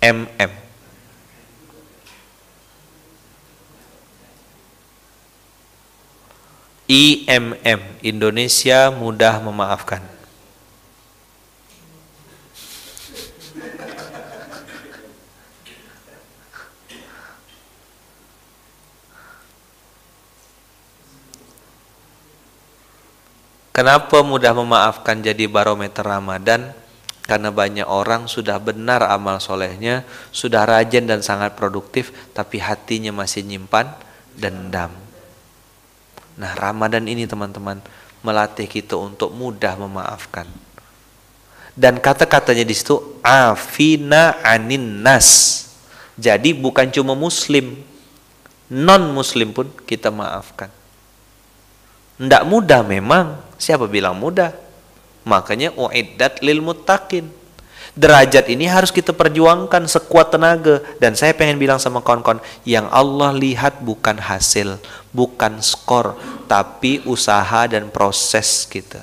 MM 0.02 0.50
IMM 6.90 7.80
Indonesia 8.02 8.90
mudah 8.90 9.38
memaafkan 9.38 10.11
Kenapa 23.72 24.20
mudah 24.20 24.52
memaafkan 24.52 25.24
jadi 25.24 25.48
barometer 25.48 26.04
Ramadan? 26.04 26.76
Karena 27.24 27.48
banyak 27.48 27.88
orang 27.88 28.28
sudah 28.28 28.60
benar 28.60 29.00
amal 29.08 29.40
solehnya, 29.40 30.04
sudah 30.28 30.68
rajin 30.68 31.08
dan 31.08 31.24
sangat 31.24 31.56
produktif, 31.56 32.12
tapi 32.36 32.60
hatinya 32.60 33.14
masih 33.14 33.40
nyimpan 33.40 33.88
dendam. 34.36 34.92
Nah, 36.36 36.52
Ramadan 36.52 37.08
ini 37.08 37.24
teman-teman 37.24 37.80
melatih 38.20 38.68
kita 38.68 39.00
untuk 39.00 39.32
mudah 39.32 39.80
memaafkan. 39.80 40.44
Dan 41.72 41.96
kata-katanya 41.96 42.68
di 42.68 42.76
situ 42.76 43.00
afina 43.24 44.36
anin 44.44 45.00
nas. 45.00 45.64
Jadi 46.20 46.52
bukan 46.52 46.92
cuma 46.92 47.16
muslim, 47.16 47.80
non 48.68 49.08
muslim 49.16 49.56
pun 49.56 49.72
kita 49.88 50.12
maafkan. 50.12 50.68
Tidak 52.22 52.46
mudah 52.46 52.86
memang. 52.86 53.34
Siapa 53.58 53.90
bilang 53.90 54.14
mudah? 54.14 54.54
Makanya 55.26 55.74
uiddat 55.74 56.38
lil 56.38 56.62
muttaqin. 56.62 57.26
Derajat 57.98 58.46
ini 58.46 58.70
harus 58.70 58.94
kita 58.94 59.10
perjuangkan 59.10 59.90
sekuat 59.90 60.30
tenaga. 60.30 60.86
Dan 61.02 61.18
saya 61.18 61.34
pengen 61.34 61.58
bilang 61.58 61.82
sama 61.82 61.98
kawan-kawan 61.98 62.38
yang 62.62 62.86
Allah 62.94 63.34
lihat 63.34 63.82
bukan 63.82 64.22
hasil 64.22 64.78
bukan 65.10 65.60
skor 65.60 66.16
tapi 66.46 67.02
usaha 67.10 67.66
dan 67.66 67.90
proses 67.90 68.70
kita. 68.70 69.02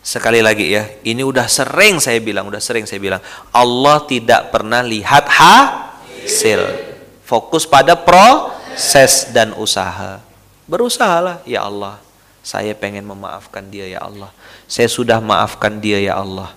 Sekali 0.00 0.40
lagi 0.40 0.72
ya 0.72 0.88
ini 1.04 1.20
udah 1.20 1.44
sering 1.44 2.00
saya 2.00 2.24
bilang 2.24 2.48
udah 2.48 2.60
sering 2.60 2.88
saya 2.88 3.04
bilang. 3.04 3.20
Allah 3.52 4.00
tidak 4.08 4.48
pernah 4.48 4.80
lihat 4.80 5.28
hasil. 5.28 6.88
Fokus 7.20 7.68
pada 7.68 7.92
proses 7.92 9.28
dan 9.36 9.52
usaha 9.52 10.24
berusahalah 10.68 11.42
ya 11.48 11.64
Allah 11.64 11.98
saya 12.44 12.76
pengen 12.76 13.08
memaafkan 13.08 13.66
dia 13.66 13.88
ya 13.88 14.04
Allah 14.04 14.30
saya 14.70 14.86
sudah 14.86 15.18
maafkan 15.18 15.80
dia 15.80 15.98
ya 15.98 16.20
Allah 16.20 16.54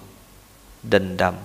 dendam. 0.81 1.37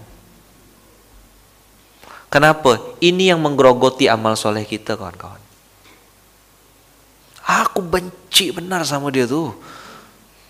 Kenapa? 2.27 2.81
Ini 2.99 3.37
yang 3.37 3.41
menggerogoti 3.41 4.11
amal 4.11 4.35
soleh 4.35 4.67
kita 4.67 4.99
kawan-kawan. 4.99 5.41
Aku 7.47 7.81
benci 7.81 8.51
benar 8.51 8.83
sama 8.83 9.15
dia 9.15 9.25
tuh. 9.25 9.55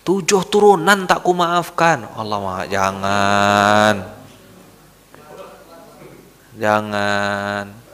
Tujuh 0.01 0.41
turunan 0.49 1.05
tak 1.05 1.21
ku 1.21 1.35
maafkan. 1.35 2.07
Allah 2.17 2.39
maaf 2.41 2.65
jangan. 2.71 3.95
Jangan. 6.57 7.86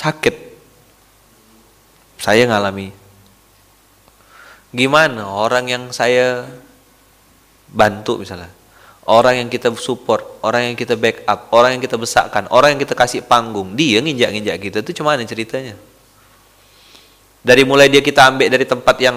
Sakit. 0.00 0.36
Saya 2.16 2.48
ngalami. 2.48 2.88
Gimana 4.72 5.28
orang 5.28 5.68
yang 5.68 5.84
saya 5.92 6.48
bantu 7.68 8.18
misalnya 8.22 8.60
orang 9.10 9.42
yang 9.42 9.48
kita 9.50 9.74
support, 9.74 10.38
orang 10.46 10.72
yang 10.72 10.76
kita 10.78 10.94
backup, 10.94 11.50
orang 11.50 11.76
yang 11.76 11.82
kita 11.82 11.98
besarkan, 11.98 12.46
orang 12.54 12.78
yang 12.78 12.80
kita 12.80 12.94
kasih 12.94 13.26
panggung, 13.26 13.74
dia 13.74 13.98
nginjak-nginjak 13.98 14.56
kita 14.62 14.78
itu 14.86 15.02
cuma 15.02 15.18
ceritanya. 15.18 15.74
Dari 17.42 17.66
mulai 17.66 17.90
dia 17.90 18.04
kita 18.04 18.30
ambil 18.30 18.46
dari 18.46 18.62
tempat 18.68 18.96
yang 19.02 19.16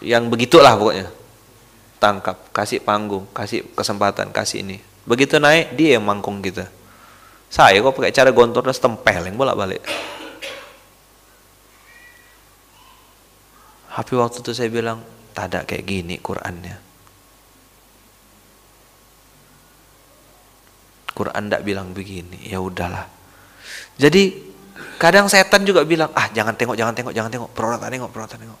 yang 0.00 0.30
begitulah 0.32 0.78
pokoknya. 0.78 1.06
Tangkap, 1.98 2.54
kasih 2.54 2.78
panggung, 2.78 3.26
kasih 3.34 3.66
kesempatan, 3.74 4.30
kasih 4.30 4.62
ini. 4.62 4.78
Begitu 5.02 5.42
naik, 5.42 5.74
dia 5.74 5.98
yang 5.98 6.06
mangkung 6.06 6.38
kita. 6.38 6.70
Saya 7.48 7.80
kok 7.80 7.96
pakai 7.96 8.12
cara 8.12 8.30
gontor 8.30 8.68
dan 8.68 8.76
setempel 8.76 9.24
yang 9.24 9.36
bolak-balik. 9.40 9.80
Tapi 13.98 14.12
waktu 14.14 14.38
itu 14.40 14.52
saya 14.54 14.70
bilang, 14.70 15.02
tak 15.34 15.50
ada 15.50 15.66
kayak 15.66 15.82
gini 15.82 16.16
Qurannya. 16.22 16.78
Quran 21.18 21.50
tidak 21.50 21.66
bilang 21.66 21.90
begini, 21.90 22.46
ya 22.46 22.62
udahlah. 22.62 23.10
Jadi 23.98 24.38
kadang 25.02 25.26
setan 25.26 25.66
juga 25.66 25.82
bilang, 25.82 26.14
ah 26.14 26.30
jangan 26.30 26.54
tengok, 26.54 26.78
jangan 26.78 26.94
tengok, 26.94 27.10
jangan 27.10 27.30
tengok, 27.34 27.50
perawatan 27.50 27.90
tengok, 27.90 28.10
perawatan 28.14 28.38
tengok. 28.38 28.60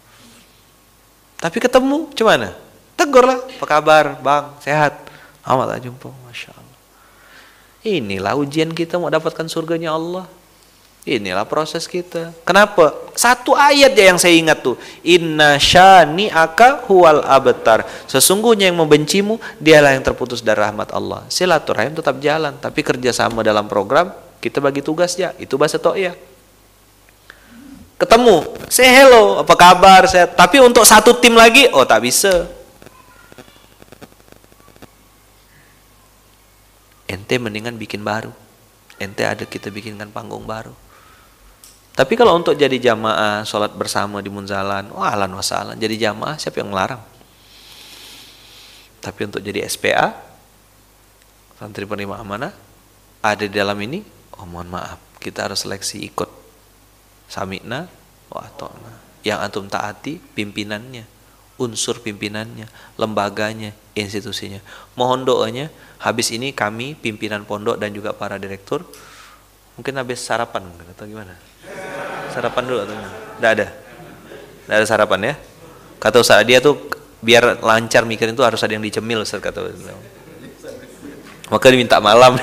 Tapi 1.38 1.56
ketemu, 1.62 1.98
cuman 2.18 2.50
Tegur 2.98 3.22
lah, 3.22 3.38
apa 3.38 3.62
kabar, 3.62 4.18
bang, 4.18 4.58
sehat? 4.58 5.06
Amat 5.46 5.78
tak 5.78 5.86
jumpa, 5.86 6.10
masya 6.26 6.50
Allah. 6.50 6.57
Inilah 7.88 8.36
ujian 8.36 8.76
kita 8.76 9.00
mau 9.00 9.08
dapatkan 9.08 9.48
surganya 9.48 9.96
Allah. 9.96 10.28
Inilah 11.08 11.48
proses 11.48 11.88
kita. 11.88 12.36
Kenapa? 12.44 12.92
Satu 13.16 13.56
ayat 13.56 13.96
ya 13.96 14.12
yang 14.12 14.20
saya 14.20 14.36
ingat 14.36 14.60
tuh. 14.60 14.76
Inna 15.00 15.56
syani 15.56 16.28
aka 16.28 16.84
huwal 16.84 17.24
abtar. 17.24 17.88
Sesungguhnya 18.04 18.68
yang 18.68 18.76
membencimu, 18.76 19.40
dialah 19.56 19.96
yang 19.96 20.04
terputus 20.04 20.44
dari 20.44 20.60
rahmat 20.60 20.92
Allah. 20.92 21.24
Silaturahim 21.32 21.96
tetap 21.96 22.20
jalan, 22.20 22.52
tapi 22.60 22.84
kerjasama 22.84 23.40
dalam 23.40 23.64
program 23.64 24.12
kita 24.44 24.60
bagi 24.60 24.84
tugas 24.84 25.16
ya. 25.16 25.32
Itu 25.40 25.56
bahasa 25.56 25.80
ya. 25.96 26.12
Ketemu, 27.98 28.36
say 28.70 28.92
hello, 28.92 29.40
apa 29.42 29.54
kabar? 29.56 30.06
Saya, 30.06 30.28
tapi 30.28 30.60
untuk 30.60 30.84
satu 30.84 31.16
tim 31.18 31.34
lagi, 31.34 31.66
oh 31.72 31.82
tak 31.82 32.04
bisa. 32.04 32.57
Ente 37.08 37.40
mendingan 37.40 37.80
bikin 37.80 38.04
baru. 38.04 38.30
Ente 39.00 39.24
ada 39.24 39.48
kita 39.48 39.72
bikinkan 39.72 40.12
panggung 40.12 40.44
baru. 40.44 40.76
Tapi 41.98 42.14
kalau 42.14 42.38
untuk 42.38 42.54
jadi 42.54 42.78
jamaah, 42.78 43.42
sholat 43.42 43.74
bersama 43.74 44.22
di 44.22 44.30
Munzalan, 44.30 44.94
wah 44.94 45.10
alan 45.10 45.34
wasalan. 45.34 45.74
Jadi 45.74 45.98
jamaah, 45.98 46.38
siapa 46.38 46.62
yang 46.62 46.70
melarang? 46.70 47.02
Tapi 49.02 49.20
untuk 49.26 49.42
jadi 49.42 49.66
SPA, 49.66 50.14
santri 51.58 51.82
penerima 51.90 52.22
amanah, 52.22 52.54
ada 53.18 53.42
di 53.42 53.50
dalam 53.50 53.74
ini, 53.82 54.06
oh 54.38 54.46
mohon 54.46 54.70
maaf, 54.70 55.02
kita 55.18 55.50
harus 55.50 55.66
seleksi 55.66 55.98
ikut. 56.06 56.30
Samikna, 57.26 57.90
wa 58.30 58.46
atona. 58.46 58.94
Yang 59.26 59.38
antum 59.42 59.66
taati, 59.66 60.22
pimpinannya, 60.22 61.02
unsur 61.58 61.98
pimpinannya, 61.98 62.70
lembaganya, 62.94 63.74
institusinya. 63.98 64.62
Mohon 64.94 65.20
doanya, 65.26 65.66
habis 65.98 66.30
ini 66.30 66.54
kami, 66.54 66.94
pimpinan 66.94 67.42
pondok 67.42 67.78
dan 67.78 67.90
juga 67.90 68.14
para 68.14 68.38
direktur, 68.38 68.86
mungkin 69.74 69.98
habis 69.98 70.22
sarapan, 70.22 70.66
atau 70.94 71.04
gimana? 71.06 71.34
Sarapan 72.30 72.62
dulu 72.66 72.80
atau 72.86 72.94
Tidak 72.94 73.50
ada. 73.50 73.66
Tidak 74.66 74.74
ada 74.74 74.86
sarapan 74.86 75.20
ya. 75.32 75.34
Kata 75.98 76.22
Ustaz 76.22 76.46
dia 76.46 76.62
tuh 76.62 76.78
biar 77.18 77.58
lancar 77.58 78.06
mikirin 78.06 78.38
tuh 78.38 78.46
harus 78.46 78.62
ada 78.62 78.70
yang 78.70 78.84
dicemil 78.84 79.26
Ustaz 79.26 79.42
kata 79.42 79.66
Maka 81.50 81.66
diminta 81.72 81.98
malam. 81.98 82.38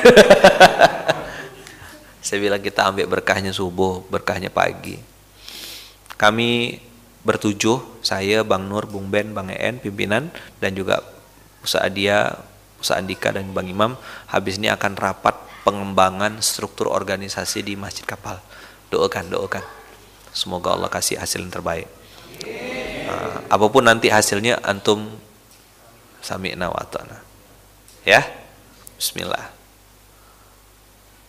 Saya 2.25 2.41
bilang 2.41 2.57
kita 2.57 2.89
ambil 2.89 3.05
berkahnya 3.05 3.53
subuh, 3.53 4.01
berkahnya 4.09 4.49
pagi. 4.49 4.97
Kami 6.17 6.81
bertujuh, 7.21 8.01
saya, 8.01 8.41
Bang 8.41 8.65
Nur, 8.65 8.89
Bung 8.89 9.13
Ben, 9.13 9.29
Bang 9.29 9.53
En, 9.53 9.77
pimpinan, 9.77 10.33
dan 10.57 10.73
juga 10.73 11.05
Ustaz 11.61 11.85
Adia, 11.85 12.33
Ustaz 12.85 13.01
Andika, 13.01 13.33
dan 13.33 13.49
Bang 13.49 13.65
Imam, 13.65 13.97
habis 14.29 14.61
ini 14.61 14.69
akan 14.69 14.93
rapat 14.93 15.33
pengembangan 15.65 16.37
struktur 16.45 16.93
organisasi 16.93 17.65
di 17.65 17.73
Masjid 17.73 18.05
Kapal. 18.05 18.37
Doakan, 18.93 19.33
doakan. 19.33 19.65
Semoga 20.29 20.77
Allah 20.77 20.93
kasih 20.93 21.17
hasil 21.17 21.41
yang 21.41 21.49
terbaik. 21.49 21.89
Uh, 23.09 23.41
apa 23.49 23.65
pun 23.73 23.81
nanti 23.81 24.13
hasilnya 24.13 24.61
antum 24.61 25.17
sami'na 26.21 26.69
wa 26.69 26.85
ta'na. 26.85 27.17
Ya. 28.05 28.21
Bismillah. 29.01 29.49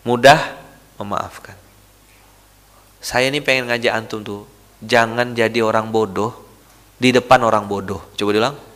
Mudah 0.05 0.37
memaafkan. 1.01 1.57
Saya 3.01 3.33
ini 3.33 3.41
pengen 3.41 3.73
ngajak 3.73 3.97
antum 3.97 4.21
tuh, 4.21 4.45
jangan 4.85 5.33
jadi 5.33 5.65
orang 5.65 5.89
bodoh 5.89 6.37
di 7.01 7.09
depan 7.09 7.41
orang 7.41 7.65
bodoh. 7.65 8.13
Coba 8.13 8.29
diulang. 8.29 8.66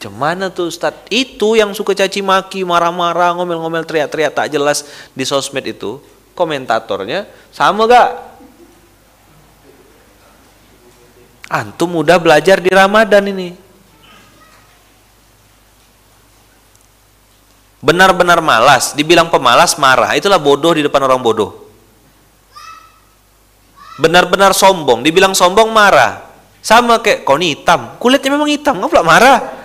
Cemana 0.00 0.48
tuh 0.48 0.72
Ustaz? 0.72 0.96
Itu 1.12 1.60
yang 1.60 1.76
suka 1.76 1.92
caci 1.92 2.24
maki, 2.24 2.64
marah-marah, 2.64 3.36
ngomel-ngomel, 3.36 3.84
teriak-teriak 3.84 4.32
tak 4.32 4.48
jelas 4.48 4.88
di 5.12 5.28
sosmed 5.28 5.60
itu, 5.68 6.00
komentatornya 6.32 7.28
sama 7.52 7.84
gak? 7.84 8.10
Antum 11.52 12.00
udah 12.00 12.16
belajar 12.16 12.64
di 12.64 12.72
Ramadan 12.72 13.28
ini. 13.28 13.52
Benar-benar 17.84 18.40
malas, 18.40 18.96
dibilang 18.96 19.28
pemalas 19.28 19.76
marah, 19.76 20.16
itulah 20.16 20.40
bodoh 20.40 20.72
di 20.72 20.80
depan 20.80 21.04
orang 21.04 21.20
bodoh. 21.20 21.68
Benar-benar 24.00 24.56
sombong, 24.56 25.04
dibilang 25.04 25.36
sombong 25.36 25.68
marah. 25.68 26.24
Sama 26.64 27.04
kayak 27.04 27.28
kau 27.28 27.36
ini 27.36 27.52
hitam, 27.52 28.00
kulitnya 28.00 28.32
memang 28.32 28.48
hitam, 28.48 28.80
nggak 28.80 29.04
marah. 29.04 29.59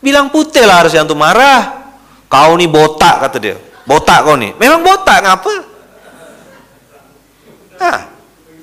Bilang 0.00 0.32
putih 0.32 0.64
lah 0.64 0.84
harus 0.84 0.96
yang 0.96 1.04
tuh 1.04 1.16
marah. 1.16 1.92
Kau 2.26 2.56
nih 2.56 2.68
botak 2.68 3.20
kata 3.28 3.36
dia. 3.36 3.56
Botak 3.84 4.24
kau 4.24 4.36
nih. 4.36 4.56
Memang 4.56 4.80
botak 4.80 5.20
ngapa? 5.20 5.54
Ah, 7.80 8.00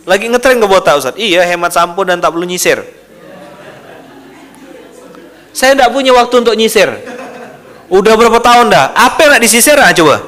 lagi 0.05 0.29
ngetren 0.29 0.61
ke 0.61 0.67
botak 0.69 0.97
Ustaz. 0.97 1.17
Iya, 1.17 1.45
hemat 1.45 1.73
sampo 1.73 2.01
dan 2.05 2.21
tak 2.21 2.33
perlu 2.33 2.45
nyisir. 2.45 2.81
Saya 5.53 5.73
tidak 5.73 5.89
punya 5.89 6.13
waktu 6.13 6.45
untuk 6.45 6.53
nyisir. 6.53 6.89
Udah 7.89 8.13
berapa 8.13 8.38
tahun 8.38 8.69
dah? 8.69 8.93
Apa 8.93 9.25
yang 9.25 9.31
nak 9.38 9.41
disisir 9.41 9.73
ah 9.77 9.89
coba? 9.89 10.21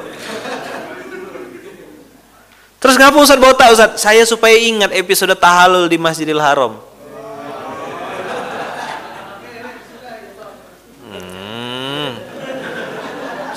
Terus 2.80 2.96
ngapa 2.96 3.18
Ustaz 3.20 3.38
botak 3.38 3.68
Ustaz? 3.70 3.90
Saya 4.00 4.26
supaya 4.26 4.58
ingat 4.58 4.90
episode 4.96 5.32
tahalul 5.38 5.86
di 5.86 6.00
Masjidil 6.00 6.40
Haram. 6.40 6.89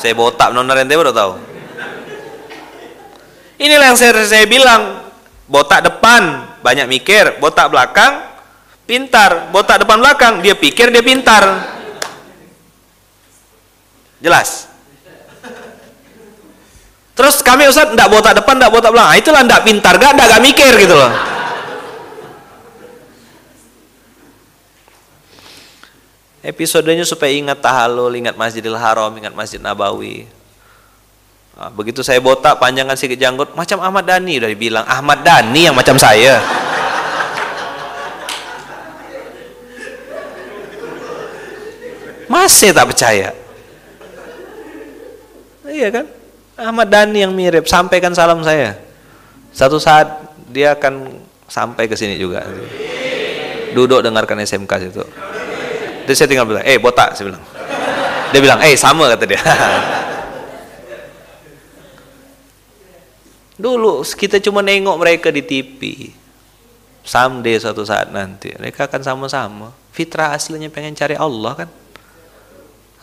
Saya 0.03 0.19
botak 0.19 0.51
nona 0.51 0.75
rente 0.75 0.99
udah 0.99 1.15
tahu. 1.15 1.39
Inilah 3.55 3.87
yang 3.87 3.95
saya, 3.95 4.11
saya 4.27 4.43
bilang, 4.43 4.99
botak 5.47 5.79
depan 5.79 6.43
banyak 6.59 6.91
mikir, 6.91 7.39
botak 7.39 7.71
belakang 7.71 8.19
pintar, 8.83 9.47
botak 9.55 9.79
depan 9.79 10.03
belakang 10.03 10.43
dia 10.43 10.59
pikir 10.59 10.91
dia 10.91 10.99
pintar. 10.99 11.47
Jelas. 14.19 14.67
Terus 17.15 17.39
kami 17.39 17.71
Ustaz 17.71 17.95
ndak 17.95 18.11
botak 18.11 18.35
depan, 18.35 18.59
ndak 18.59 18.75
botak 18.75 18.91
belakang. 18.91 19.07
Nah, 19.07 19.15
itulah 19.15 19.39
ndak 19.47 19.63
pintar, 19.63 19.95
gak 19.95 20.19
ndak 20.19 20.27
gak 20.35 20.43
mikir 20.43 20.73
gitu 20.83 20.99
loh. 20.99 21.11
Episodenya 26.43 27.07
supaya 27.07 27.31
ingat 27.31 27.63
tahalul, 27.63 28.11
ingat 28.11 28.35
Masjidil 28.35 28.75
Haram, 28.75 29.15
ingat 29.15 29.31
Masjid 29.31 29.63
Nabawi. 29.63 30.27
Nah, 31.55 31.71
begitu 31.71 32.03
saya 32.03 32.19
botak, 32.19 32.59
panjangkan 32.59 32.99
sedikit 32.99 33.23
janggut, 33.23 33.55
macam 33.55 33.79
Ahmad 33.79 34.03
Dhani 34.03 34.43
udah 34.43 34.49
dibilang 34.51 34.85
Ahmad 34.85 35.23
Dhani 35.23 35.71
yang 35.71 35.75
macam 35.77 35.95
saya. 35.95 36.43
Masih 42.27 42.73
tak 42.75 42.89
percaya. 42.91 43.29
Iya 45.63 45.89
kan? 45.93 46.05
Ahmad 46.57 46.89
Dhani 46.89 47.23
yang 47.23 47.31
mirip, 47.31 47.69
sampaikan 47.69 48.11
salam 48.11 48.43
saya. 48.43 48.75
Satu 49.53 49.77
saat 49.77 50.09
dia 50.49 50.73
akan 50.73 51.21
sampai 51.45 51.85
ke 51.85 51.93
sini 51.93 52.17
juga. 52.17 52.43
Duduk 53.77 54.01
dengarkan 54.01 54.41
SMK 54.41 54.89
situ. 54.89 55.05
Terus 56.03 56.17
saya 56.19 56.27
tinggal 56.27 56.47
bilang, 56.47 56.63
eh 56.67 56.77
botak, 56.79 57.15
saya 57.15 57.31
bilang. 57.31 57.43
Dia 58.33 58.39
bilang, 58.41 58.59
eh 58.65 58.75
sama 58.75 59.07
kata 59.13 59.25
dia. 59.29 59.41
Dulu 63.63 64.01
kita 64.03 64.41
cuma 64.41 64.65
nengok 64.65 64.97
mereka 64.97 65.29
di 65.29 65.45
TV. 65.45 66.09
Someday 67.03 67.59
suatu 67.59 67.83
saat 67.83 68.09
nanti 68.15 68.55
mereka 68.55 68.87
akan 68.87 69.01
sama-sama. 69.03 69.67
Fitrah 69.91 70.33
aslinya 70.33 70.71
pengen 70.71 70.95
cari 70.95 71.13
Allah 71.13 71.53
kan. 71.63 71.69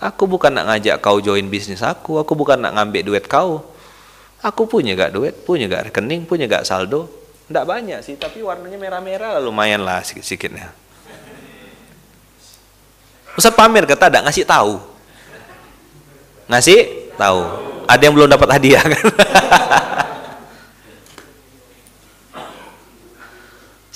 Aku 0.00 0.24
bukan 0.24 0.48
nak 0.48 0.72
ngajak 0.72 1.04
kau 1.04 1.20
join 1.20 1.44
bisnis 1.52 1.84
aku, 1.84 2.16
aku 2.16 2.32
bukan 2.32 2.56
nak 2.56 2.72
ngambil 2.72 3.12
duit 3.12 3.24
kau. 3.28 3.60
Aku 4.40 4.64
punya 4.64 4.96
gak 4.96 5.12
duit, 5.12 5.36
punya 5.44 5.68
gak 5.68 5.92
rekening, 5.92 6.24
punya 6.24 6.48
gak 6.48 6.64
saldo. 6.64 7.04
Tidak 7.44 7.60
banyak 7.68 8.00
sih, 8.00 8.16
tapi 8.16 8.40
warnanya 8.40 8.80
merah-merah 8.80 9.36
lumayan 9.36 9.84
lah 9.84 10.00
sedikit-sedikitnya. 10.00 10.79
Ustaz 13.38 13.54
pamer 13.54 13.86
kata 13.86 14.06
ada 14.10 14.22
ngasih 14.26 14.46
tahu. 14.46 14.80
Ngasih 16.50 17.10
tahu. 17.14 17.40
Ada 17.86 18.02
yang 18.06 18.14
belum 18.14 18.30
dapat 18.30 18.48
hadiah 18.58 18.82
kan? 18.82 19.04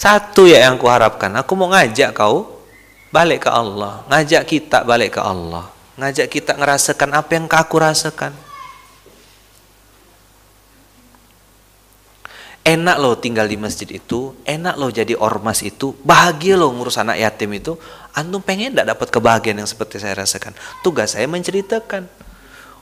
Satu 0.04 0.44
ya 0.44 0.68
yang 0.68 0.76
kuharapkan, 0.76 1.32
aku 1.38 1.56
mau 1.56 1.72
ngajak 1.72 2.12
kau 2.12 2.60
balik 3.08 3.46
ke 3.46 3.50
Allah, 3.50 4.04
ngajak 4.10 4.44
kita 4.44 4.84
balik 4.84 5.16
ke 5.16 5.22
Allah 5.22 5.74
ngajak 5.94 6.26
kita 6.26 6.58
ngerasakan 6.58 7.10
apa 7.14 7.30
yang 7.38 7.46
aku 7.46 7.76
rasakan. 7.78 8.34
Enak 12.64 12.96
loh 12.96 13.12
tinggal 13.20 13.44
di 13.44 13.60
masjid 13.60 13.84
itu, 13.84 14.32
enak 14.48 14.80
loh 14.80 14.88
jadi 14.88 15.12
ormas 15.20 15.60
itu, 15.60 15.92
bahagia 16.00 16.56
loh 16.56 16.72
ngurus 16.72 16.96
anak 16.96 17.20
yatim 17.20 17.52
itu. 17.52 17.76
Antum 18.16 18.40
pengen 18.40 18.72
tidak 18.72 18.96
dapat 18.96 19.08
kebahagiaan 19.12 19.60
yang 19.60 19.68
seperti 19.68 20.00
saya 20.00 20.16
rasakan? 20.16 20.56
Tugas 20.80 21.12
saya 21.12 21.28
menceritakan. 21.28 22.08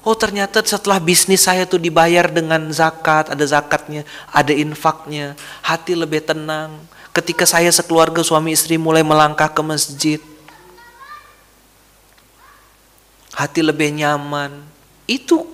Oh 0.07 0.14
ternyata 0.14 0.62
setelah 0.62 1.03
bisnis 1.03 1.47
saya 1.47 1.66
tuh 1.66 1.83
dibayar 1.83 2.30
dengan 2.30 2.70
zakat, 2.70 3.35
ada 3.35 3.43
zakatnya, 3.43 4.07
ada 4.30 4.55
infaknya, 4.55 5.35
hati 5.66 5.99
lebih 5.99 6.22
tenang. 6.22 6.74
Ketika 7.11 7.43
saya 7.43 7.70
sekeluarga 7.74 8.22
suami 8.22 8.55
istri 8.55 8.78
mulai 8.78 9.03
melangkah 9.03 9.51
ke 9.51 9.62
masjid, 9.66 10.22
hati 13.35 13.62
lebih 13.62 13.95
nyaman. 13.99 14.62
Itu 15.07 15.47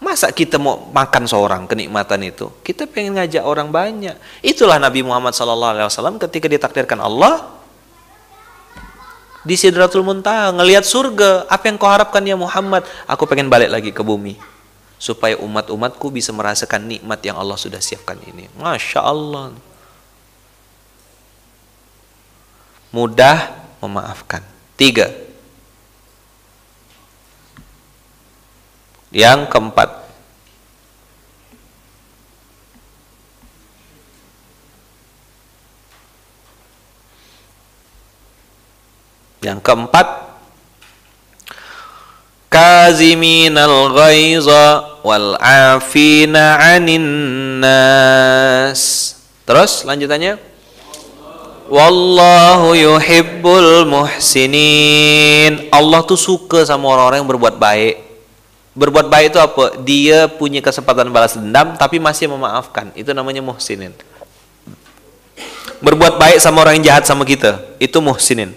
masa 0.00 0.28
kita 0.30 0.60
mau 0.60 0.88
makan 0.92 1.24
seorang 1.24 1.62
kenikmatan 1.64 2.20
itu? 2.24 2.52
Kita 2.60 2.84
pengen 2.86 3.16
ngajak 3.16 3.44
orang 3.44 3.72
banyak. 3.72 4.16
Itulah 4.44 4.76
Nabi 4.76 5.02
Muhammad 5.02 5.32
SAW 5.32 6.20
ketika 6.28 6.46
ditakdirkan 6.46 7.00
Allah 7.00 7.56
di 9.46 9.54
Sidratul 9.54 10.02
Muntaha 10.02 10.50
ngelihat 10.52 10.82
surga. 10.82 11.46
Apa 11.46 11.70
yang 11.70 11.76
kau 11.78 11.88
harapkan 11.88 12.22
ya 12.26 12.34
Muhammad? 12.34 12.82
Aku 13.06 13.24
pengen 13.24 13.46
balik 13.46 13.70
lagi 13.70 13.90
ke 13.94 14.02
bumi 14.02 14.36
supaya 14.96 15.36
umat-umatku 15.40 16.08
bisa 16.08 16.32
merasakan 16.32 16.88
nikmat 16.88 17.20
yang 17.20 17.36
Allah 17.36 17.56
sudah 17.56 17.80
siapkan 17.80 18.16
ini. 18.24 18.48
Masya 18.56 19.00
Allah. 19.00 19.52
Mudah 22.90 23.52
memaafkan. 23.84 24.40
Tiga, 24.76 25.12
Yang 29.16 29.48
keempat, 29.48 30.04
Yang 39.46 39.62
keempat, 39.62 40.26
kaziminal 42.50 43.94
ghaiza 43.94 44.98
wal 45.06 45.38
afina 45.38 46.58
'anin 46.58 47.06
nas. 47.62 49.14
Terus 49.46 49.86
lanjutannya 49.86 50.34
Wallahu 51.70 52.74
yuhibbul 52.74 53.86
muhsinin. 53.86 55.70
Allah 55.70 56.02
tuh 56.02 56.18
suka 56.18 56.66
sama 56.66 56.90
orang-orang 56.90 57.22
yang 57.22 57.30
berbuat 57.30 57.54
baik. 57.58 58.05
Berbuat 58.76 59.08
baik 59.08 59.32
itu 59.32 59.40
apa? 59.40 59.80
Dia 59.80 60.28
punya 60.28 60.60
kesempatan 60.60 61.08
balas 61.08 61.32
dendam 61.32 61.72
tapi 61.80 61.96
masih 61.96 62.28
memaafkan. 62.28 62.92
Itu 62.92 63.16
namanya 63.16 63.40
muhsinin. 63.40 63.96
Berbuat 65.80 66.20
baik 66.20 66.36
sama 66.40 66.60
orang 66.60 66.80
yang 66.80 66.92
jahat 66.92 67.08
sama 67.08 67.24
kita, 67.24 67.60
itu 67.80 67.96
muhsinin. 68.04 68.52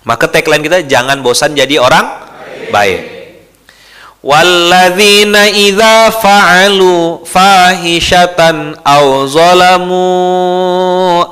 Maka 0.00 0.24
tagline 0.32 0.64
kita 0.64 0.80
jangan 0.88 1.20
bosan 1.20 1.52
jadi 1.52 1.76
orang 1.76 2.08
baik. 2.72 3.19
Walladzina 4.20 5.48
idza 5.48 6.12
fa'alu 6.12 7.24
fahishatan 7.24 8.76
aw 8.84 9.24
zalamu 9.24 10.04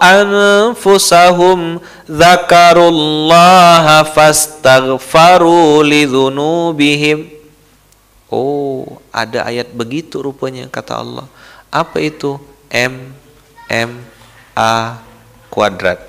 anfusahum 0.01 1.85
Zakarullaha 2.09 4.01
fastaghfaru 4.09 5.85
lidzunubihim. 5.85 7.29
Oh, 8.33 8.97
ada 9.13 9.45
ayat 9.45 9.69
begitu 9.77 10.25
rupanya 10.25 10.65
kata 10.73 10.97
Allah. 10.97 11.29
Apa 11.69 12.01
itu? 12.01 12.41
M 12.73 13.13
M 13.69 14.01
A 14.57 14.97
kuadrat. 15.53 16.01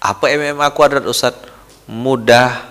Apa 0.00 0.32
M 0.32 0.56
M 0.56 0.64
A 0.64 0.72
kuadrat 0.72 1.04
Ustaz? 1.04 1.36
Mudah 1.84 2.64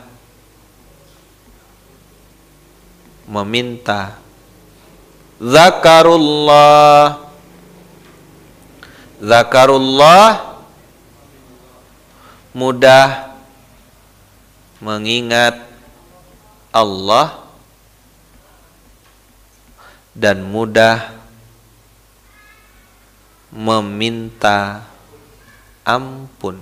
meminta 3.29 4.17
Zakarullah 5.37 7.29
Zakarullah 9.21 10.49
mudah 12.57 13.37
mengingat 14.81 15.59
Allah 16.73 17.43
dan 20.15 20.43
mudah 20.43 21.19
meminta 23.51 24.87
ampun. 25.83 26.61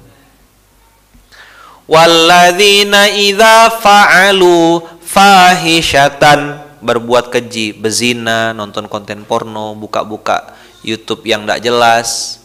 Walladzina 1.87 3.07
idza 3.15 3.71
fa'alu 3.79 4.83
fahishatan 5.07 6.59
berbuat 6.83 7.31
keji, 7.31 7.71
bezina, 7.73 8.51
nonton 8.51 8.91
konten 8.91 9.23
porno, 9.23 9.73
buka-buka 9.73 10.53
YouTube 10.83 11.23
yang 11.25 11.47
tidak 11.47 11.63
jelas. 11.63 12.37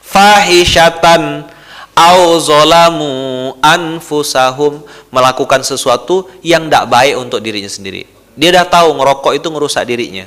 Fahishatan 0.00 1.44
au 1.92 2.40
zolamu 2.40 3.12
anfusahum 3.60 4.80
melakukan 5.12 5.60
sesuatu 5.60 6.24
yang 6.40 6.66
tidak 6.66 6.88
baik 6.88 7.14
untuk 7.20 7.44
dirinya 7.44 7.68
sendiri. 7.68 8.08
Dia 8.38 8.54
dah 8.62 8.66
tahu 8.66 8.96
ngerokok 8.96 9.32
itu 9.36 9.48
ngerusak 9.52 9.84
dirinya, 9.84 10.24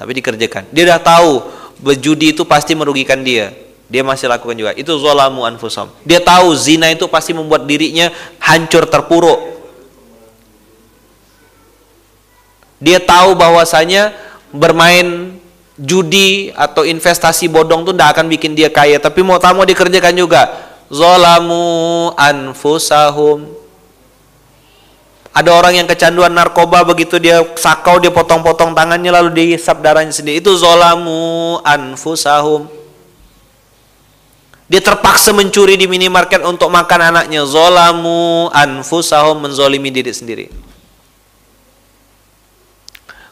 tapi 0.00 0.16
dikerjakan. 0.16 0.70
Dia 0.72 0.96
dah 0.96 1.00
tahu 1.02 1.44
berjudi 1.84 2.32
itu 2.32 2.48
pasti 2.48 2.72
merugikan 2.72 3.20
dia, 3.20 3.52
dia 3.90 4.00
masih 4.00 4.30
lakukan 4.30 4.56
juga. 4.56 4.72
Itu 4.72 4.96
zolamu 4.96 5.44
anfusahum. 5.44 5.92
Dia 6.06 6.22
tahu 6.22 6.56
zina 6.56 6.88
itu 6.88 7.04
pasti 7.10 7.36
membuat 7.36 7.68
dirinya 7.68 8.08
hancur 8.40 8.88
terpuruk. 8.88 9.59
Dia 12.80 12.98
tahu 12.98 13.36
bahwasanya 13.36 14.16
bermain 14.50 15.36
judi 15.76 16.50
atau 16.56 16.82
investasi 16.84 17.48
bodong 17.48 17.84
itu 17.84 17.92
tidak 17.92 18.16
akan 18.16 18.26
bikin 18.32 18.52
dia 18.56 18.72
kaya, 18.72 18.96
tapi 18.96 19.20
mau 19.20 19.36
tamu 19.36 19.68
dikerjakan 19.68 20.16
juga. 20.16 20.48
Zalamu 20.90 22.10
anfusahum. 22.16 23.60
Ada 25.30 25.54
orang 25.54 25.78
yang 25.78 25.86
kecanduan 25.86 26.34
narkoba 26.34 26.82
begitu 26.82 27.22
dia 27.22 27.46
sakau 27.54 28.02
dia 28.02 28.10
potong-potong 28.10 28.74
tangannya 28.74 29.14
lalu 29.14 29.30
dihisap 29.30 29.78
darahnya 29.78 30.10
sendiri. 30.10 30.42
Itu 30.42 30.58
zolamu 30.58 31.62
anfusahum. 31.62 32.66
Dia 34.66 34.82
terpaksa 34.82 35.30
mencuri 35.30 35.78
di 35.78 35.86
minimarket 35.86 36.42
untuk 36.42 36.66
makan 36.66 37.14
anaknya. 37.14 37.46
Zolamu 37.46 38.50
anfusahum 38.50 39.46
menzolimi 39.46 39.94
diri 39.94 40.10
sendiri. 40.10 40.69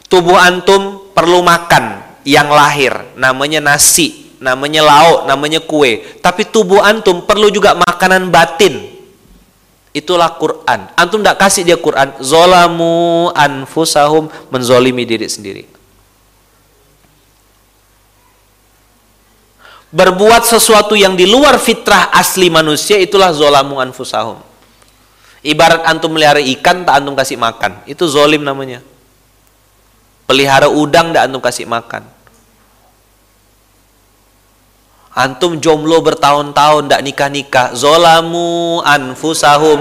Tubuh 0.08 0.40
antum 0.40 1.12
perlu 1.12 1.44
makan 1.44 2.00
yang 2.24 2.48
lahir, 2.48 3.12
namanya 3.16 3.60
nasi, 3.60 4.32
namanya 4.40 4.84
lauk, 4.84 5.28
namanya 5.28 5.60
kue. 5.60 6.00
Tapi 6.24 6.48
tubuh 6.48 6.80
antum 6.80 7.24
perlu 7.28 7.52
juga 7.52 7.76
makanan 7.76 8.32
batin. 8.32 8.98
Itulah 9.92 10.36
Quran. 10.40 10.88
Antum 10.96 11.20
tidak 11.20 11.40
kasih 11.40 11.62
dia 11.64 11.76
Quran. 11.76 12.16
Zolamu 12.24 13.28
anfusahum 13.36 14.32
menzolimi 14.48 15.04
diri 15.04 15.28
sendiri. 15.28 15.78
berbuat 19.88 20.44
sesuatu 20.44 20.92
yang 20.92 21.16
di 21.16 21.24
luar 21.24 21.56
fitrah 21.56 22.12
asli 22.12 22.52
manusia 22.52 23.00
itulah 23.00 23.32
zolamu 23.32 23.80
anfusahum. 23.80 24.40
Ibarat 25.40 25.86
antum 25.86 26.12
melihara 26.12 26.42
ikan 26.42 26.82
tak 26.82 26.98
antum 26.98 27.14
kasih 27.14 27.38
makan, 27.38 27.80
itu 27.86 28.04
zolim 28.10 28.42
namanya. 28.42 28.82
Pelihara 30.28 30.68
udang 30.68 31.16
tak 31.16 31.24
antum 31.24 31.40
kasih 31.40 31.64
makan. 31.64 32.04
Antum 35.16 35.56
jomblo 35.56 36.04
bertahun-tahun 36.04 36.86
tak 36.86 37.00
nikah-nikah, 37.00 37.72
zolamu 37.72 38.84
anfusahum. 38.84 39.80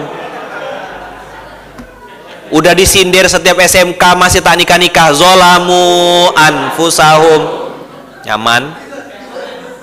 Udah 2.48 2.72
disindir 2.72 3.28
setiap 3.28 3.60
SMK 3.60 4.00
masih 4.16 4.40
tak 4.40 4.56
nikah-nikah, 4.56 5.12
zolamu 5.12 6.32
anfusahum. 6.32 7.68
Nyaman? 8.24 8.88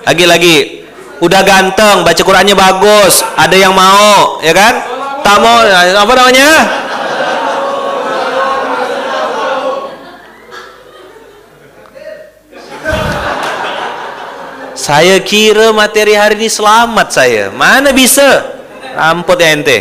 lagi-lagi 0.04 0.84
udah 1.24 1.40
ganteng 1.40 2.04
baca 2.04 2.22
Qurannya 2.22 2.52
bagus 2.52 3.24
ada 3.34 3.56
yang 3.56 3.72
mau 3.72 4.38
ya 4.44 4.52
kan 4.52 4.74
tak 5.24 5.40
mau 5.40 5.64
apa 5.64 6.12
namanya 6.12 6.50
saya 14.85 15.16
kira 15.24 15.72
materi 15.72 16.12
hari 16.12 16.37
ini 16.45 16.53
selamat 16.53 17.09
saya 17.09 17.49
mana 17.49 17.89
bisa 17.97 18.45
ramput 18.93 19.41
ya 19.41 19.57
ente 19.57 19.78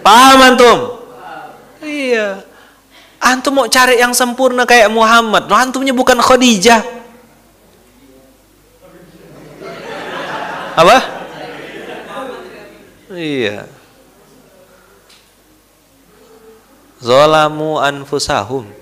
paham 0.00 0.40
antum 0.40 0.78
iya 1.84 2.40
Antum 3.22 3.54
mau 3.54 3.70
cari 3.70 4.02
yang 4.02 4.10
sempurna 4.10 4.66
kayak 4.66 4.90
Muhammad. 4.90 5.46
No, 5.46 5.54
antumnya 5.54 5.94
bukan 5.94 6.18
Khadijah. 6.18 6.82
Apa? 10.74 10.98
Iya. 13.14 13.70
Zolamu 16.98 17.78
anfusahum. 17.78 18.81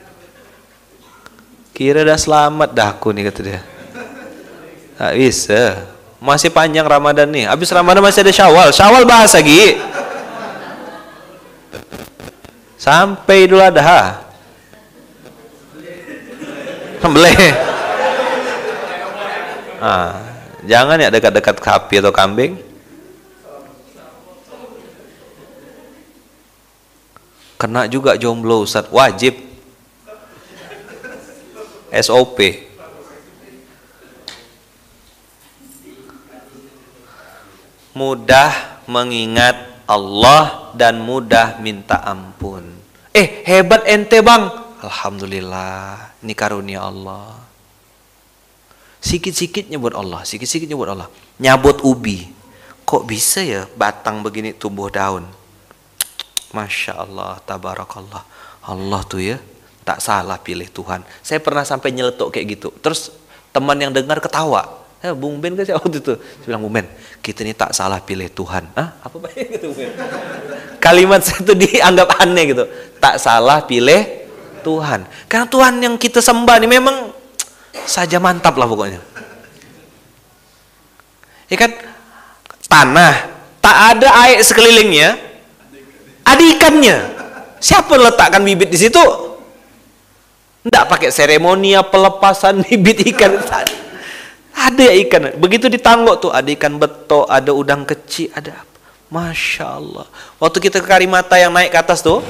Kira 1.81 2.05
dah 2.05 2.21
selamat 2.21 2.77
dah 2.77 2.93
aku 2.93 3.09
nih 3.09 3.33
kata 3.33 3.41
dia. 3.41 3.65
Tak 5.01 5.17
bisa. 5.17 5.89
Masih 6.21 6.53
panjang 6.53 6.85
Ramadan 6.85 7.25
nih. 7.33 7.49
Habis 7.49 7.73
Ramadan 7.73 8.05
masih 8.05 8.21
ada 8.21 8.29
Syawal. 8.29 8.69
Syawal 8.69 9.09
bahas 9.09 9.33
lagi. 9.33 9.81
Sampai 12.77 13.49
Idul 13.49 13.65
Adha. 13.65 14.21
Sembelih. 17.01 17.49
Ah, 19.81 20.21
jangan 20.69 21.01
ya 21.01 21.09
dekat-dekat 21.09 21.65
sapi 21.65 22.05
atau 22.05 22.13
kambing. 22.13 22.61
Kena 27.57 27.89
juga 27.89 28.21
jomblo 28.21 28.69
Ustaz, 28.69 28.85
wajib. 28.93 29.50
SOP. 31.91 32.71
Mudah 37.91 38.81
mengingat 38.87 39.83
Allah 39.91 40.71
dan 40.79 41.03
mudah 41.03 41.59
minta 41.59 41.99
ampun. 42.07 42.63
Eh, 43.11 43.43
hebat 43.43 43.83
ente 43.91 44.23
bang. 44.23 44.47
Alhamdulillah, 44.81 46.15
ini 46.23 46.33
karunia 46.33 46.87
Allah. 46.87 47.37
Sikit-sikit 49.03 49.67
nyebut 49.69 49.93
Allah, 49.93 50.23
sikit-sikit 50.23 50.71
nyebut 50.71 50.89
Allah. 50.89 51.11
Nyabut 51.43 51.83
ubi. 51.83 52.31
Kok 52.87 53.07
bisa 53.07 53.43
ya 53.43 53.67
batang 53.75 54.23
begini 54.23 54.55
tumbuh 54.55 54.89
daun? 54.89 55.27
Masya 56.55 57.03
Allah, 57.03 57.39
tabarakallah. 57.45 58.23
Allah 58.67 59.01
tuh 59.07 59.23
ya, 59.23 59.39
tak 59.85 59.99
salah 60.05 60.37
pilih 60.39 60.69
Tuhan. 60.69 61.03
Saya 61.25 61.41
pernah 61.41 61.65
sampai 61.65 61.91
nyeletuk 61.91 62.31
kayak 62.31 62.47
gitu. 62.59 62.69
Terus 62.81 63.15
teman 63.51 63.77
yang 63.81 63.91
dengar 63.91 64.21
ketawa. 64.23 64.81
Eh, 65.01 65.17
Bung 65.17 65.41
Ben 65.41 65.57
kan 65.57 65.65
waktu 65.81 65.99
itu. 65.99 66.15
Saya 66.17 66.47
bilang, 66.47 66.61
Bung 66.61 66.75
Ben, 66.77 66.87
kita 67.25 67.41
ini 67.41 67.57
tak 67.57 67.73
salah 67.73 68.05
pilih 68.05 68.29
Tuhan. 68.29 68.69
Hah? 68.77 69.01
Apa 69.01 69.17
banyak 69.17 69.47
gitu, 69.57 69.73
Ben? 69.73 69.89
Kalimat 70.77 71.25
itu 71.25 71.53
dianggap 71.57 72.21
aneh 72.21 72.45
gitu. 72.53 72.65
Tak 73.01 73.17
salah 73.17 73.65
pilih 73.65 74.05
Tuhan. 74.61 75.09
Karena 75.25 75.47
Tuhan 75.49 75.75
yang 75.81 75.95
kita 75.97 76.21
sembah 76.21 76.61
ini 76.61 76.69
memang 76.69 76.97
saja 77.89 78.21
mantap 78.21 78.61
lah 78.61 78.69
pokoknya. 78.69 79.01
Ya 81.49 81.57
kan? 81.57 81.73
Tanah, 82.71 83.15
tak 83.59 83.77
ada 83.97 84.09
air 84.29 84.39
sekelilingnya, 84.47 85.19
ada 86.23 86.43
ikannya. 86.45 86.97
Siapa 87.59 87.99
letakkan 87.99 88.47
bibit 88.47 88.71
di 88.71 88.79
situ? 88.79 89.30
Tidak 90.61 90.85
pakai 90.85 91.09
seremoni 91.09 91.73
pelepasan 91.89 92.61
bibit 92.69 93.01
ikan. 93.17 93.41
Ada 94.53 94.83
ya 94.93 94.95
ikan. 95.09 95.33
Begitu 95.41 95.73
ditanggok 95.73 96.29
tuh, 96.29 96.31
ada 96.33 96.49
ikan 96.53 96.77
betok, 96.77 97.25
ada 97.25 97.51
udang 97.57 97.89
kecil, 97.89 98.29
ada 98.37 98.61
apa? 98.61 98.79
Masya 99.11 99.67
Allah. 99.67 100.07
Waktu 100.39 100.59
kita 100.71 100.79
ke 100.85 100.87
Karimata 100.87 101.35
yang 101.41 101.51
naik 101.51 101.75
ke 101.75 101.79
atas 101.81 102.05
tuh, 102.05 102.23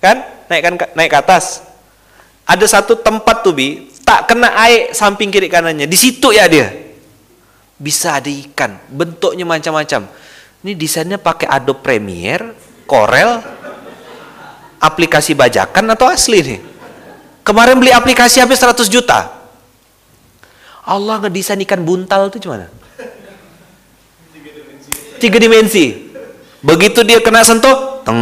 kan? 0.00 0.24
naik 0.50 0.62
kan 0.62 0.74
naik 0.98 1.10
ke 1.12 1.18
atas. 1.18 1.62
Ada 2.46 2.78
satu 2.78 2.98
tempat 2.98 3.42
tuh 3.42 3.54
bi, 3.54 3.90
tak 4.06 4.30
kena 4.30 4.54
air 4.66 4.94
samping 4.94 5.30
kiri 5.30 5.50
kanannya. 5.50 5.86
Di 5.86 5.98
situ 5.98 6.30
ya 6.30 6.46
dia. 6.46 6.70
Bisa 7.76 8.16
ada 8.16 8.30
ikan, 8.30 8.80
bentuknya 8.88 9.44
macam-macam. 9.44 10.08
Ini 10.64 10.72
desainnya 10.72 11.20
pakai 11.20 11.46
Adobe 11.46 11.84
Premiere, 11.84 12.56
Corel, 12.88 13.38
aplikasi 14.80 15.36
bajakan 15.36 15.92
atau 15.92 16.08
asli 16.08 16.40
nih? 16.40 16.60
Kemarin 17.46 17.78
beli 17.78 17.94
aplikasi 17.94 18.42
habis 18.42 18.58
100 18.58 18.90
juta. 18.90 19.30
Allah 20.82 21.22
ngedesain 21.22 21.62
ikan 21.62 21.86
buntal 21.86 22.26
itu 22.26 22.42
gimana? 22.42 22.66
Tiga 25.22 25.38
dimensi. 25.38 26.10
Begitu 26.58 27.06
dia 27.06 27.22
kena 27.22 27.46
sentuh, 27.46 28.02
teng 28.02 28.18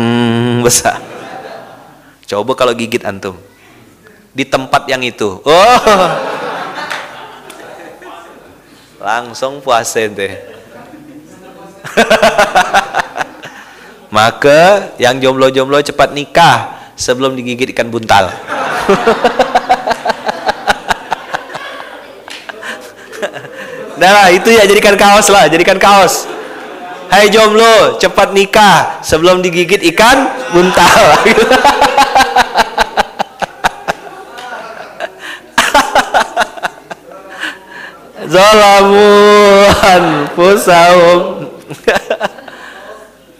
besar. 0.61 1.01
Coba 2.29 2.53
kalau 2.53 2.77
gigit 2.77 3.01
antum 3.01 3.41
di 4.37 4.45
tempat 4.45 4.85
yang 4.93 5.01
itu. 5.01 5.41
Oh. 5.41 5.81
Langsung 9.01 9.65
puasa 9.65 10.05
ente. 10.05 10.37
Maka 14.17 14.93
yang 15.01 15.17
jomblo-jomblo 15.17 15.81
cepat 15.81 16.13
nikah 16.13 16.84
sebelum 16.95 17.35
digigit 17.39 17.71
ikan 17.75 17.91
buntal. 17.91 18.31
nah, 24.01 24.31
itu 24.31 24.51
ya 24.51 24.67
jadikan 24.67 24.95
kaos 24.99 25.29
lah, 25.31 25.47
jadikan 25.51 25.79
kaos. 25.79 26.27
Hai 27.11 27.31
jomblo, 27.31 28.01
cepat 28.03 28.35
nikah 28.35 28.99
sebelum 29.05 29.39
digigit 29.39 29.83
ikan 29.95 30.27
buntal. 30.51 31.05
Zalamu 38.25 39.15
anfusahum. 39.85 41.55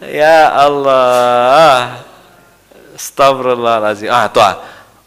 ya 0.21 0.47
Allah. 0.53 2.05
Astagfirullahaladzim. 2.95 4.07
Ah, 4.07 4.31
tuh. 4.31 4.39
Ah. 4.39 4.55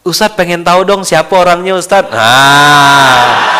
Ustaz 0.05 0.32
pengen 0.36 0.60
tahu 0.60 0.85
dong 0.85 1.02
siapa 1.05 1.32
orangnya 1.32 1.77
Ustaz. 1.77 2.05
Ah. 2.12 3.56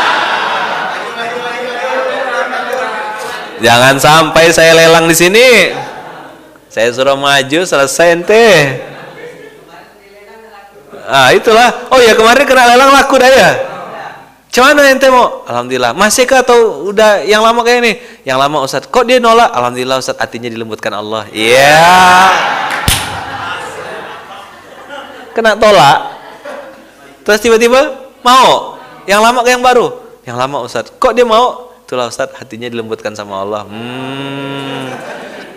Jangan 3.59 3.99
sampai 3.99 4.55
saya 4.55 4.77
lelang 4.77 5.11
di 5.11 5.17
sini. 5.17 5.49
Saya 6.71 6.95
suruh 6.95 7.19
maju 7.19 7.61
selesai 7.67 8.15
ente. 8.15 8.49
Ah, 11.09 11.33
itulah. 11.33 11.89
Oh 11.91 11.99
ya 11.99 12.13
kemarin 12.15 12.45
kena 12.45 12.69
lelang 12.71 12.93
laku 12.93 13.19
dah 13.19 13.33
ya. 13.33 13.51
Cuman 14.53 14.79
ente 14.85 15.09
mau? 15.09 15.45
Alhamdulillah. 15.49 15.97
Masih 15.97 16.29
kah 16.29 16.45
atau 16.45 16.89
udah 16.89 17.25
yang 17.25 17.45
lama 17.45 17.61
kayak 17.65 17.79
ini? 17.85 17.93
Yang 18.25 18.39
lama 18.39 18.57
Ustaz. 18.63 18.85
Kok 18.87 19.05
dia 19.09 19.19
nolak? 19.19 19.51
Alhamdulillah 19.53 20.01
Ustaz 20.01 20.17
hatinya 20.21 20.49
dilembutkan 20.49 20.93
Allah. 20.95 21.27
Iya. 21.33 21.77
Yeah. 21.77 22.68
Kena 25.39 25.55
tolak. 25.55 26.19
Terus 27.23 27.39
tiba-tiba 27.39 28.11
mau. 28.27 28.75
Yang 29.07 29.21
lama 29.23 29.47
kayak 29.47 29.55
yang 29.55 29.63
baru? 29.63 29.87
Yang 30.27 30.35
lama 30.35 30.67
Ustaz. 30.67 30.91
Kok 30.91 31.15
dia 31.15 31.23
mau? 31.23 31.71
Itulah 31.87 32.11
Ustaz 32.11 32.35
hatinya 32.35 32.67
dilembutkan 32.67 33.15
sama 33.15 33.47
Allah. 33.47 33.63
Hmm. 33.71 34.91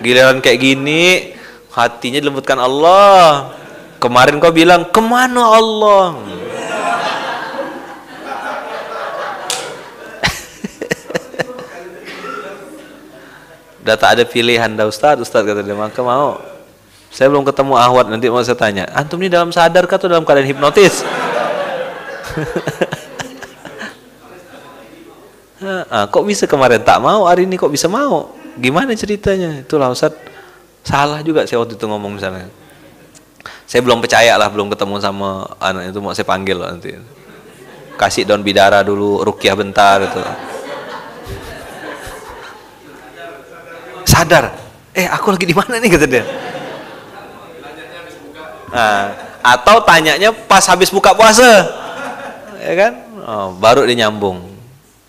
Giliran 0.05 0.37
kayak 0.37 0.61
gini 0.61 1.33
hatinya 1.73 2.21
dilembutkan 2.21 2.61
Allah. 2.61 3.57
Kemarin 3.97 4.37
kau 4.37 4.53
bilang 4.53 4.85
ke 4.85 5.01
mana 5.01 5.49
Allah? 5.49 6.13
Udah 13.81 13.97
tak 13.97 14.13
ada 14.13 14.29
pilihan 14.29 14.69
dah 14.77 14.85
Ustaz, 14.85 15.17
Ustaz 15.17 15.41
kata 15.41 15.65
dia, 15.65 15.73
maka 15.73 16.05
mau. 16.05 16.51
Saya 17.11 17.27
belum 17.27 17.43
ketemu 17.43 17.75
Ahwat, 17.75 18.07
nanti 18.07 18.31
mau 18.31 18.39
saya 18.39 18.55
tanya. 18.55 18.88
Antum 18.95 19.19
ini 19.19 19.27
dalam 19.27 19.51
sadar 19.51 19.83
atau 19.83 20.07
dalam 20.07 20.23
keadaan 20.23 20.47
hipnotis? 20.47 21.03
ah, 25.91 26.07
kok 26.07 26.23
bisa 26.23 26.47
kemarin 26.47 26.79
tak 26.79 27.03
mau, 27.03 27.27
hari 27.27 27.43
ini 27.43 27.59
kok 27.59 27.67
bisa 27.67 27.91
mau? 27.91 28.31
Gimana 28.55 28.95
ceritanya? 28.95 29.59
Itulah 29.59 29.91
Ustaz. 29.91 30.15
Salah 30.81 31.21
juga 31.21 31.45
saya 31.45 31.61
waktu 31.61 31.75
itu 31.75 31.85
ngomong 31.85 32.15
misalnya. 32.15 32.47
Saya 33.67 33.83
belum 33.83 33.99
percaya 33.99 34.39
lah, 34.39 34.47
belum 34.47 34.71
ketemu 34.71 34.95
sama 35.03 35.51
anak 35.59 35.91
itu 35.91 35.99
mau 35.99 36.15
saya 36.15 36.25
panggil 36.25 36.57
loh 36.57 36.71
nanti. 36.71 36.95
Kasih 37.99 38.23
daun 38.23 38.41
bidara 38.41 38.81
dulu, 38.88 39.19
rukyah 39.27 39.59
bentar 39.59 39.99
itu. 40.01 40.23
sadar 44.11 44.51
eh 44.91 45.07
aku 45.07 45.33
lagi 45.33 45.47
di 45.47 45.55
mana 45.55 45.79
nih 45.79 45.89
kata 45.89 46.05
dia 46.05 46.23
nah, 48.72 49.14
atau 49.43 49.84
tanyanya 49.84 50.34
pas 50.34 50.64
habis 50.65 50.89
buka 50.89 51.14
puasa. 51.14 51.68
Ya 52.61 52.73
kan? 52.77 52.93
Oh, 53.22 53.53
baru 53.57 53.85
dia 53.85 54.07
nyambung 54.07 54.52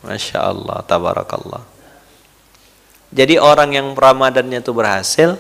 masya 0.03 0.51
Allah 0.51 0.83
tabarakallah. 0.85 1.63
Jadi 3.13 3.37
orang 3.37 3.77
yang 3.77 3.89
ramadannya 3.93 4.65
itu 4.65 4.73
berhasil 4.73 5.37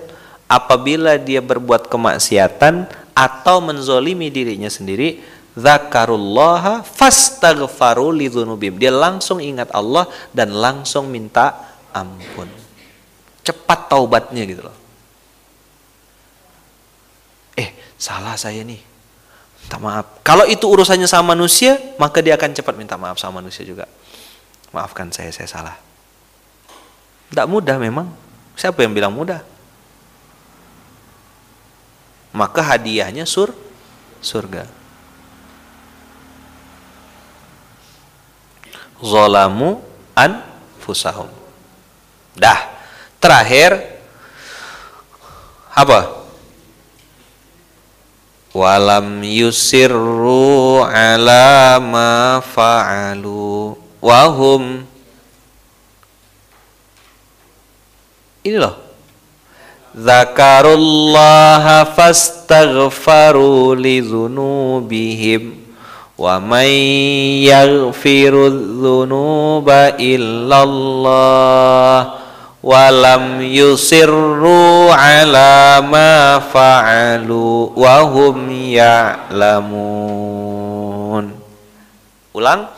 apabila 0.47 1.17
dia 1.17 1.41
berbuat 1.41 1.89
kemaksiatan 1.89 2.85
atau 3.17 3.65
menzolimi 3.65 4.29
dirinya 4.29 4.69
sendiri 4.69 5.25
zakarullaha 5.57 6.85
fastaghfaru 6.85 8.13
lidzunubim 8.17 8.77
dia 8.81 8.93
langsung 8.93 9.41
ingat 9.41 9.69
Allah 9.73 10.09
dan 10.33 10.53
langsung 10.53 11.09
minta 11.09 11.77
ampun. 11.93 12.49
Cepat 13.43 13.91
taubatnya 13.91 14.45
gitu 14.47 14.63
loh. 14.65 14.77
Eh, 17.57 17.69
salah 18.03 18.35
saya 18.35 18.67
nih. 18.67 18.83
Minta 19.63 19.79
maaf. 19.79 20.19
Kalau 20.27 20.43
itu 20.51 20.67
urusannya 20.67 21.07
sama 21.07 21.39
manusia, 21.39 21.79
maka 22.03 22.19
dia 22.19 22.35
akan 22.35 22.51
cepat 22.51 22.75
minta 22.75 22.99
maaf 22.99 23.23
sama 23.23 23.39
manusia 23.39 23.63
juga. 23.63 23.87
Maafkan 24.75 25.15
saya, 25.15 25.31
saya 25.31 25.47
salah. 25.47 25.79
Tidak 27.31 27.47
mudah 27.47 27.79
memang. 27.79 28.11
Siapa 28.59 28.83
yang 28.83 28.91
bilang 28.91 29.15
mudah? 29.15 29.39
Maka 32.35 32.75
hadiahnya 32.75 33.23
sur 33.23 33.55
surga. 34.19 34.67
Zolamu 38.99 39.79
an 40.19 40.43
fusahum. 40.83 41.31
Dah, 42.35 42.73
Terakhir 43.23 43.79
apa? 45.71 46.22
Walam 48.53 49.25
yusirru 49.25 50.85
ala 50.85 51.81
ma 51.81 52.45
fa'alu. 52.45 53.73
Wahum. 54.05 54.85
Ini 58.45 58.59
loh. 58.61 58.77
Zakarullaha 59.97 61.89
fastaghfaru 61.97 63.73
li 63.73 64.05
dhunubihim. 64.05 65.65
Wa 66.21 66.37
may 66.37 67.49
yaghfiru 67.49 68.53
dhunuba 68.53 69.97
illallah 69.97 71.43
walam 72.63 73.43
yusirru 73.43 74.89
ala 74.95 75.83
ma 75.83 76.39
fa'alu 76.39 77.75
wa 77.75 78.07
hum 78.07 78.47
ya'lamun. 78.71 79.75
Ulang. 82.33 82.71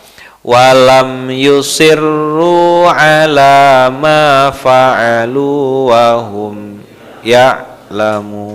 Walam 0.44 1.32
yusirru 1.32 2.85
ala 2.89 3.89
ma 3.93 4.52
fa'alu 4.52 5.48
wa 5.89 6.20
hum 6.32 6.81
ya'lamun. 7.24 8.52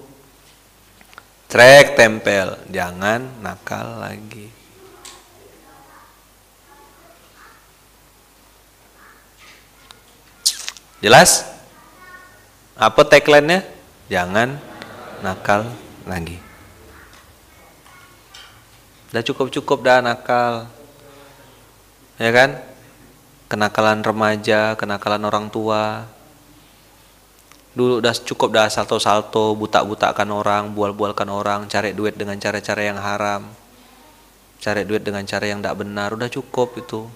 Trek 1.49 1.97
tempel. 1.97 2.53
Jangan 2.69 3.41
nakal 3.41 3.97
lagi. 3.97 4.45
Jelas? 11.01 11.49
Apa 12.77 13.01
tagline-nya? 13.01 13.65
Jangan 14.13 14.61
nakal 15.25 15.65
lagi. 16.05 16.37
Udah 19.09 19.23
cukup-cukup 19.25 19.81
dah 19.81 20.05
nakal. 20.05 20.69
Ya 22.21 22.29
kan? 22.29 22.61
Kenakalan 23.49 24.05
remaja 24.05 24.77
kenakalan 24.77 25.25
orang 25.25 25.49
tua 25.49 26.05
dulu 27.77 28.01
udah 28.01 28.13
cukup 28.13 28.49
dah 28.49 28.67
salto-salto 28.67 29.53
buta-butakan 29.53 30.29
orang 30.33 30.73
bual-bualkan 30.73 31.29
orang 31.29 31.69
cari 31.69 31.93
duit 31.93 32.17
dengan 32.17 32.37
cara-cara 32.41 32.81
yang 32.81 32.97
haram. 32.97 33.45
Cari 34.59 34.83
duit 34.83 35.05
dengan 35.05 35.23
cara 35.23 35.47
yang 35.47 35.63
tidak 35.63 35.79
benar 35.79 36.11
udah 36.11 36.27
cukup 36.27 36.75
itu. 36.75 37.07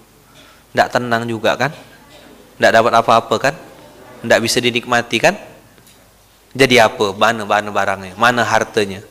Tidak 0.72 0.88
tenang 0.90 1.28
juga 1.28 1.58
kan? 1.58 1.70
Tidak 2.56 2.70
dapat 2.72 2.92
apa-apa 3.04 3.36
kan? 3.36 3.54
Tidak 4.24 4.40
bisa 4.40 4.58
dinikmati 4.64 5.18
kan? 5.20 5.36
Jadi 6.54 6.78
apa? 6.78 7.12
Mana 7.12 7.42
mana 7.44 7.68
barangnya? 7.68 8.14
Mana 8.16 8.46
hartanya? 8.46 9.02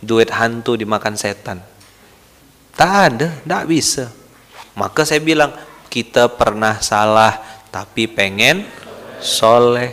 Duit 0.00 0.32
hantu 0.32 0.80
dimakan 0.80 1.14
setan. 1.14 1.60
Tak 2.72 2.90
ada 3.12 3.28
tidak 3.44 3.64
bisa. 3.68 4.08
Maka 4.72 5.04
saya 5.04 5.20
bilang 5.20 5.52
kita 5.92 6.32
pernah 6.32 6.80
salah 6.80 7.36
tapi 7.68 8.08
pengen 8.10 8.64
soleh. 9.20 9.92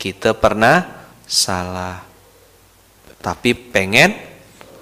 Kita 0.00 0.32
pernah 0.32 0.80
salah, 1.28 2.00
tapi 3.20 3.52
pengen 3.52 4.16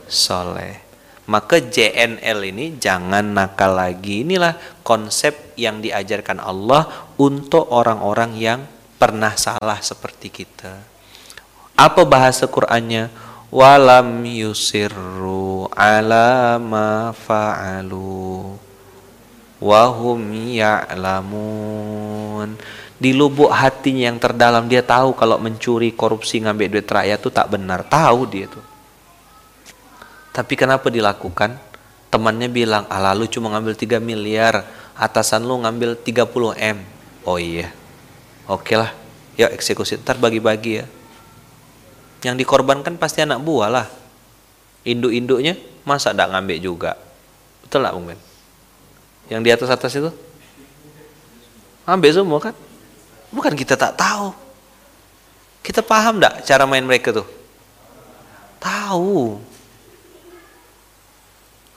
soleh. 0.06 0.86
Maka 1.28 1.60
JNL 1.60 2.39
ini 2.55 2.78
jangan 2.78 3.35
nakal 3.35 3.74
lagi. 3.76 4.22
Inilah 4.24 4.56
konsep 4.80 5.59
yang 5.60 5.82
diajarkan 5.82 6.40
Allah 6.40 7.10
untuk 7.18 7.68
orang-orang 7.68 8.32
yang 8.39 8.60
pernah 8.97 9.36
salah 9.36 9.82
seperti 9.82 10.32
kita. 10.32 10.72
Apa 11.76 12.02
bahasa 12.09 12.48
Qur'annya? 12.48 13.10
Walam 13.48 14.24
yusirru 14.28 15.68
ala 15.72 16.60
ma 16.60 17.16
fa'alu 17.16 18.68
wahum 19.59 20.18
ya'lamun 20.32 21.39
di 22.98 23.14
lubuk 23.14 23.51
hatinya 23.55 24.10
yang 24.10 24.18
terdalam 24.18 24.66
dia 24.66 24.82
tahu 24.82 25.14
kalau 25.14 25.39
mencuri 25.39 25.94
korupsi 25.94 26.43
ngambil 26.43 26.78
duit 26.78 26.89
rakyat 26.90 27.18
itu 27.22 27.30
tak 27.30 27.47
benar 27.51 27.86
tahu 27.86 28.26
dia 28.26 28.51
tuh 28.51 28.62
Tapi 30.39 30.55
kenapa 30.55 30.86
dilakukan? 30.86 31.59
Temannya 32.14 32.47
bilang, 32.47 32.86
ah 32.86 33.02
lalu 33.10 33.26
cuma 33.26 33.51
ngambil 33.51 33.74
3 33.74 33.98
miliar, 33.98 34.62
atasan 34.94 35.43
lu 35.43 35.59
ngambil 35.59 35.98
30 35.98 36.55
M. 36.55 36.78
Oh 37.26 37.43
iya, 37.43 37.74
oke 38.47 38.70
lah, 38.78 38.94
ya 39.35 39.51
eksekusi, 39.51 39.98
ntar 39.98 40.14
bagi-bagi 40.14 40.78
ya. 40.78 40.86
Yang 42.22 42.47
dikorbankan 42.47 43.02
pasti 43.02 43.26
anak 43.26 43.43
buah 43.43 43.66
lah. 43.66 43.86
Induk-induknya 44.86 45.59
masa 45.82 46.14
tidak 46.14 46.30
ngambil 46.30 46.59
juga. 46.62 46.94
Betul 47.66 47.82
lah 47.82 47.90
Bung 47.90 48.14
Ben? 48.14 48.27
Yang 49.28 49.40
di 49.44 49.50
atas-atas 49.52 49.92
itu? 49.96 50.10
Ambil 51.84 52.12
semua 52.12 52.40
kan? 52.40 52.56
Bukan 53.32 53.52
kita 53.52 53.76
tak 53.76 53.96
tahu. 53.96 54.32
Kita 55.64 55.84
paham 55.84 56.16
tidak 56.16 56.44
cara 56.48 56.64
main 56.64 56.84
mereka 56.84 57.12
tuh? 57.12 57.28
Tahu. 58.56 59.36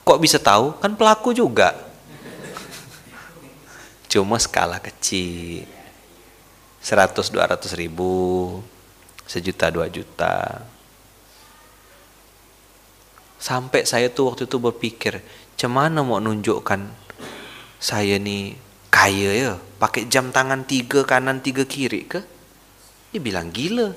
Kok 0.02 0.20
bisa 0.20 0.40
tahu? 0.40 0.76
Kan 0.80 0.96
pelaku 0.96 1.36
juga. 1.36 1.76
Cuma 4.12 4.40
skala 4.40 4.80
kecil. 4.80 5.68
100 6.82 7.30
200 7.30 7.78
ribu, 7.78 8.58
sejuta 9.22 9.70
dua 9.70 9.86
juta. 9.86 10.66
Sampai 13.38 13.86
saya 13.86 14.10
tuh 14.10 14.34
waktu 14.34 14.50
itu 14.50 14.58
berpikir, 14.58 15.22
cemana 15.54 16.02
mau 16.02 16.18
nunjukkan 16.18 17.01
saya 17.82 18.14
nih 18.14 18.54
kaya 18.94 19.30
ya, 19.34 19.52
pakai 19.82 20.06
jam 20.06 20.30
tangan 20.30 20.62
tiga 20.62 21.02
kanan 21.02 21.42
tiga 21.42 21.66
kiri 21.66 22.06
ke? 22.06 22.22
Dia 23.10 23.18
bilang 23.18 23.50
gila. 23.50 23.90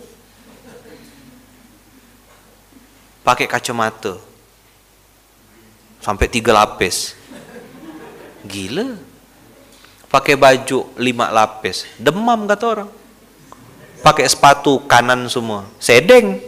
Pakai 3.21 3.45
kacamata. 3.45 4.17
Sampai 6.01 6.25
tiga 6.33 6.57
lapis. 6.57 7.13
Gila. 8.49 8.97
Pakai 10.09 10.33
baju 10.33 10.89
lima 10.97 11.29
lapis. 11.29 11.85
Demam 12.01 12.49
kata 12.49 12.65
orang. 12.65 12.89
Pakai 14.01 14.25
sepatu 14.25 14.81
kanan 14.89 15.29
semua. 15.29 15.69
Sedeng. 15.77 16.41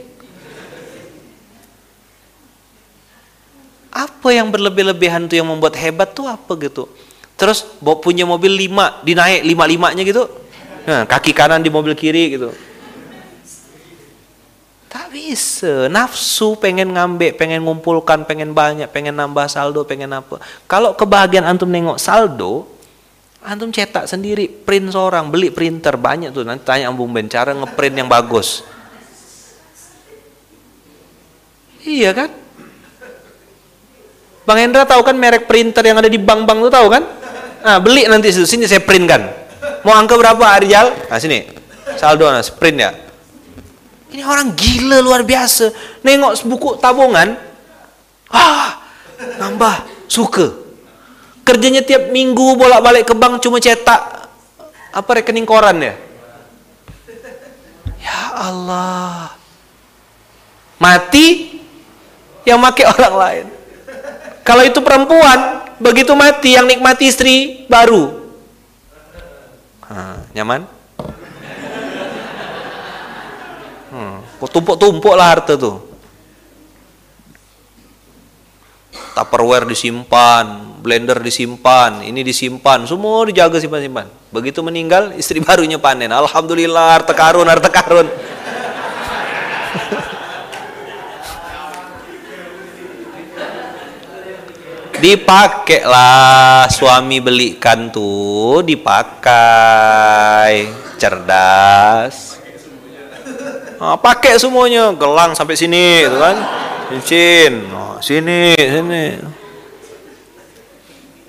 Apa 3.93 4.29
yang 4.33 4.49
berlebih-lebihan 4.49 5.25
tuh 5.25 5.37
yang 5.41 5.49
membuat 5.49 5.77
hebat 5.77 6.13
tuh 6.13 6.29
apa 6.29 6.53
gitu? 6.61 6.85
Terus 7.37 7.69
bawa 7.77 8.01
punya 8.01 8.25
mobil 8.25 8.49
lima, 8.49 8.97
dinaik 9.05 9.45
lima-limanya 9.45 10.01
gitu. 10.01 10.25
Nah, 10.89 11.05
kaki 11.05 11.37
kanan 11.37 11.61
di 11.61 11.69
mobil 11.69 11.93
kiri 11.93 12.33
gitu. 12.33 12.49
Tak 14.89 15.13
bisa. 15.13 15.85
Nafsu 15.85 16.57
pengen 16.57 16.97
ngambil, 16.97 17.37
pengen 17.37 17.61
ngumpulkan, 17.61 18.25
pengen 18.25 18.57
banyak, 18.57 18.89
pengen 18.89 19.13
nambah 19.13 19.45
saldo, 19.45 19.85
pengen 19.85 20.09
apa. 20.17 20.41
Kalau 20.65 20.97
kebahagiaan 20.97 21.45
antum 21.45 21.69
nengok 21.69 22.01
saldo, 22.01 22.65
antum 23.45 23.69
cetak 23.69 24.09
sendiri, 24.09 24.49
print 24.49 24.89
seorang, 24.89 25.29
beli 25.29 25.53
printer 25.53 25.93
banyak 25.93 26.33
tuh. 26.33 26.41
Nanti 26.41 26.65
tanya 26.65 26.89
Bung 26.89 27.13
Ben 27.13 27.29
cara 27.29 27.53
ngeprint 27.53 27.95
yang 28.01 28.09
bagus. 28.09 28.65
Iya 31.85 32.17
kan? 32.17 32.29
Bang 34.47 34.59
Hendra 34.63 34.87
tahu 34.87 35.03
kan 35.03 35.15
merek 35.19 35.43
printer 35.43 35.83
yang 35.83 35.99
ada 35.99 36.07
di 36.07 36.15
bank-bank 36.15 36.59
tuh 36.63 36.71
tahu 36.71 36.87
kan? 36.87 37.03
Nah, 37.63 37.77
beli 37.81 38.05
nanti 38.05 38.29
sini 38.33 38.69
saya 38.69 38.81
print 38.81 39.05
kan. 39.09 39.21
Mau 39.81 39.95
angka 39.95 40.19
berapa 40.19 40.43
Arjal? 40.43 40.93
Nah 41.07 41.17
sini. 41.17 41.47
Saldo 41.97 42.29
nah 42.29 42.43
sprint 42.43 42.77
ya. 42.77 42.91
Ini 44.13 44.23
orang 44.23 44.53
gila 44.53 44.99
luar 44.99 45.23
biasa. 45.23 45.71
Nengok 46.03 46.43
buku 46.47 46.69
tabungan. 46.79 47.35
Ah, 48.31 48.83
nambah 49.39 49.87
suka. 50.11 50.53
Kerjanya 51.47 51.79
tiap 51.79 52.11
minggu 52.11 52.59
bolak-balik 52.59 53.07
ke 53.07 53.15
bank 53.15 53.39
cuma 53.39 53.63
cetak 53.63 54.27
apa 54.91 55.09
rekening 55.21 55.47
koran 55.47 55.79
ya. 55.79 55.95
Ya 58.03 58.19
Allah. 58.35 59.31
Mati 60.77 61.57
yang 62.47 62.59
make 62.59 62.83
orang 62.95 63.15
lain. 63.15 63.45
Kalau 64.47 64.63
itu 64.63 64.79
perempuan, 64.79 65.66
begitu 65.77 66.13
mati 66.13 66.57
yang 66.57 66.65
nikmati 66.65 67.09
istri 67.09 67.65
baru. 67.69 68.27
Ha, 69.87 70.27
nyaman? 70.35 70.67
Hmm, 73.87 74.19
tumpuk-tumpuk 74.43 75.15
lah 75.15 75.31
harta 75.31 75.55
tuh. 75.55 75.79
Tupperware 79.15 79.65
disimpan, 79.65 80.77
blender 80.77 81.17
disimpan, 81.17 82.05
ini 82.05 82.21
disimpan, 82.21 82.85
semua 82.85 83.25
dijaga 83.25 83.57
simpan-simpan. 83.57 84.05
Begitu 84.29 84.61
meninggal, 84.61 85.17
istri 85.17 85.41
barunya 85.45 85.81
panen. 85.81 86.13
Alhamdulillah, 86.13 87.01
harta 87.01 87.15
karun, 87.17 87.47
harta 87.47 87.71
karun. 87.71 88.05
Dipakai 94.97 95.85
lah 95.85 96.65
suami 96.69 97.21
belikan 97.21 97.93
tuh 97.93 98.65
dipakai. 98.65 99.25
Cerdas. 100.97 102.41
Nah, 103.77 103.93
pakai 104.01 104.41
semuanya. 104.41 104.89
Gelang 104.97 105.37
sampai 105.37 105.53
sini 105.53 106.09
itu 106.09 106.17
kan? 106.17 106.37
Cincin. 106.89 107.53
Oh, 107.69 108.01
sini 108.01 108.57
sini. 108.57 109.21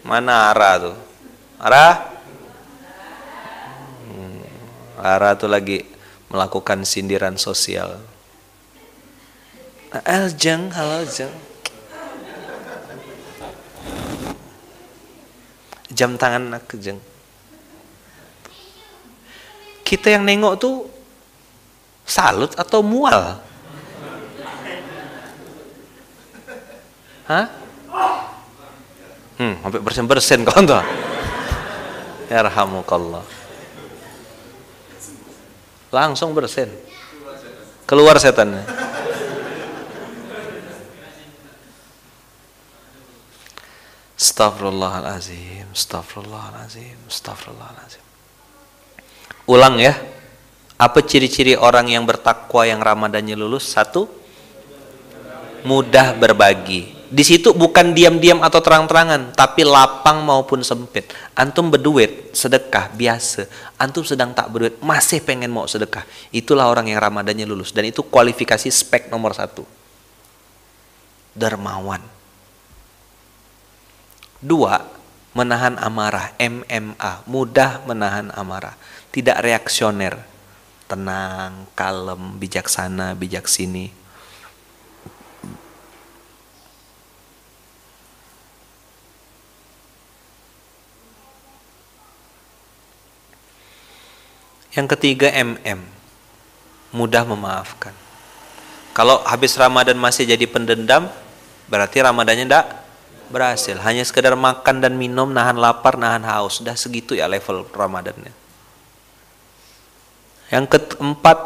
Mana 0.09 0.57
arah 0.57 0.75
tuh? 0.81 0.97
Arah 1.61 1.95
hmm, 4.09 4.41
arah 4.97 5.37
tuh 5.37 5.53
lagi 5.53 5.85
melakukan 6.33 6.89
sindiran 6.89 7.37
sosial. 7.37 8.01
Aljeng, 9.93 10.73
halo 10.73 11.05
Jeng. 11.05 11.48
Jam 15.93 16.17
tangan 16.21 16.57
nak 16.57 16.69
kejeng 16.69 17.01
kita 19.89 20.13
yang 20.13 20.29
nengok 20.29 20.61
tuh 20.61 20.85
salut 22.05 22.53
atau 22.61 22.85
mual? 22.85 23.41
Hah? 27.25 27.47
Hmm 29.41 29.55
sampai 29.65 29.81
bersen-bersen 29.81 30.45
kawan 30.45 30.65
tuh 30.69 30.85
ya 32.29 32.45
rahamukallah 32.45 33.25
langsung 35.89 36.37
bersen. 36.37 36.69
Keluar 37.89 38.21
setannya 38.21 38.61
Astagfirullahalazim, 44.39 45.67
astagfirullahalazim, 45.75 46.95
astagfirullahalazim. 47.11 48.05
Ulang 49.51 49.83
ya. 49.83 49.99
Apa 50.79 51.03
ciri-ciri 51.03 51.59
orang 51.59 51.91
yang 51.91 52.07
bertakwa 52.07 52.63
yang 52.63 52.79
Ramadannya 52.79 53.35
lulus? 53.35 53.67
Satu, 53.67 54.07
mudah 55.67 56.15
berbagi. 56.15 56.87
Di 57.11 57.27
situ 57.27 57.51
bukan 57.51 57.91
diam-diam 57.91 58.39
atau 58.39 58.63
terang-terangan, 58.63 59.35
tapi 59.35 59.67
lapang 59.67 60.23
maupun 60.23 60.63
sempit. 60.63 61.11
Antum 61.35 61.75
berduit, 61.75 62.31
sedekah 62.31 62.95
biasa. 62.95 63.51
Antum 63.75 64.07
sedang 64.07 64.39
tak 64.39 64.55
berduit, 64.55 64.79
masih 64.79 65.19
pengen 65.19 65.51
mau 65.51 65.67
sedekah. 65.67 66.07
Itulah 66.31 66.71
orang 66.71 66.87
yang 66.87 67.03
Ramadannya 67.03 67.43
lulus. 67.43 67.75
Dan 67.75 67.91
itu 67.91 68.07
kualifikasi 68.07 68.71
spek 68.71 69.11
nomor 69.11 69.35
satu. 69.35 69.67
Dermawan 71.35 72.18
Dua, 74.39 74.79
menahan 75.35 75.75
amarah, 75.83 76.31
MMA, 76.39 77.27
mudah 77.27 77.83
menahan 77.83 78.31
amarah, 78.31 78.79
tidak 79.11 79.43
reaksioner, 79.43 80.15
tenang, 80.87 81.67
kalem, 81.75 82.39
bijaksana, 82.39 83.19
bijak 83.19 83.51
sini. 83.51 83.91
Yang 94.71 94.95
ketiga 94.95 95.35
MM, 95.35 95.83
mudah 96.95 97.27
memaafkan. 97.27 97.91
Kalau 98.95 99.19
habis 99.27 99.59
Ramadan 99.59 99.99
masih 99.99 100.23
jadi 100.23 100.47
pendendam, 100.47 101.11
berarti 101.67 101.99
Ramadannya 101.99 102.47
tidak 102.47 102.88
berhasil 103.29 103.77
hanya 103.85 104.05
sekedar 104.05 104.35
makan 104.35 104.81
dan 104.81 104.97
minum 104.97 105.29
nahan 105.31 105.57
lapar 105.57 106.01
nahan 106.01 106.25
haus 106.25 106.61
sudah 106.61 106.75
segitu 106.75 107.15
ya 107.15 107.29
level 107.29 107.69
Ramadannya 107.69 108.33
yang 110.49 110.65
keempat 110.65 111.39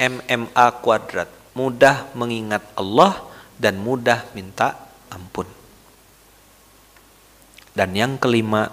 MMA 0.00 0.66
kuadrat 0.80 1.28
mudah 1.52 2.08
mengingat 2.16 2.64
Allah 2.72 3.20
dan 3.60 3.76
mudah 3.76 4.24
minta 4.32 4.88
ampun. 5.12 5.44
Dan 7.76 7.92
yang 7.92 8.16
kelima, 8.16 8.72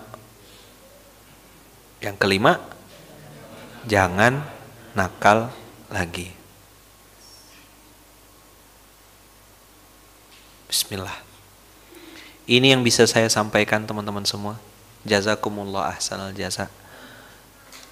yang 2.00 2.16
kelima, 2.16 2.64
jangan 3.84 4.42
nakal 4.96 5.52
lagi. 5.92 6.32
Bismillah. 10.72 11.27
Ini 12.48 12.72
yang 12.72 12.82
bisa 12.82 13.04
saya 13.04 13.28
sampaikan 13.28 13.84
teman-teman 13.84 14.24
semua. 14.24 14.56
Jazakumullah 15.04 15.92
ahsanal 15.92 16.32
jaza. 16.32 16.72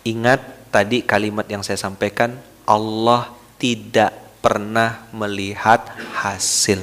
Ingat 0.07 0.72
tadi 0.72 1.03
kalimat 1.03 1.44
yang 1.52 1.60
saya 1.60 1.76
sampaikan, 1.76 2.40
Allah 2.64 3.36
tidak 3.60 4.15
pernah 4.40 5.11
melihat 5.11 5.91
hasil. 6.15 6.80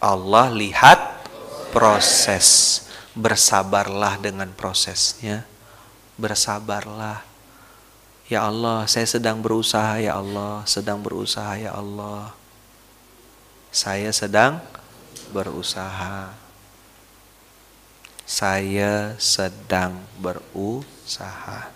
Allah 0.00 0.48
lihat 0.56 0.98
proses. 1.68 2.80
Bersabarlah 3.12 4.16
dengan 4.24 4.48
prosesnya. 4.56 5.44
Bersabarlah. 6.16 7.20
Ya 8.24 8.48
Allah, 8.48 8.88
saya 8.88 9.04
sedang 9.04 9.44
berusaha 9.44 10.00
ya 10.00 10.16
Allah, 10.16 10.64
sedang 10.64 11.04
berusaha 11.04 11.60
ya 11.60 11.76
Allah. 11.76 12.32
Saya 13.68 14.08
sedang 14.16 14.64
berusaha. 15.32 16.36
Saya 18.28 19.16
sedang 19.16 20.04
berusaha. 20.20 21.72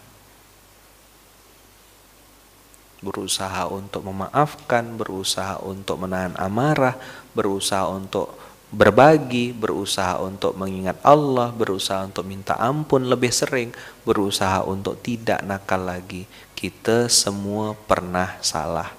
Berusaha 3.00 3.62
untuk 3.72 4.08
memaafkan, 4.08 4.96
berusaha 4.96 5.60
untuk 5.64 6.04
menahan 6.04 6.36
amarah, 6.36 6.96
berusaha 7.32 7.88
untuk 7.88 8.36
berbagi, 8.72 9.54
berusaha 9.54 10.18
untuk 10.20 10.58
mengingat 10.58 10.98
Allah, 11.06 11.54
berusaha 11.54 12.02
untuk 12.04 12.24
minta 12.26 12.58
ampun 12.58 13.06
lebih 13.06 13.30
sering, 13.30 13.70
berusaha 14.02 14.64
untuk 14.66 14.98
tidak 15.00 15.40
nakal 15.44 15.86
lagi. 15.86 16.26
Kita 16.56 17.06
semua 17.12 17.76
pernah 17.76 18.40
salah, 18.42 18.90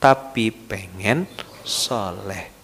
tapi 0.00 0.54
pengen 0.54 1.26
soleh. 1.66 2.55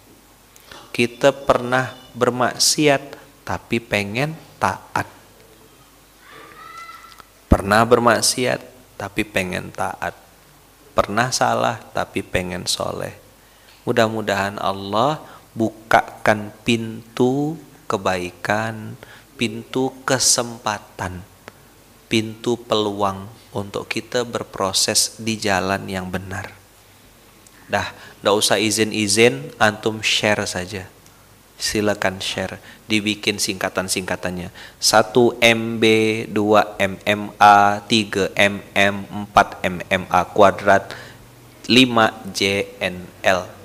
Kita 0.93 1.33
pernah 1.33 1.97
bermaksiat, 2.13 3.17
tapi 3.41 3.81
pengen 3.81 4.37
taat. 4.61 5.09
Pernah 7.49 7.81
bermaksiat, 7.81 8.61
tapi 8.93 9.25
pengen 9.25 9.73
taat. 9.73 10.13
Pernah 10.93 11.33
salah, 11.33 11.81
tapi 11.97 12.21
pengen 12.21 12.69
soleh. 12.69 13.17
Mudah-mudahan 13.89 14.61
Allah 14.61 15.17
bukakan 15.57 16.53
pintu 16.61 17.57
kebaikan, 17.89 18.93
pintu 19.33 19.91
kesempatan, 20.05 21.25
pintu 22.05 22.53
peluang 22.53 23.27
untuk 23.49 23.89
kita 23.89 24.21
berproses 24.23 25.17
di 25.17 25.41
jalan 25.41 25.89
yang 25.89 26.13
benar. 26.13 26.62
Dah, 27.67 27.91
tidak 27.93 28.35
usah 28.35 28.57
izin-izin, 28.59 29.51
antum 29.59 29.99
share 30.03 30.43
saja. 30.47 30.87
Silakan 31.59 32.19
share, 32.19 32.59
dibikin 32.91 33.39
singkatan-singkatannya. 33.39 34.51
1 34.81 35.13
MB, 35.39 35.83
2 36.31 36.35
MMA, 36.81 37.57
3 37.87 38.33
MM, 38.35 38.95
4 39.31 39.71
MMA 39.71 40.21
kuadrat, 40.35 40.91
5 41.69 42.35
JNL 42.35 43.63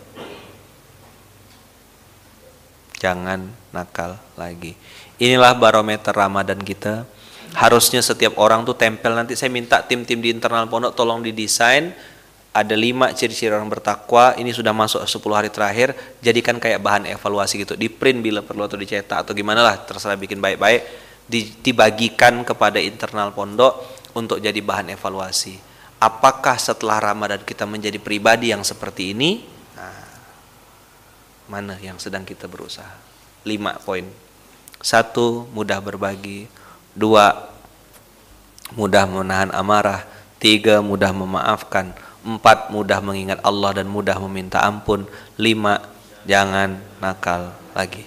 jangan 2.99 3.47
nakal 3.71 4.19
lagi. 4.35 4.75
Inilah 5.23 5.55
barometer 5.55 6.11
Ramadan 6.11 6.59
kita. 6.61 7.07
Harusnya 7.57 8.05
setiap 8.05 8.37
orang 8.37 8.67
tuh 8.69 8.77
tempel 8.77 9.17
nanti 9.17 9.33
saya 9.33 9.49
minta 9.49 9.81
tim-tim 9.81 10.21
di 10.21 10.29
internal 10.29 10.69
pondok 10.69 10.93
tolong 10.93 11.25
didesain 11.25 11.97
ada 12.59 12.75
lima 12.75 13.15
ciri-ciri 13.15 13.55
orang 13.55 13.71
bertakwa 13.71 14.35
ini 14.35 14.51
sudah 14.51 14.75
masuk 14.75 15.07
10 15.07 15.23
hari 15.31 15.51
terakhir 15.55 15.95
jadikan 16.19 16.59
kayak 16.59 16.83
bahan 16.83 17.07
evaluasi 17.07 17.63
gitu 17.63 17.79
di 17.79 17.87
print 17.87 18.19
bila 18.19 18.43
perlu 18.43 18.67
atau 18.67 18.75
dicetak 18.75 19.23
atau 19.23 19.33
gimana 19.33 19.63
lah 19.63 19.79
terserah 19.87 20.19
bikin 20.19 20.43
baik-baik 20.43 20.83
dibagikan 21.63 22.43
kepada 22.43 22.83
internal 22.83 23.31
pondok 23.31 23.79
untuk 24.19 24.43
jadi 24.43 24.59
bahan 24.59 24.91
evaluasi 24.99 25.55
apakah 26.03 26.59
setelah 26.59 27.15
Ramadan 27.15 27.47
kita 27.47 27.63
menjadi 27.63 28.03
pribadi 28.03 28.51
yang 28.51 28.67
seperti 28.67 29.15
ini 29.15 29.59
mana 31.49 31.81
yang 31.81 31.97
sedang 31.97 32.23
kita 32.29 32.45
berusaha. 32.47 32.93
Lima 33.49 33.81
poin. 33.81 34.05
Satu, 34.79 35.49
mudah 35.57 35.81
berbagi. 35.81 36.47
Dua, 36.93 37.51
mudah 38.77 39.09
menahan 39.09 39.51
amarah. 39.57 40.05
Tiga, 40.39 40.85
mudah 40.85 41.11
memaafkan. 41.11 41.97
Empat, 42.29 42.69
mudah 42.69 43.01
mengingat 43.01 43.41
Allah 43.41 43.81
dan 43.81 43.89
mudah 43.89 44.21
meminta 44.29 44.61
ampun. 44.61 45.09
Lima, 45.41 45.81
jangan 46.29 46.77
nakal 47.01 47.57
lagi. 47.73 48.05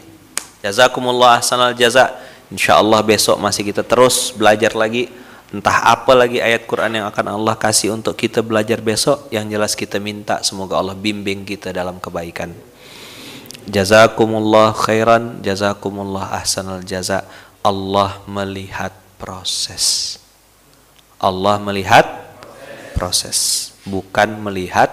Jazakumullah 0.61 1.41
ahsanal 1.41 1.73
jaza. 1.73 2.13
Insyaallah 2.53 3.01
besok 3.01 3.41
masih 3.41 3.65
kita 3.65 3.81
terus 3.81 4.29
belajar 4.35 4.77
lagi 4.77 5.09
entah 5.49 5.97
apa 5.97 6.13
lagi 6.15 6.39
ayat 6.39 6.69
Quran 6.69 7.01
yang 7.01 7.07
akan 7.09 7.35
Allah 7.35 7.55
kasih 7.59 7.91
untuk 7.91 8.15
kita 8.15 8.39
belajar 8.39 8.79
besok 8.79 9.27
yang 9.35 9.47
jelas 9.51 9.75
kita 9.75 9.99
minta 9.99 10.39
semoga 10.43 10.79
Allah 10.79 10.95
bimbing 10.95 11.43
kita 11.43 11.75
dalam 11.75 11.99
kebaikan 11.99 12.55
Jazakumullah 13.69 14.73
khairan, 14.73 15.37
jazakumullah 15.45 16.33
ahsanal 16.33 16.81
jaza. 16.81 17.23
Allah 17.61 18.17
melihat 18.25 18.89
proses. 19.21 20.17
Allah 21.21 21.61
melihat 21.61 22.03
proses, 22.97 23.69
bukan 23.85 24.37
melihat 24.41 24.89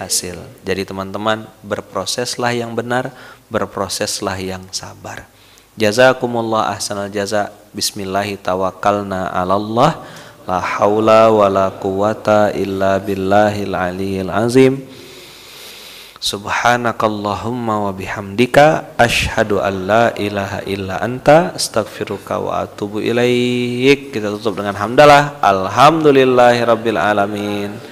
hasil. 0.00 0.40
Jadi 0.64 0.88
teman-teman, 0.88 1.46
berproseslah 1.62 2.52
yang 2.56 2.72
benar, 2.72 3.12
berproseslah 3.52 4.36
yang 4.40 4.64
sabar. 4.72 5.28
Jazakumullah 5.76 6.72
ahsanal 6.72 7.08
jaza. 7.08 7.48
Bismillahi 7.72 8.36
tawakkalna 8.36 9.32
'alallah. 9.32 10.04
La 10.44 10.58
haula 10.58 11.30
wala 11.32 11.72
quwata 11.78 12.52
illa 12.52 13.00
billahil 13.00 13.72
aliyil 13.72 14.28
azim. 14.28 14.84
Subhanakallahumma 16.22 17.88
wa 17.88 17.90
bihamdika 17.90 18.94
asyhadu 18.94 19.58
an 19.58 19.74
la 19.90 20.04
ilaha 20.14 20.62
illa 20.70 21.02
anta 21.02 21.50
astaghfiruka 21.56 22.38
wa 22.38 22.62
atubu 22.62 23.02
ilaik. 23.02 24.14
Kita 24.14 24.30
tutup 24.38 24.60
dengan 24.60 24.76
hamdalah. 24.78 25.40
Alhamdulillahirabbil 25.42 27.00
alamin. 27.00 27.91